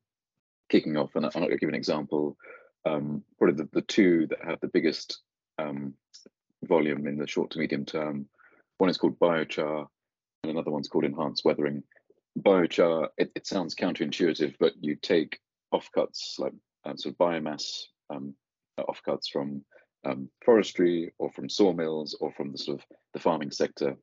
kicking 0.70 0.98
off 0.98 1.16
and 1.16 1.26
i'm 1.26 1.32
not 1.36 1.48
going 1.48 1.52
to 1.52 1.58
give 1.58 1.70
an 1.70 1.76
example 1.76 2.38
um, 2.86 3.24
probably 3.38 3.56
the, 3.56 3.70
the 3.74 3.82
two 3.82 4.28
that 4.28 4.44
have 4.44 4.60
the 4.62 4.68
biggest 4.68 5.22
um, 5.58 5.94
volume 6.64 7.08
in 7.08 7.18
the 7.18 7.28
short 7.28 7.52
to 7.52 7.60
medium 7.60 7.86
term 7.86 8.28
one 8.78 8.90
is 8.90 8.98
called 8.98 9.20
biochar 9.20 9.88
and 10.44 10.52
another 10.52 10.72
one's 10.72 10.88
called 10.88 11.06
enhanced 11.06 11.46
weathering. 11.46 11.84
Biochar, 12.40 13.10
it, 13.18 13.32
it 13.36 13.48
sounds 13.48 13.76
counterintuitive, 13.76 14.56
but 14.60 14.74
you 14.80 14.96
take 14.96 15.40
offcuts 15.74 16.38
like 16.38 16.54
uh, 16.86 16.96
sort 16.96 17.14
of 17.14 17.18
biomass 17.18 17.84
um, 18.10 18.36
offcuts 18.80 19.30
from 19.32 19.64
um, 20.06 20.30
forestry 20.46 21.14
or 21.18 21.32
from 21.32 21.50
sawmills 21.50 22.16
or 22.20 22.32
from 22.34 22.52
the 22.52 22.58
sort 22.58 22.80
of 22.80 22.86
the 23.14 23.20
farming 23.20 23.52
sector, 23.52 23.96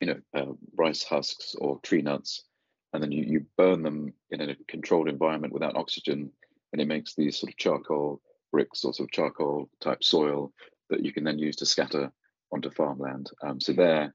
you 0.00 0.08
know, 0.08 0.20
uh, 0.34 0.52
rice 0.76 1.02
husks 1.04 1.54
or 1.58 1.78
tree 1.80 2.02
nuts, 2.02 2.44
and 2.92 3.02
then 3.02 3.12
you, 3.12 3.24
you 3.24 3.46
burn 3.56 3.82
them 3.82 4.12
in 4.30 4.40
a 4.40 4.56
controlled 4.68 5.08
environment 5.08 5.52
without 5.52 5.76
oxygen, 5.76 6.30
and 6.72 6.82
it 6.82 6.88
makes 6.88 7.14
these 7.14 7.38
sort 7.38 7.52
of 7.52 7.56
charcoal 7.56 8.20
bricks 8.50 8.84
or 8.84 8.92
sort 8.92 9.08
of 9.08 9.12
charcoal 9.12 9.68
type 9.80 10.04
soil 10.04 10.52
that 10.90 11.04
you 11.04 11.12
can 11.12 11.24
then 11.24 11.38
use 11.38 11.56
to 11.56 11.66
scatter 11.66 12.12
onto 12.52 12.70
farmland. 12.70 13.30
Um, 13.42 13.60
so 13.60 13.72
there, 13.72 14.14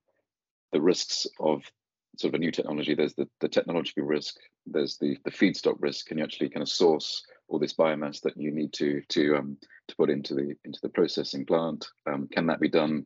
the 0.71 0.81
risks 0.81 1.25
of 1.39 1.63
sort 2.17 2.33
of 2.33 2.35
a 2.35 2.39
new 2.39 2.51
technology, 2.51 2.93
there's 2.93 3.15
the, 3.15 3.27
the 3.41 3.47
technological 3.47 4.03
risk, 4.03 4.35
there's 4.65 4.97
the, 4.97 5.17
the 5.23 5.31
feedstock 5.31 5.77
risk. 5.79 6.07
Can 6.07 6.17
you 6.17 6.23
actually 6.23 6.49
kind 6.49 6.61
of 6.61 6.69
source 6.69 7.23
all 7.47 7.59
this 7.59 7.73
biomass 7.73 8.21
that 8.21 8.37
you 8.37 8.51
need 8.51 8.73
to 8.73 9.01
to 9.09 9.37
um, 9.37 9.57
to 9.87 9.95
put 9.95 10.09
into 10.09 10.33
the 10.33 10.55
into 10.65 10.79
the 10.81 10.89
processing 10.89 11.45
plant? 11.45 11.87
Um, 12.05 12.27
can 12.31 12.47
that 12.47 12.59
be 12.59 12.69
done 12.69 13.05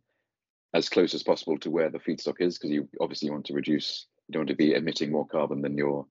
as 0.73 0.89
close 0.89 1.13
as 1.13 1.23
possible 1.23 1.57
to 1.59 1.71
where 1.71 1.89
the 1.89 1.99
feedstock 1.99 2.39
is? 2.39 2.57
Because 2.57 2.71
you 2.71 2.87
obviously 2.99 3.29
want 3.29 3.45
to 3.45 3.53
reduce, 3.53 4.07
you 4.27 4.33
don't 4.33 4.41
want 4.41 4.49
to 4.49 4.55
be 4.55 4.73
emitting 4.73 5.11
more 5.11 5.27
carbon 5.27 5.61
than 5.61 5.77
you're 5.77 6.05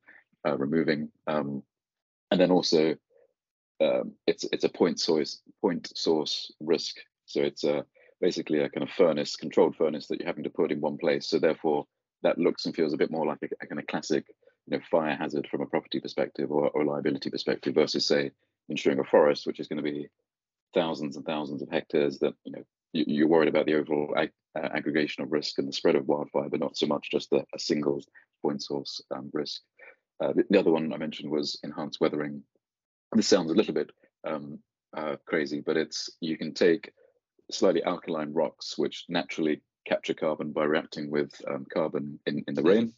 uh, 0.46 0.56
removing. 0.56 1.10
Um, 1.26 1.62
and 2.30 2.40
then 2.40 2.50
also, 2.50 2.96
um, 3.80 4.12
it's 4.26 4.44
it's 4.52 4.64
a 4.64 4.68
point 4.68 5.00
source 5.00 5.40
point 5.60 5.90
source 5.96 6.52
risk. 6.60 6.96
So 7.26 7.42
it's 7.42 7.64
a 7.64 7.84
basically 8.20 8.60
a 8.60 8.68
kind 8.68 8.86
of 8.86 8.94
furnace, 8.94 9.36
controlled 9.36 9.76
furnace 9.76 10.06
that 10.08 10.18
you're 10.18 10.26
having 10.26 10.44
to 10.44 10.50
put 10.50 10.72
in 10.72 10.80
one 10.80 10.98
place. 10.98 11.28
So 11.28 11.38
therefore, 11.38 11.86
that 12.22 12.38
looks 12.38 12.66
and 12.66 12.74
feels 12.74 12.92
a 12.92 12.98
bit 12.98 13.10
more 13.10 13.26
like 13.26 13.38
a, 13.42 13.48
a 13.62 13.66
kind 13.66 13.80
of 13.80 13.86
classic, 13.86 14.26
you 14.70 14.78
know, 14.78 14.85
fire 14.90 15.16
hazard 15.16 15.48
from 15.50 15.62
a 15.62 15.66
property 15.66 16.00
perspective 16.00 16.50
or, 16.50 16.70
or 16.70 16.85
liability 16.85 17.30
perspective 17.30 17.74
versus 17.74 18.06
say 18.06 18.30
insuring 18.68 19.00
a 19.00 19.04
forest, 19.04 19.46
which 19.46 19.61
is 19.61 19.68
going 19.68 19.83
to 19.83 19.90
be 19.90 20.09
thousands 20.72 21.16
and 21.16 21.26
thousands 21.26 21.62
of 21.62 21.70
hectares 21.70 22.18
that 22.20 22.35
you 22.44 22.52
know 22.52 22.62
you, 22.92 23.24
are 23.24 23.28
worried 23.28 23.48
about 23.48 23.66
the 23.66 23.74
overall 23.74 24.14
ag 24.16 24.30
uh, 24.56 24.68
aggregation 24.74 25.22
of 25.22 25.33
risk 25.33 25.59
and 25.59 25.68
the 25.68 25.72
spread 25.72 25.96
of 25.96 26.09
wildfire, 26.09 26.48
but 26.48 26.61
not 26.61 26.76
so 26.76 26.87
much 26.87 27.11
just 27.11 27.30
the, 27.30 27.44
a 27.54 27.59
single 27.59 28.02
point 28.42 28.62
source 28.62 29.00
um, 29.14 29.30
risk. 29.33 29.61
Uh, 30.22 30.33
the, 30.33 30.44
the, 30.50 30.59
other 30.59 30.72
one 30.72 30.92
I 30.92 30.96
mentioned 30.96 31.30
was 31.30 31.59
enhanced 31.62 32.00
weathering. 32.00 32.42
This 33.12 33.28
sounds 33.28 33.50
a 33.50 33.54
little 33.54 33.74
bit 33.74 33.90
um, 34.26 34.59
uh, 34.96 35.16
crazy, 35.26 35.61
but 35.61 35.76
it's 35.76 36.11
you 36.20 36.37
can 36.37 36.52
take 36.52 36.92
slightly 37.50 37.83
alkaline 37.83 38.33
rocks 38.33 38.76
which 38.76 39.04
naturally 39.09 39.62
capture 39.87 40.14
carbon 40.14 40.52
by 40.52 40.64
reacting 40.64 41.11
with 41.11 41.33
um, 41.48 41.66
carbon 41.72 42.18
in, 42.26 42.44
in 42.46 42.54
the 42.54 42.62
rain. 42.62 42.92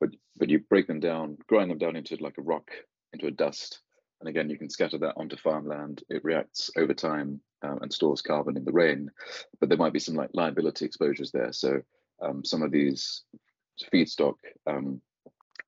But 0.00 0.10
but 0.36 0.48
you 0.48 0.60
break 0.60 0.86
them 0.86 1.00
down, 1.00 1.36
grind 1.46 1.70
them 1.70 1.78
down 1.78 1.96
into 1.96 2.16
like 2.16 2.38
a 2.38 2.42
rock, 2.42 2.70
into 3.12 3.26
a 3.26 3.30
dust, 3.30 3.80
and 4.20 4.28
again 4.28 4.48
you 4.50 4.58
can 4.58 4.70
scatter 4.70 4.98
that 4.98 5.14
onto 5.16 5.36
farmland. 5.36 6.02
It 6.08 6.24
reacts 6.24 6.70
over 6.76 6.94
time 6.94 7.40
uh, 7.62 7.76
and 7.82 7.92
stores 7.92 8.22
carbon 8.22 8.56
in 8.56 8.64
the 8.64 8.72
rain. 8.72 9.10
But 9.60 9.68
there 9.68 9.78
might 9.78 9.92
be 9.92 9.98
some 10.00 10.14
like 10.14 10.30
liability 10.32 10.84
exposures 10.84 11.30
there. 11.30 11.52
So 11.52 11.80
um, 12.22 12.44
some 12.44 12.62
of 12.62 12.70
these 12.70 13.22
feedstock 13.92 14.34
um, 14.66 15.00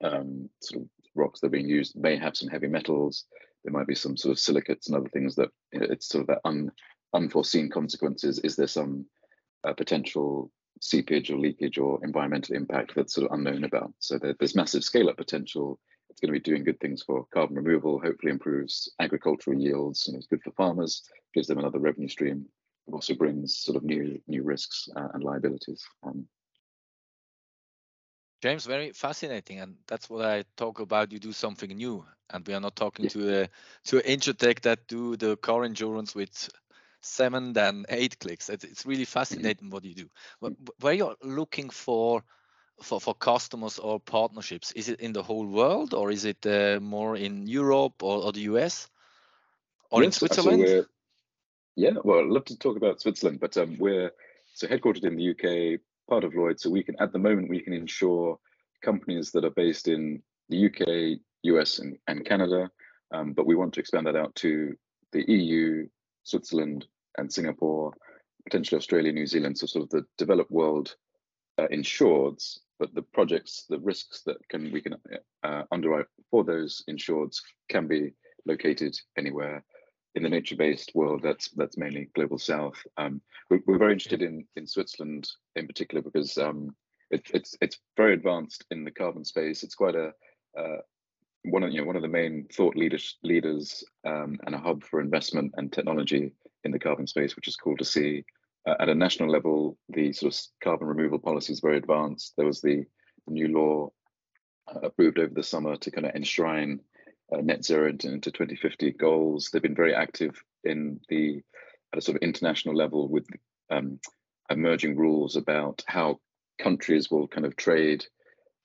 um, 0.02 0.48
sort 0.60 0.82
of 0.82 0.88
rocks 1.14 1.40
that 1.40 1.48
are 1.48 1.50
being 1.50 1.68
used 1.68 1.96
may 1.96 2.16
have 2.16 2.36
some 2.36 2.48
heavy 2.48 2.68
metals. 2.68 3.24
There 3.64 3.72
might 3.72 3.86
be 3.86 3.94
some 3.94 4.16
sort 4.16 4.32
of 4.32 4.38
silicates 4.38 4.88
and 4.88 4.96
other 4.96 5.08
things 5.08 5.36
that 5.36 5.50
you 5.72 5.80
know, 5.80 5.86
it's 5.90 6.08
sort 6.08 6.22
of 6.22 6.26
that 6.28 6.40
un, 6.44 6.70
unforeseen 7.14 7.70
consequences. 7.70 8.38
Is 8.40 8.56
there 8.56 8.66
some 8.66 9.06
uh, 9.64 9.72
potential 9.72 10.50
seepage 10.82 11.30
or 11.30 11.38
leakage 11.38 11.78
or 11.78 12.00
environmental 12.02 12.56
impact 12.56 12.92
that's 12.96 13.14
sort 13.14 13.30
of 13.30 13.38
unknown 13.38 13.62
about. 13.62 13.94
So 14.00 14.18
there, 14.18 14.34
there's 14.38 14.56
massive 14.56 14.82
scale 14.82 15.08
up 15.08 15.16
potential. 15.16 15.78
It's 16.10 16.18
going 16.18 16.34
to 16.34 16.38
be 16.38 16.42
doing 16.42 16.64
good 16.64 16.80
things 16.80 17.04
for 17.04 17.24
carbon 17.32 17.56
removal, 17.56 18.00
hopefully 18.00 18.32
improves 18.32 18.92
agricultural 18.98 19.58
yields, 19.58 20.08
and 20.08 20.16
it's 20.16 20.26
good 20.26 20.42
for 20.42 20.50
farmers, 20.50 21.04
gives 21.34 21.46
them 21.46 21.58
another 21.58 21.78
revenue 21.78 22.08
stream. 22.08 22.46
It 22.88 22.94
also 22.94 23.14
brings 23.14 23.56
sort 23.58 23.76
of 23.76 23.84
new 23.84 24.20
new 24.26 24.42
risks 24.42 24.88
uh, 24.96 25.06
and 25.14 25.22
liabilities. 25.22 25.84
Um, 26.02 26.26
James, 28.42 28.66
very 28.66 28.90
fascinating, 28.90 29.60
and 29.60 29.76
that's 29.86 30.10
what 30.10 30.26
I 30.26 30.42
talk 30.56 30.80
about. 30.80 31.12
You 31.12 31.20
do 31.20 31.30
something 31.30 31.70
new, 31.70 32.04
and 32.30 32.44
we 32.44 32.54
are 32.54 32.60
not 32.60 32.74
talking 32.74 33.04
yeah. 33.04 33.10
to 33.10 33.42
a 33.42 33.48
to 33.84 34.00
Insurtech 34.00 34.62
that 34.62 34.88
do 34.88 35.16
the 35.16 35.36
car 35.36 35.64
insurance 35.64 36.12
with 36.16 36.50
seven 37.02 37.52
than 37.52 37.84
eight 37.88 38.18
clicks. 38.18 38.48
It's, 38.48 38.64
it's 38.64 38.86
really 38.86 39.04
fascinating 39.04 39.70
what 39.70 39.84
you 39.84 39.94
do. 39.94 40.08
Where 40.80 40.94
you're 40.94 41.16
looking 41.22 41.70
for 41.70 42.22
for 42.80 43.00
for 43.00 43.14
customers 43.14 43.78
or 43.78 44.00
partnerships, 44.00 44.72
is 44.72 44.88
it 44.88 45.00
in 45.00 45.12
the 45.12 45.22
whole 45.22 45.46
world 45.46 45.94
or 45.94 46.10
is 46.10 46.24
it 46.24 46.44
uh, 46.46 46.80
more 46.80 47.16
in 47.16 47.46
Europe 47.46 48.02
or, 48.02 48.24
or, 48.24 48.32
the 48.32 48.40
US 48.40 48.88
or 49.90 50.02
yes, 50.02 50.06
in 50.06 50.12
Switzerland? 50.12 50.86
yeah, 51.76 51.92
well, 52.02 52.20
I'd 52.20 52.26
love 52.26 52.44
to 52.46 52.58
talk 52.58 52.76
about 52.76 53.00
Switzerland, 53.00 53.40
but 53.40 53.56
um, 53.56 53.76
we're 53.78 54.10
so 54.54 54.66
headquartered 54.66 55.04
in 55.04 55.16
the 55.16 55.30
UK, 55.30 55.80
part 56.08 56.24
of 56.24 56.34
Lloyd. 56.34 56.60
So 56.60 56.70
we 56.70 56.82
can, 56.82 56.96
at 57.00 57.12
the 57.12 57.18
moment, 57.18 57.48
we 57.48 57.60
can 57.60 57.72
insure 57.72 58.38
companies 58.82 59.30
that 59.32 59.44
are 59.44 59.50
based 59.50 59.88
in 59.88 60.22
the 60.48 60.66
UK, 60.66 61.20
US, 61.44 61.78
and, 61.78 61.96
and 62.08 62.24
Canada. 62.24 62.70
Um, 63.12 63.32
but 63.32 63.46
we 63.46 63.54
want 63.54 63.74
to 63.74 63.80
expand 63.80 64.06
that 64.06 64.16
out 64.16 64.34
to 64.36 64.74
the 65.12 65.30
EU, 65.30 65.86
Switzerland, 66.24 66.86
and 67.18 67.32
Singapore, 67.32 67.92
potentially 68.44 68.78
Australia, 68.78 69.12
New 69.12 69.26
Zealand, 69.26 69.58
so 69.58 69.66
sort 69.66 69.84
of 69.84 69.90
the 69.90 70.04
developed 70.18 70.50
world 70.50 70.94
uh, 71.58 71.66
insureds, 71.72 72.58
but 72.78 72.94
the 72.94 73.02
projects, 73.02 73.64
the 73.68 73.78
risks 73.78 74.22
that 74.26 74.36
can 74.48 74.72
we 74.72 74.80
can 74.80 74.96
uh, 75.42 75.62
underwrite 75.70 76.06
for 76.30 76.44
those 76.44 76.82
insureds 76.88 77.36
can 77.68 77.86
be 77.86 78.12
located 78.46 78.98
anywhere 79.16 79.64
in 80.14 80.22
the 80.22 80.28
nature-based 80.28 80.92
world. 80.94 81.22
That's 81.22 81.48
that's 81.50 81.78
mainly 81.78 82.10
global 82.14 82.38
south. 82.38 82.76
Um, 82.96 83.20
we're, 83.50 83.60
we're, 83.66 83.78
very 83.78 83.92
interested 83.92 84.22
in 84.22 84.44
in 84.56 84.66
Switzerland 84.66 85.28
in 85.56 85.66
particular 85.66 86.02
because 86.02 86.36
um, 86.38 86.74
it, 87.10 87.22
it's 87.32 87.54
it's 87.60 87.78
very 87.96 88.14
advanced 88.14 88.64
in 88.70 88.84
the 88.84 88.90
carbon 88.90 89.24
space. 89.24 89.62
It's 89.62 89.74
quite 89.74 89.94
a 89.94 90.12
uh, 90.58 90.78
one 91.44 91.62
of 91.62 91.72
you 91.72 91.80
know 91.80 91.86
one 91.86 91.96
of 91.96 92.02
the 92.02 92.08
main 92.08 92.46
thought 92.52 92.76
leaders 92.76 93.16
leaders 93.22 93.84
um, 94.06 94.38
and 94.46 94.54
a 94.54 94.58
hub 94.58 94.84
for 94.84 95.00
investment 95.00 95.52
and 95.56 95.72
technology 95.72 96.32
in 96.64 96.70
the 96.70 96.78
carbon 96.78 97.06
space, 97.06 97.36
which 97.36 97.48
is 97.48 97.56
cool 97.56 97.76
to 97.76 97.84
see. 97.84 98.24
Uh, 98.66 98.74
at 98.78 98.88
a 98.88 98.94
national 98.94 99.28
level, 99.28 99.76
the 99.88 100.12
sort 100.12 100.32
of 100.32 100.40
carbon 100.62 100.86
removal 100.86 101.18
policy 101.18 101.52
is 101.52 101.60
very 101.60 101.76
advanced. 101.76 102.34
There 102.36 102.46
was 102.46 102.60
the, 102.60 102.84
new 103.28 103.46
law 103.46 103.88
uh, 104.68 104.80
approved 104.80 105.16
over 105.16 105.32
the 105.32 105.44
summer 105.44 105.76
to 105.76 105.92
kind 105.92 106.06
of 106.06 106.12
enshrine 106.16 106.80
uh, 107.32 107.40
net 107.40 107.64
zero 107.64 107.88
into, 107.88 108.08
into 108.08 108.32
2050 108.32 108.90
goals. 108.94 109.48
They've 109.52 109.62
been 109.62 109.76
very 109.76 109.94
active 109.94 110.42
in 110.64 110.98
the 111.08 111.40
at 111.92 111.98
a 111.98 112.02
sort 112.02 112.16
of 112.16 112.22
international 112.22 112.74
level 112.74 113.08
with 113.08 113.24
um, 113.70 114.00
emerging 114.50 114.96
rules 114.96 115.36
about 115.36 115.84
how 115.86 116.18
countries 116.60 117.10
will 117.10 117.28
kind 117.28 117.46
of 117.46 117.56
trade 117.56 118.04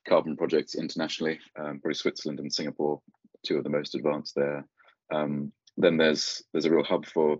carbon 0.07 0.37
projects 0.37 0.75
internationally. 0.75 1.39
Um, 1.57 1.79
probably 1.79 1.93
Switzerland 1.93 2.39
and 2.39 2.53
Singapore, 2.53 3.01
two 3.45 3.57
of 3.57 3.63
the 3.63 3.69
most 3.69 3.95
advanced 3.95 4.35
there. 4.35 4.65
Um, 5.13 5.51
then 5.77 5.97
there's 5.97 6.41
there's 6.51 6.65
a 6.65 6.71
real 6.71 6.83
hub 6.83 7.05
for 7.05 7.37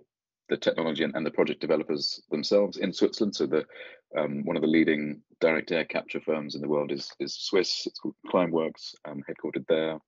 the 0.49 0.57
technology 0.57 1.03
and, 1.03 1.15
and, 1.15 1.25
the 1.25 1.31
project 1.31 1.59
developers 1.59 2.21
themselves 2.31 2.77
in 2.77 2.93
Switzerland. 2.93 3.35
So 3.35 3.45
the 3.45 3.65
um, 4.17 4.45
one 4.45 4.55
of 4.55 4.61
the 4.61 4.67
leading 4.67 5.21
direct 5.41 5.71
air 5.71 5.85
capture 5.85 6.21
firms 6.21 6.55
in 6.55 6.61
the 6.61 6.69
world 6.69 6.91
is 6.91 7.11
is 7.19 7.33
Swiss. 7.35 7.85
It's 7.85 7.99
called 7.99 8.15
Climeworks, 8.27 8.95
um, 9.05 9.23
headquartered 9.29 9.65
there. 9.67 9.99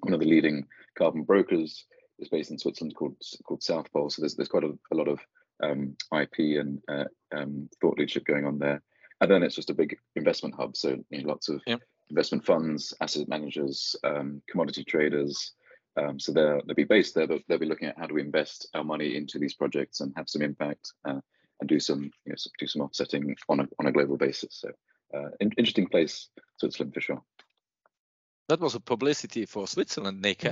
One 0.00 0.14
of 0.14 0.20
the 0.20 0.26
leading 0.26 0.66
carbon 0.96 1.22
brokers 1.22 1.84
is 2.18 2.28
based 2.28 2.50
in 2.50 2.58
Switzerland 2.58 2.94
called 2.94 3.16
called 3.44 3.62
South 3.62 3.92
Pole. 3.92 4.10
So 4.10 4.22
there's 4.22 4.34
there's 4.34 4.48
quite 4.48 4.64
a, 4.64 4.78
a 4.92 4.96
lot 4.96 5.08
of 5.08 5.18
um, 5.62 5.96
IP 6.12 6.60
and 6.60 6.80
uh, 6.88 7.04
um, 7.34 7.68
thought 7.80 7.98
leadership 7.98 8.24
going 8.24 8.46
on 8.46 8.58
there. 8.58 8.82
And 9.20 9.30
then 9.30 9.42
it's 9.42 9.54
just 9.54 9.70
a 9.70 9.74
big 9.74 9.96
investment 10.16 10.54
hub. 10.54 10.76
So 10.76 10.98
you 11.10 11.22
know, 11.22 11.28
lots 11.28 11.48
of 11.48 11.60
yep. 11.66 11.80
investment 12.10 12.44
funds, 12.44 12.92
asset 13.00 13.28
managers, 13.28 13.94
um, 14.04 14.42
commodity 14.50 14.84
traders, 14.84 15.52
um, 15.96 16.18
so 16.18 16.32
they'll, 16.32 16.60
they'll 16.64 16.74
be 16.74 16.84
based 16.84 17.14
there, 17.14 17.26
but 17.26 17.42
they'll 17.48 17.58
be 17.58 17.66
looking 17.66 17.88
at 17.88 17.98
how 17.98 18.06
do 18.06 18.14
we 18.14 18.22
invest 18.22 18.68
our 18.74 18.84
money 18.84 19.16
into 19.16 19.38
these 19.38 19.54
projects 19.54 20.00
and 20.00 20.12
have 20.16 20.28
some 20.28 20.42
impact 20.42 20.92
uh, 21.04 21.20
and 21.60 21.68
do 21.68 21.78
some 21.78 22.10
you 22.24 22.32
know 22.32 22.36
do 22.58 22.66
some 22.66 22.82
offsetting 22.82 23.36
on 23.48 23.60
a 23.60 23.68
on 23.78 23.86
a 23.86 23.92
global 23.92 24.16
basis. 24.16 24.62
So 24.62 24.70
uh, 25.14 25.30
in, 25.40 25.52
interesting 25.58 25.88
place, 25.88 26.28
Switzerland 26.58 26.94
for 26.94 27.00
sure. 27.00 27.22
That 28.48 28.60
was 28.60 28.74
a 28.74 28.80
publicity 28.80 29.46
for 29.46 29.66
Switzerland, 29.66 30.20
Nick. 30.20 30.44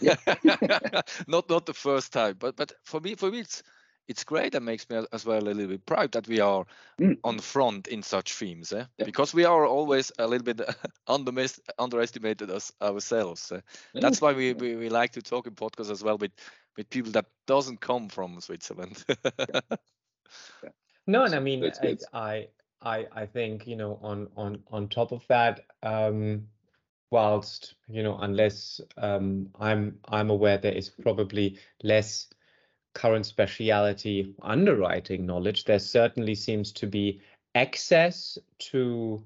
Yeah. 0.00 0.16
not 1.26 1.48
not 1.48 1.66
the 1.66 1.74
first 1.74 2.12
time, 2.12 2.36
but 2.38 2.56
but 2.56 2.72
for 2.84 3.00
me 3.00 3.14
for 3.14 3.30
me 3.30 3.40
it's 3.40 3.62
it's 4.08 4.24
great 4.24 4.54
and 4.54 4.64
makes 4.64 4.88
me 4.88 5.04
as 5.12 5.24
well 5.24 5.42
a 5.42 5.50
little 5.50 5.66
bit 5.66 5.86
proud 5.86 6.12
that 6.12 6.28
we 6.28 6.40
are 6.40 6.64
mm. 7.00 7.16
on 7.24 7.38
front 7.38 7.88
in 7.88 8.02
such 8.02 8.32
themes 8.32 8.72
eh? 8.72 8.84
yeah. 8.98 9.04
because 9.04 9.34
we 9.34 9.44
are 9.44 9.66
always 9.66 10.12
a 10.18 10.26
little 10.26 10.44
bit 10.44 10.60
underestimated 11.78 12.50
us 12.50 12.72
ourselves 12.80 13.52
eh? 13.52 13.60
yeah. 13.94 14.00
that's 14.00 14.20
why 14.20 14.32
we, 14.32 14.52
we, 14.54 14.76
we, 14.76 14.88
like 14.88 15.12
to 15.12 15.22
talk 15.22 15.46
in 15.46 15.54
podcasts 15.54 15.90
as 15.90 16.02
well 16.02 16.18
with 16.18 16.32
with 16.76 16.88
people 16.90 17.12
that 17.12 17.26
doesn't 17.46 17.80
come 17.80 18.08
from 18.08 18.40
switzerland 18.40 19.04
yeah. 19.24 19.60
no 21.06 21.24
and 21.24 21.34
i 21.34 21.40
mean 21.40 21.64
I, 21.64 21.96
I, 22.12 22.48
I 22.82 23.06
I 23.12 23.26
think 23.26 23.66
you 23.66 23.76
know 23.76 23.98
on 24.02 24.28
on 24.36 24.62
on 24.70 24.88
top 24.88 25.12
of 25.12 25.26
that, 25.28 25.60
um, 25.82 26.48
whilst 27.10 27.74
you 27.88 28.02
know 28.02 28.18
unless 28.18 28.80
um, 28.96 29.48
I'm 29.58 29.98
I'm 30.08 30.30
aware 30.30 30.58
there 30.58 30.72
is 30.72 30.90
probably 30.90 31.58
less 31.82 32.28
current 32.96 33.26
speciality 33.26 34.34
underwriting 34.42 35.26
knowledge, 35.26 35.64
there 35.64 35.78
certainly 35.78 36.34
seems 36.34 36.72
to 36.72 36.86
be 36.86 37.20
access 37.54 38.38
to 38.58 39.22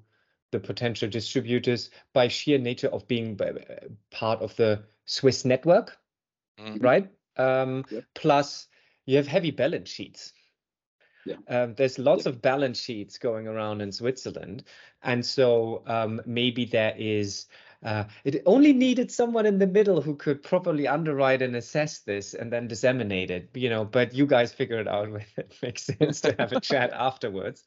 the 0.51 0.59
potential 0.59 1.09
distributors 1.09 1.89
by 2.13 2.27
sheer 2.27 2.59
nature 2.59 2.89
of 2.89 3.07
being 3.07 3.39
part 4.11 4.41
of 4.41 4.53
the 4.57 4.83
Swiss 5.05 5.45
network, 5.45 5.97
mm. 6.59 6.83
right? 6.83 7.09
Um, 7.37 7.85
yep. 7.89 8.03
Plus, 8.13 8.67
you 9.05 9.15
have 9.15 9.27
heavy 9.27 9.51
balance 9.51 9.89
sheets. 9.89 10.33
Yeah. 11.25 11.37
Um, 11.47 11.73
there's 11.75 11.97
lots 11.97 12.25
yeah. 12.25 12.31
of 12.31 12.41
balance 12.41 12.79
sheets 12.79 13.17
going 13.17 13.47
around 13.47 13.81
in 13.81 13.93
Switzerland, 13.93 14.65
and 15.01 15.25
so 15.25 15.83
um, 15.87 16.21
maybe 16.25 16.65
there 16.65 16.93
is. 16.97 17.45
Uh, 17.83 18.03
it 18.23 18.43
only 18.45 18.73
needed 18.73 19.11
someone 19.11 19.45
in 19.45 19.57
the 19.57 19.67
middle 19.67 20.01
who 20.01 20.15
could 20.15 20.43
properly 20.43 20.87
underwrite 20.87 21.41
and 21.41 21.55
assess 21.55 21.99
this 21.99 22.33
and 22.35 22.53
then 22.53 22.67
disseminate 22.67 23.31
it, 23.31 23.49
you 23.55 23.69
know. 23.69 23.83
But 23.83 24.13
you 24.13 24.27
guys 24.27 24.53
figure 24.53 24.79
it 24.79 24.87
out. 24.87 25.09
It 25.37 25.57
makes 25.61 25.83
sense 25.83 26.21
to 26.21 26.35
have 26.37 26.51
a 26.51 26.59
chat 26.71 26.91
afterwards. 26.93 27.63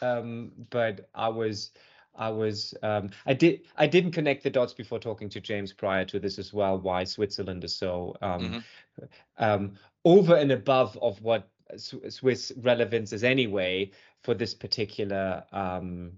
Um, 0.00 0.52
but 0.70 1.10
I 1.14 1.28
was, 1.28 1.72
I 2.14 2.30
was, 2.30 2.72
um, 2.82 3.10
I 3.26 3.34
did, 3.34 3.60
I 3.76 3.86
didn't 3.86 4.12
connect 4.12 4.42
the 4.42 4.50
dots 4.50 4.72
before 4.72 4.98
talking 4.98 5.28
to 5.30 5.40
James 5.40 5.72
prior 5.72 6.04
to 6.06 6.18
this 6.18 6.38
as 6.38 6.52
well. 6.52 6.78
Why 6.78 7.04
Switzerland 7.04 7.62
is 7.64 7.76
so 7.76 8.16
um, 8.22 8.40
mm-hmm. 8.40 9.04
um, 9.36 9.74
over 10.04 10.34
and 10.34 10.52
above 10.52 10.96
of 11.02 11.20
what 11.20 11.50
Swiss 11.76 12.52
relevance 12.56 13.12
is 13.12 13.24
anyway 13.24 13.90
for 14.22 14.34
this 14.34 14.54
particular 14.54 15.44
um, 15.52 16.12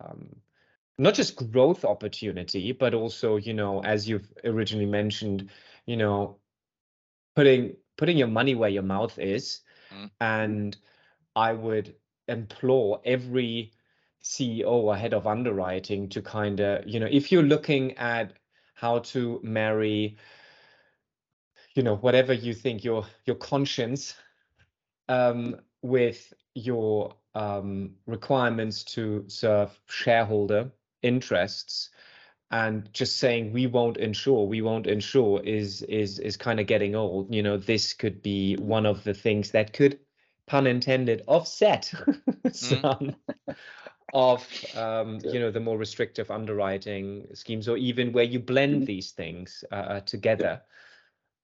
um, 0.00 0.36
not 0.98 1.14
just 1.14 1.50
growth 1.50 1.84
opportunity, 1.84 2.72
but 2.72 2.94
also, 2.94 3.36
you 3.36 3.52
know, 3.52 3.82
as 3.82 4.08
you've 4.08 4.28
originally 4.44 4.86
mentioned, 4.86 5.50
you 5.86 5.96
know, 5.96 6.38
putting 7.34 7.76
putting 7.96 8.16
your 8.16 8.28
money 8.28 8.54
where 8.54 8.70
your 8.70 8.82
mouth 8.82 9.18
is. 9.18 9.60
Mm. 9.92 10.10
And 10.20 10.76
I 11.36 11.52
would 11.52 11.94
implore 12.28 13.00
every 13.04 13.72
CEO 14.22 14.66
or 14.66 14.96
head 14.96 15.14
of 15.14 15.26
underwriting 15.26 16.08
to 16.10 16.22
kind 16.22 16.60
of, 16.60 16.86
you 16.86 17.00
know, 17.00 17.08
if 17.10 17.30
you're 17.30 17.42
looking 17.42 17.96
at 17.98 18.32
how 18.74 19.00
to 19.00 19.40
marry, 19.42 20.16
you 21.74 21.82
know, 21.82 21.96
whatever 21.96 22.32
you 22.32 22.54
think 22.54 22.84
your 22.84 23.04
your 23.26 23.36
conscience 23.36 24.14
um, 25.08 25.56
with 25.82 26.32
your 26.54 27.14
um, 27.34 27.96
requirements 28.06 28.84
to 28.84 29.24
serve 29.26 29.76
shareholder 29.86 30.70
interests 31.04 31.90
and 32.50 32.92
just 32.92 33.18
saying 33.18 33.52
we 33.52 33.66
won't 33.66 33.96
insure 33.96 34.46
we 34.46 34.62
won't 34.62 34.86
insure 34.86 35.40
is 35.42 35.82
is 35.82 36.18
is 36.18 36.36
kind 36.36 36.60
of 36.60 36.66
getting 36.66 36.94
old 36.94 37.32
you 37.34 37.42
know 37.42 37.56
this 37.56 37.92
could 37.92 38.22
be 38.22 38.54
one 38.56 38.86
of 38.86 39.04
the 39.04 39.14
things 39.14 39.50
that 39.50 39.72
could 39.72 39.98
pun 40.46 40.66
intended 40.66 41.22
offset 41.26 41.84
some 42.52 42.82
mm. 42.82 43.14
of 44.12 44.46
um, 44.76 45.18
yeah. 45.22 45.32
you 45.32 45.40
know 45.40 45.50
the 45.50 45.60
more 45.60 45.78
restrictive 45.78 46.30
underwriting 46.30 47.26
schemes 47.34 47.68
or 47.68 47.76
even 47.76 48.12
where 48.12 48.24
you 48.24 48.38
blend 48.38 48.82
mm. 48.82 48.86
these 48.86 49.12
things 49.12 49.64
uh, 49.72 49.74
uh 49.74 50.00
together 50.00 50.60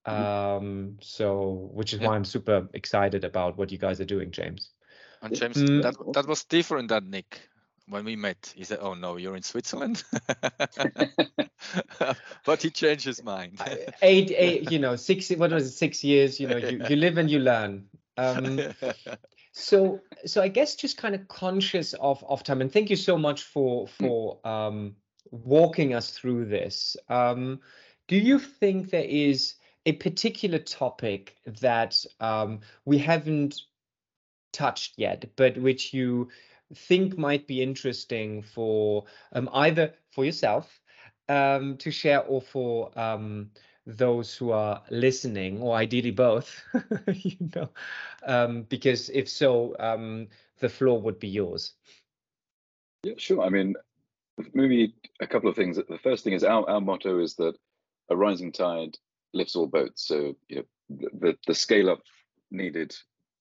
Mm-hmm. 0.07 0.67
Um, 0.67 0.97
so 1.01 1.71
which 1.73 1.93
is 1.93 2.01
yeah. 2.01 2.09
why 2.09 2.15
I'm 2.17 2.25
super 2.25 2.69
excited 2.73 3.25
about 3.25 3.59
what 3.59 3.71
you 3.71 3.79
guys 3.79 4.01
are 4.01 4.07
doing, 4.07 4.31
James. 4.31 4.71
And 5.23 5.35
James, 5.35 5.57
mm. 5.59 5.83
that 5.83 5.95
that 6.15 6.27
was 6.27 6.45
different 6.45 6.89
than 6.89 7.11
Nick 7.11 7.50
when 7.91 8.05
we 8.05 8.17
met. 8.17 8.53
He 8.57 8.65
said, 8.65 8.79
"Oh 8.81 8.95
no, 8.95 9.17
you're 9.17 9.37
in 9.37 9.43
Switzerland," 9.43 10.03
but 12.47 12.63
he 12.63 12.71
changed 12.71 13.05
his 13.05 13.23
mind. 13.23 13.61
eight, 14.03 14.33
eight, 14.37 14.71
you 14.73 14.79
know, 14.79 14.97
six. 14.97 15.31
What 15.31 15.51
was 15.51 15.67
it? 15.67 15.73
Six 15.73 16.03
years. 16.03 16.41
You 16.41 16.49
know, 16.49 16.57
you, 16.57 16.83
you 16.89 16.97
live 16.97 17.19
and 17.19 17.31
you 17.31 17.41
learn. 17.41 17.87
Um, 18.17 18.61
so, 19.53 20.01
so 20.25 20.43
I 20.43 20.49
guess 20.49 20.75
just 20.77 20.97
kind 20.97 21.15
of 21.15 21.29
conscious 21.29 21.93
of 21.95 22.25
of 22.25 22.43
time, 22.43 22.61
and 22.61 22.73
thank 22.73 22.91
you 22.91 22.97
so 22.97 23.19
much 23.19 23.43
for 23.43 23.87
for 23.89 24.39
um, 24.47 24.97
walking 25.31 25.95
us 25.95 26.11
through 26.11 26.47
this. 26.47 26.97
Um, 27.09 27.61
do 28.09 28.17
you 28.17 28.39
think 28.39 28.91
there 28.91 29.05
is 29.05 29.55
a 29.87 29.93
particular 29.93 30.59
topic 30.59 31.37
that 31.61 32.05
um, 32.21 32.61
we 32.85 32.99
haven't 32.99 33.63
touched 34.53 34.95
yet, 34.97 35.25
but 35.37 35.57
which 35.59 35.95
you 35.95 36.29
think 36.75 37.19
might 37.19 37.47
be 37.47 37.63
interesting 37.63 38.43
for 38.43 39.05
um, 39.33 39.49
either 39.53 39.95
for 40.11 40.25
yourself 40.25 40.81
um, 41.29 41.77
to 41.79 41.91
share 41.91 42.21
or 42.23 42.41
for 42.41 42.91
um, 42.99 43.51
those 43.87 44.35
who 44.35 44.51
are 44.51 44.83
listening, 44.91 45.63
or 45.63 45.77
ideally 45.77 46.11
both, 46.11 46.63
you 47.13 47.37
know, 47.55 47.69
um, 48.27 48.63
because 48.63 49.09
if 49.11 49.29
so, 49.29 49.75
um, 49.79 50.29
the 50.59 50.69
floor 50.69 51.01
would 51.01 51.19
be 51.19 51.29
yours. 51.29 51.73
Yeah, 53.03 53.15
sure. 53.17 53.43
I 53.43 53.49
mean, 53.49 53.75
maybe 54.53 54.95
a 55.21 55.27
couple 55.27 55.49
of 55.49 55.57
things. 55.57 55.77
The 55.77 55.99
first 56.03 56.25
thing 56.25 56.35
is 56.35 56.45
our, 56.45 56.69
our 56.69 56.81
motto 56.81 57.19
is 57.19 57.35
that 57.37 57.55
a 58.11 58.17
rising 58.17 58.53
tide 58.53 58.99
lifts 59.33 59.57
all 59.57 59.67
boats. 59.67 60.07
So 60.07 60.37
you 60.49 60.57
know, 60.91 61.09
the 61.21 61.39
the 61.47 61.55
scale 61.55 61.91
up 61.91 62.03
needed, 62.51 62.95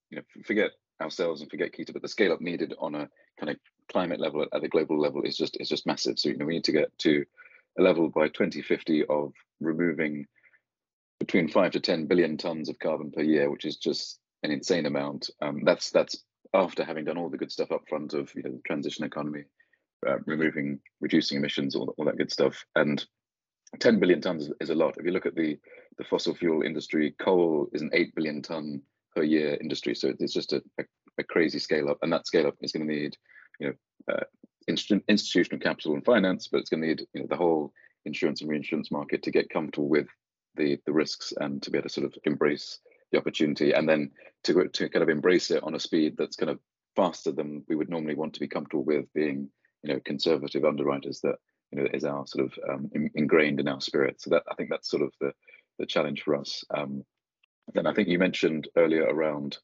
you 0.10 0.18
know, 0.18 0.24
forget 0.46 0.72
ourselves 1.02 1.42
and 1.42 1.50
forget 1.50 1.72
Kita, 1.72 1.94
but 1.94 2.02
the 2.02 2.08
scale 2.08 2.34
up 2.34 2.42
needed 2.42 2.74
on 2.80 2.96
a 2.96 3.10
kind 3.40 3.50
of 3.50 3.58
climate 3.92 4.20
level 4.20 4.46
at, 4.54 4.62
the 4.62 4.68
global 4.68 5.00
level 5.00 5.24
is 5.24 5.38
just 5.38 5.58
is 5.60 5.70
just 5.70 5.88
massive. 5.88 6.20
So 6.20 6.30
you 6.30 6.38
know 6.38 6.46
we 6.46 6.56
need 6.56 6.64
to 6.66 6.72
get 6.72 6.98
to 7.00 7.26
a 7.78 7.82
level 7.82 8.10
by 8.10 8.28
2050 8.28 9.06
of 9.06 9.34
removing 9.60 10.26
between 11.20 11.50
five 11.50 11.72
to 11.72 11.80
10 11.80 12.08
billion 12.08 12.38
tons 12.38 12.70
of 12.70 12.80
carbon 12.80 13.12
per 13.12 13.22
year, 13.22 13.50
which 13.50 13.66
is 13.66 13.78
just 13.78 14.20
an 14.44 14.52
insane 14.52 14.86
amount. 14.86 15.30
Um, 15.42 15.62
that's 15.64 15.92
that's 15.92 16.24
after 16.54 16.84
having 16.84 17.06
done 17.06 17.18
all 17.18 17.30
the 17.30 17.38
good 17.38 17.52
stuff 17.52 17.72
up 17.72 17.84
front 17.88 18.14
of 18.14 18.34
you 18.36 18.44
know 18.44 18.52
the 18.52 18.62
transition 18.66 19.06
economy, 19.06 19.44
uh, 20.08 20.18
removing, 20.26 20.80
reducing 21.02 21.38
emissions, 21.38 21.76
all, 21.76 21.94
all 21.98 22.06
that 22.06 22.18
good 22.18 22.32
stuff, 22.32 22.66
and 22.76 23.06
10 23.80 24.00
billion 24.00 24.22
tons 24.22 24.50
is 24.60 24.70
a 24.70 24.76
lot. 24.76 24.96
If 24.98 25.06
you 25.06 25.12
look 25.12 25.28
at 25.28 25.36
the, 25.36 25.58
the 25.98 26.04
fossil 26.04 26.34
fuel 26.34 26.64
industry, 26.64 27.14
coal 27.20 27.70
is 27.74 27.82
an 27.82 27.92
8 27.94 28.16
billion 28.16 28.42
ton 28.42 28.82
per 29.16 29.24
year 29.24 29.58
industry. 29.60 29.96
So 29.96 30.14
it's 30.20 30.34
just 30.34 30.54
a, 30.54 30.62
a, 30.80 30.84
a 31.20 31.24
crazy 31.24 31.60
scale 31.60 31.90
up. 31.90 31.98
And 32.02 32.12
that 32.14 32.28
scale 32.28 32.48
up 32.48 32.56
is 32.62 32.72
going 32.72 32.88
to 32.88 32.94
need, 32.94 33.18
you 33.60 33.68
know, 33.68 34.14
uh, 34.14 34.24
institutional 34.68 35.60
capital 35.60 35.94
and 35.96 36.06
finance, 36.06 36.48
but 36.48 36.60
it's 36.60 36.70
going 36.70 36.82
to 36.82 36.88
need, 36.88 37.08
you 37.14 37.22
know, 37.22 37.28
the 37.28 37.38
whole 37.38 37.74
insurance 38.06 38.42
and 38.42 38.50
reinsurance 38.50 38.92
market 38.92 39.24
to 39.24 39.32
get 39.32 39.50
comfortable 39.50 39.90
with 39.90 40.08
the, 40.56 40.80
the 40.86 40.94
risks 40.94 41.34
and 41.40 41.62
to 41.64 41.72
be 41.72 41.78
able 41.78 41.88
to 41.88 41.94
sort 41.94 42.06
of 42.06 42.14
embrace 42.26 42.80
the 43.12 43.18
opportunity 43.18 43.72
and 43.72 43.90
then 43.90 44.12
to, 44.44 44.68
to 44.68 44.90
kind 44.90 45.04
of 45.04 45.10
embrace 45.10 45.52
it 45.52 45.64
on 45.64 45.76
a 45.76 45.80
speed 45.80 46.16
that's 46.18 46.36
kind 46.36 46.50
of 46.50 46.60
faster 46.96 47.32
than 47.32 47.64
we 47.68 47.76
would 47.76 47.90
normally 47.90 48.16
want 48.16 48.34
to 48.34 48.40
be 48.40 48.48
comfortable 48.48 48.84
with 48.84 49.12
being, 49.14 49.50
you 49.84 49.94
know, 49.94 50.00
conservative 50.06 50.66
underwriters 50.66 51.22
that 51.22 51.36
you 51.72 51.82
know 51.82 51.88
is 51.94 52.04
our 52.04 52.26
sort 52.26 52.46
of 52.46 52.60
um, 52.70 52.90
in, 52.94 53.10
ingrained 53.16 53.60
in 53.60 53.68
our 53.68 53.82
spirit. 53.82 54.22
So 54.22 54.32
that 54.32 54.44
I 54.52 54.56
think 54.56 54.70
that's 54.70 54.90
sort 54.90 55.04
of 55.04 55.14
the 55.22 55.34
the 55.78 55.86
challenge 55.86 56.24
for 56.24 56.36
us. 56.36 56.64
Um, 56.76 57.04
then 57.74 57.88
I 57.88 57.94
think 57.94 58.08
you 58.08 58.20
mentioned 58.20 58.68
earlier 58.76 59.04
around 59.04 59.58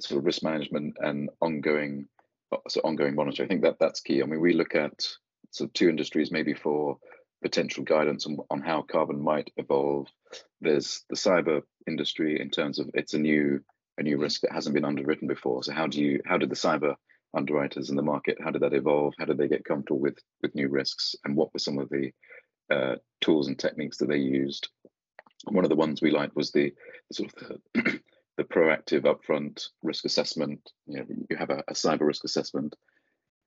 sort 0.00 0.18
of 0.18 0.24
risk 0.24 0.42
management 0.42 0.96
and 1.00 1.30
ongoing 1.40 2.08
uh, 2.52 2.58
so 2.68 2.80
ongoing 2.84 3.14
monitoring. 3.14 3.46
I 3.46 3.48
think 3.48 3.62
that 3.62 3.78
that's 3.78 4.00
key. 4.00 4.22
I 4.22 4.26
mean, 4.26 4.40
we 4.40 4.52
look 4.52 4.74
at 4.74 5.06
sort 5.50 5.70
of 5.70 5.74
two 5.74 5.88
industries 5.88 6.32
maybe 6.32 6.54
for 6.54 6.98
potential 7.42 7.84
guidance 7.84 8.26
on, 8.26 8.38
on 8.50 8.60
how 8.60 8.82
carbon 8.82 9.20
might 9.22 9.50
evolve. 9.56 10.08
There's 10.60 11.04
the 11.10 11.16
cyber 11.16 11.62
industry 11.86 12.40
in 12.40 12.50
terms 12.50 12.78
of 12.78 12.90
it's 12.94 13.14
a 13.14 13.18
new 13.18 13.60
a 13.98 14.02
new 14.02 14.18
risk 14.18 14.40
that 14.40 14.52
hasn't 14.52 14.74
been 14.74 14.84
underwritten 14.84 15.28
before. 15.28 15.62
So 15.62 15.72
how 15.72 15.86
do 15.86 16.02
you 16.02 16.20
how 16.26 16.38
did 16.38 16.50
the 16.50 16.56
cyber 16.56 16.94
underwriters 17.36 17.90
in 17.90 17.96
the 17.96 18.02
market? 18.02 18.38
How 18.42 18.50
did 18.50 18.62
that 18.62 18.74
evolve? 18.74 19.14
How 19.18 19.26
did 19.26 19.38
they 19.38 19.48
get 19.48 19.64
comfortable 19.64 20.00
with 20.00 20.18
with 20.42 20.54
new 20.54 20.68
risks? 20.68 21.14
And 21.24 21.36
what 21.36 21.52
were 21.52 21.60
some 21.60 21.78
of 21.78 21.88
the 21.90 22.10
uh, 22.70 22.96
tools 23.20 23.48
and 23.48 23.58
techniques 23.58 23.98
that 23.98 24.08
they 24.08 24.18
used? 24.18 24.68
One 25.44 25.64
of 25.64 25.70
the 25.70 25.76
ones 25.76 26.00
we 26.00 26.10
liked 26.10 26.36
was 26.36 26.50
the, 26.50 26.72
sort 27.12 27.32
of 27.32 27.60
the, 27.74 28.00
the, 28.36 28.44
proactive 28.44 29.02
upfront 29.02 29.66
risk 29.82 30.04
assessment. 30.04 30.60
You 30.86 30.98
know, 30.98 31.06
you 31.30 31.36
have 31.36 31.50
a, 31.50 31.62
a 31.68 31.74
cyber 31.74 32.02
risk 32.02 32.24
assessment. 32.24 32.74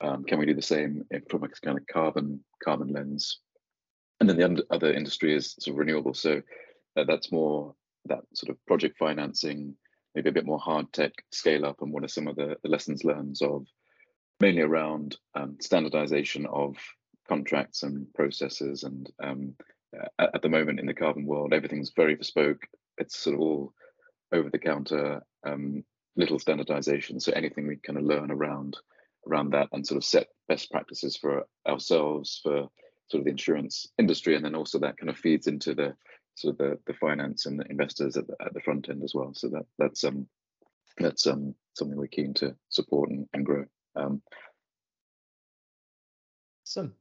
Um, 0.01 0.23
can 0.23 0.37
we 0.39 0.45
do 0.45 0.53
the 0.53 0.61
same 0.61 1.05
from 1.29 1.43
a 1.43 1.49
kind 1.49 1.77
of 1.77 1.87
carbon 1.91 2.43
carbon 2.63 2.89
lens? 2.89 3.39
And 4.19 4.29
then 4.29 4.37
the 4.37 4.65
other 4.69 4.91
industry 4.91 5.35
is 5.35 5.55
sort 5.59 5.73
of 5.73 5.79
renewable. 5.79 6.13
So 6.13 6.41
uh, 6.95 7.03
that's 7.03 7.31
more 7.31 7.75
that 8.05 8.21
sort 8.33 8.51
of 8.51 8.65
project 8.65 8.97
financing, 8.97 9.75
maybe 10.15 10.29
a 10.29 10.33
bit 10.33 10.45
more 10.45 10.59
hard 10.59 10.91
tech 10.93 11.13
scale 11.31 11.65
up 11.65 11.81
and 11.81 11.91
what 11.91 12.03
are 12.03 12.07
some 12.07 12.27
of 12.27 12.35
the, 12.35 12.57
the 12.63 12.69
lessons 12.69 13.03
learned 13.03 13.37
of 13.41 13.65
mainly 14.39 14.61
around 14.61 15.17
um, 15.35 15.57
standardization 15.59 16.45
of 16.47 16.75
contracts 17.27 17.83
and 17.83 18.11
processes 18.13 18.83
and 18.83 19.11
um, 19.21 19.53
at, 20.19 20.35
at, 20.35 20.41
the 20.41 20.49
moment 20.49 20.79
in 20.79 20.85
the 20.85 20.93
carbon 20.93 21.25
world 21.25 21.53
everything's 21.53 21.91
very 21.95 22.15
bespoke. 22.15 22.61
It's 22.97 23.17
sort 23.17 23.35
of 23.35 23.41
all 23.41 23.73
over 24.31 24.49
the 24.49 24.59
counter 24.59 25.21
um, 25.45 25.83
little 26.15 26.39
standardization. 26.39 27.19
So 27.19 27.31
anything 27.31 27.67
we 27.67 27.77
kind 27.77 27.97
of 27.97 28.05
learn 28.05 28.31
around 28.31 28.77
around 29.27 29.51
that 29.51 29.67
and 29.73 29.85
sort 29.85 29.97
of 29.97 30.05
set 30.05 30.27
best 30.47 30.71
practices 30.71 31.17
for 31.17 31.45
ourselves 31.67 32.39
for 32.41 32.69
sort 33.09 33.19
of 33.19 33.25
the 33.25 33.31
insurance 33.31 33.87
industry 33.97 34.35
and 34.35 34.43
then 34.43 34.55
also 34.55 34.79
that 34.79 34.97
kind 34.97 35.09
of 35.09 35.17
feeds 35.17 35.47
into 35.47 35.73
the 35.73 35.93
sort 36.35 36.53
of 36.53 36.57
the, 36.57 36.79
the 36.85 36.93
finance 36.93 37.45
and 37.45 37.59
the 37.59 37.65
investors 37.69 38.15
at 38.15 38.27
the, 38.27 38.35
at 38.39 38.53
the 38.53 38.61
front 38.61 38.89
end 38.89 39.03
as 39.03 39.13
well. 39.13 39.31
So 39.33 39.49
that 39.49 39.65
that's 39.77 40.03
um 40.03 40.27
that's 40.97 41.27
um 41.27 41.55
something 41.73 41.97
we're 41.97 42.07
keen 42.07 42.33
to 42.35 42.55
support 42.69 43.09
and, 43.09 43.27
and 43.33 43.45
grow. 43.45 43.65
Um 43.95 44.21
awesome 46.65 46.93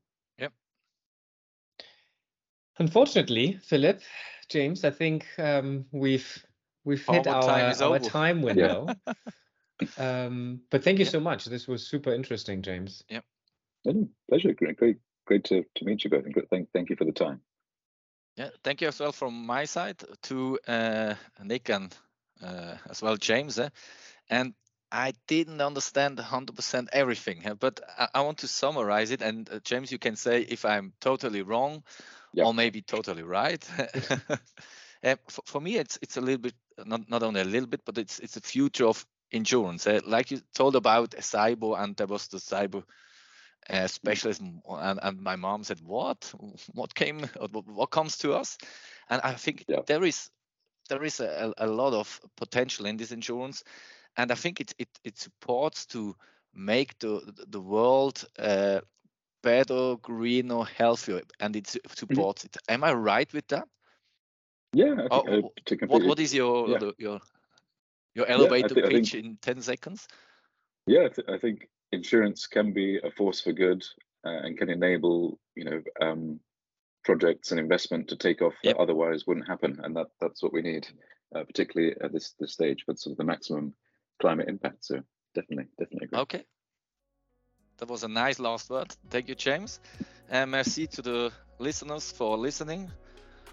unfortunately 2.79 3.59
Philipp 3.63 4.03
james 4.49 4.85
i 4.85 4.91
think 4.91 5.27
um 5.39 5.85
we've 5.91 6.45
we've 6.85 7.05
hit 7.05 7.27
our, 7.27 7.43
time, 7.43 7.75
our 7.83 7.99
time 7.99 8.43
window 8.43 8.87
yeah. 9.07 9.89
um 10.27 10.61
but 10.71 10.85
thank 10.85 10.99
you 10.99 11.05
yeah. 11.05 11.11
so 11.11 11.21
much 11.21 11.47
this 11.47 11.67
was 11.67 11.87
super 11.87 12.13
interesting 12.13 12.63
james 12.63 13.03
yeah 13.09 13.21
pleasure 14.29 14.53
great 14.53 14.77
great 14.77 14.99
great 15.27 15.45
to, 15.45 15.65
to 15.75 15.85
meet 15.85 16.05
you 16.05 16.11
both 16.11 16.25
and 16.25 16.35
thank, 16.51 16.73
thank 16.73 16.89
you 16.89 16.97
for 16.97 17.05
the 17.05 17.13
time. 17.13 17.41
Yeah, 18.37 18.51
thank 18.63 18.81
you 18.81 18.89
as 18.89 19.01
well 19.01 19.13
from 19.13 19.47
my 19.47 19.65
side 19.65 20.03
to 20.25 20.59
uh, 20.67 21.15
Nick 21.43 21.69
and 21.69 21.95
uh, 22.43 22.77
as 22.89 23.03
well 23.03 23.17
James. 23.17 23.59
Eh? 23.59 23.69
And 24.29 24.55
I 24.93 25.15
didn't 25.27 25.61
understand 25.61 26.19
100% 26.19 26.89
everything, 26.93 27.43
but 27.59 27.81
I, 27.99 28.09
I, 28.15 28.21
want 28.21 28.39
to 28.39 28.49
summarize 28.49 29.11
it. 29.11 29.23
And 29.23 29.49
uh, 29.51 29.59
James, 29.65 29.91
you 29.91 29.99
can 29.99 30.17
say 30.17 30.43
if 30.43 30.65
I'm 30.65 30.93
totally 31.01 31.43
wrong 31.43 31.83
or 32.45 32.55
maybe 32.55 32.83
totally 32.83 33.23
right. 33.23 33.67
uh, 35.03 35.17
for, 35.29 35.43
for, 35.47 35.61
me, 35.61 35.77
it's 35.77 35.99
it's 36.03 36.17
a 36.17 36.21
little 36.21 36.41
bit 36.41 36.55
not 36.85 37.09
not 37.09 37.23
only 37.23 37.41
a 37.41 37.45
little 37.45 37.69
bit, 37.69 37.83
but 37.85 37.99
it's 37.99 38.19
it's 38.19 38.37
a 38.37 38.41
future 38.41 38.87
of 38.87 39.07
insurance. 39.31 39.87
Eh? 39.87 40.01
like 40.07 40.31
you 40.31 40.41
told 40.55 40.77
about 40.77 41.11
Cyber, 41.11 41.79
and 41.79 41.97
there 41.97 42.07
was 42.07 42.29
the 42.29 42.39
Cyber 42.39 42.85
uh, 43.69 43.87
specialism 43.87 44.61
and, 44.69 45.01
and 45.03 45.21
my 45.21 45.37
mom 45.37 45.65
said 45.65 45.81
what 45.83 46.33
what 46.75 46.95
came 46.95 47.21
what 47.51 47.91
comes 47.91 48.17
to 48.19 48.33
us 48.33 48.59
and 49.11 49.21
i 49.23 49.33
think 49.33 49.65
yeah. 49.69 49.81
there 49.87 50.05
is 50.05 50.31
there 50.89 51.03
is 51.03 51.21
a, 51.21 51.53
a 51.59 51.67
lot 51.67 51.93
of 51.93 52.21
potential 52.37 52.87
in 52.87 52.97
this 52.97 53.11
insurance 53.11 53.65
and 54.17 54.31
i 54.31 54.35
think 54.35 54.61
it 54.61 54.73
it, 54.79 54.89
it 55.05 55.19
supports 55.19 55.87
to 55.87 56.15
make 56.55 56.99
the 57.01 57.21
the 57.49 57.61
world 57.61 58.25
uh, 58.39 58.81
better 59.47 59.95
greener 60.03 60.65
healthier 60.65 61.21
and 61.39 61.55
it 61.55 61.69
supports 61.69 62.43
mm-hmm. 62.43 62.59
it 62.69 62.73
am 62.75 62.83
i 62.83 62.93
right 62.93 63.33
with 63.33 63.47
that 63.47 63.69
yeah 64.73 65.07
oh, 65.13 65.53
what, 65.87 66.03
what 66.03 66.19
is 66.19 66.35
your 66.35 66.69
yeah. 66.69 66.79
the, 66.79 66.93
your 66.99 67.21
your 68.17 68.27
elevator 68.27 68.75
yeah, 68.75 68.89
think, 68.89 68.91
pitch 68.91 69.13
think, 69.13 69.25
in 69.25 69.39
10 69.43 69.63
seconds 69.63 70.09
yeah 70.89 71.05
I, 71.05 71.09
th- 71.15 71.29
I 71.29 71.39
think 71.39 71.69
insurance 71.93 72.49
can 72.49 72.73
be 72.73 72.99
a 72.99 73.11
force 73.13 73.41
for 73.41 73.53
good 73.53 73.85
uh, 74.27 74.41
and 74.45 74.59
can 74.59 74.69
enable 74.69 75.39
you 75.55 75.65
know 75.65 75.81
um, 76.01 76.41
projects 77.05 77.53
and 77.53 77.61
investment 77.61 78.09
to 78.09 78.17
take 78.17 78.43
off 78.43 78.55
yep. 78.65 78.75
that 78.75 78.83
otherwise 78.83 79.29
wouldn't 79.29 79.47
happen 79.47 79.79
and 79.85 79.95
that 79.95 80.09
that's 80.21 80.43
what 80.43 80.53
we 80.53 80.61
need 80.61 80.89
uh, 81.37 81.45
particularly 81.45 81.95
at 82.03 82.13
this 82.13 82.35
this 82.41 82.53
stage 82.53 82.83
but 82.85 82.99
sort 82.99 83.13
of 83.13 83.19
the 83.19 83.31
maximum 83.33 83.73
climate 84.21 84.49
impact 84.49 84.85
so 84.85 85.01
definitely 85.37 85.69
definitely 85.79 86.07
agree. 86.07 86.19
okay 86.19 86.45
that 87.79 87.89
was 87.89 88.03
a 88.05 88.09
nice 88.09 88.39
last 88.39 88.71
word. 88.71 88.95
Thank 89.11 89.29
you 89.29 89.35
james. 89.35 89.81
And 90.29 90.51
merci 90.51 90.87
to 90.89 91.03
the 91.03 91.33
listeners 91.59 92.11
for 92.13 92.37
listening. 92.37 92.91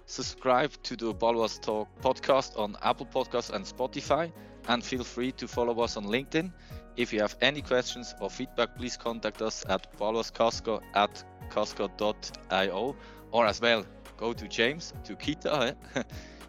Subscribe 0.05 0.71
to 0.83 0.95
the 0.95 1.13
Baloise 1.13 1.59
Talk 1.59 1.87
podcast 2.01 2.57
on 2.57 2.75
Apple 2.81 3.05
Podcasts 3.05 3.51
and 3.51 3.65
Spotify 3.65 4.31
and 4.67 4.83
feel 4.83 5.03
free 5.03 5.31
to 5.33 5.47
follow 5.47 5.79
us 5.81 5.97
on 5.97 6.05
LinkedIn. 6.05 6.51
If 6.95 7.13
you 7.13 7.21
have 7.21 7.35
any 7.41 7.61
questions 7.61 8.13
or 8.19 8.29
feedback, 8.29 8.77
please 8.77 8.97
contact 8.97 9.41
us 9.41 9.65
at 9.67 9.97
baloisekasko 9.97 10.81
at 10.93 11.23
kasko.io 11.49 12.95
or 13.31 13.47
as 13.47 13.61
well, 13.61 13.85
go 14.17 14.33
to 14.33 14.47
James, 14.47 14.93
to 15.05 15.15
Kita. 15.15 15.75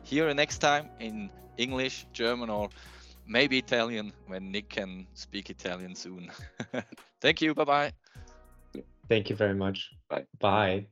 Hear 0.03 0.29
you 0.29 0.35
next 0.35 0.59
time 0.59 0.91
in 1.01 1.31
English, 1.57 2.07
German, 2.13 2.51
or 2.51 2.69
maybe 3.27 3.59
Italian 3.59 4.13
when 4.27 4.51
Nick 4.51 4.69
can 4.69 5.07
speak 5.15 5.51
Italian 5.51 5.95
soon. 5.95 6.31
Thank 7.21 7.41
you. 7.43 7.55
Bye 7.55 7.65
bye. 7.65 7.93
Thank 9.09 9.31
you 9.31 9.37
very 9.37 9.55
much. 9.55 9.91
Bye. 10.09 10.27
Bye. 10.41 10.87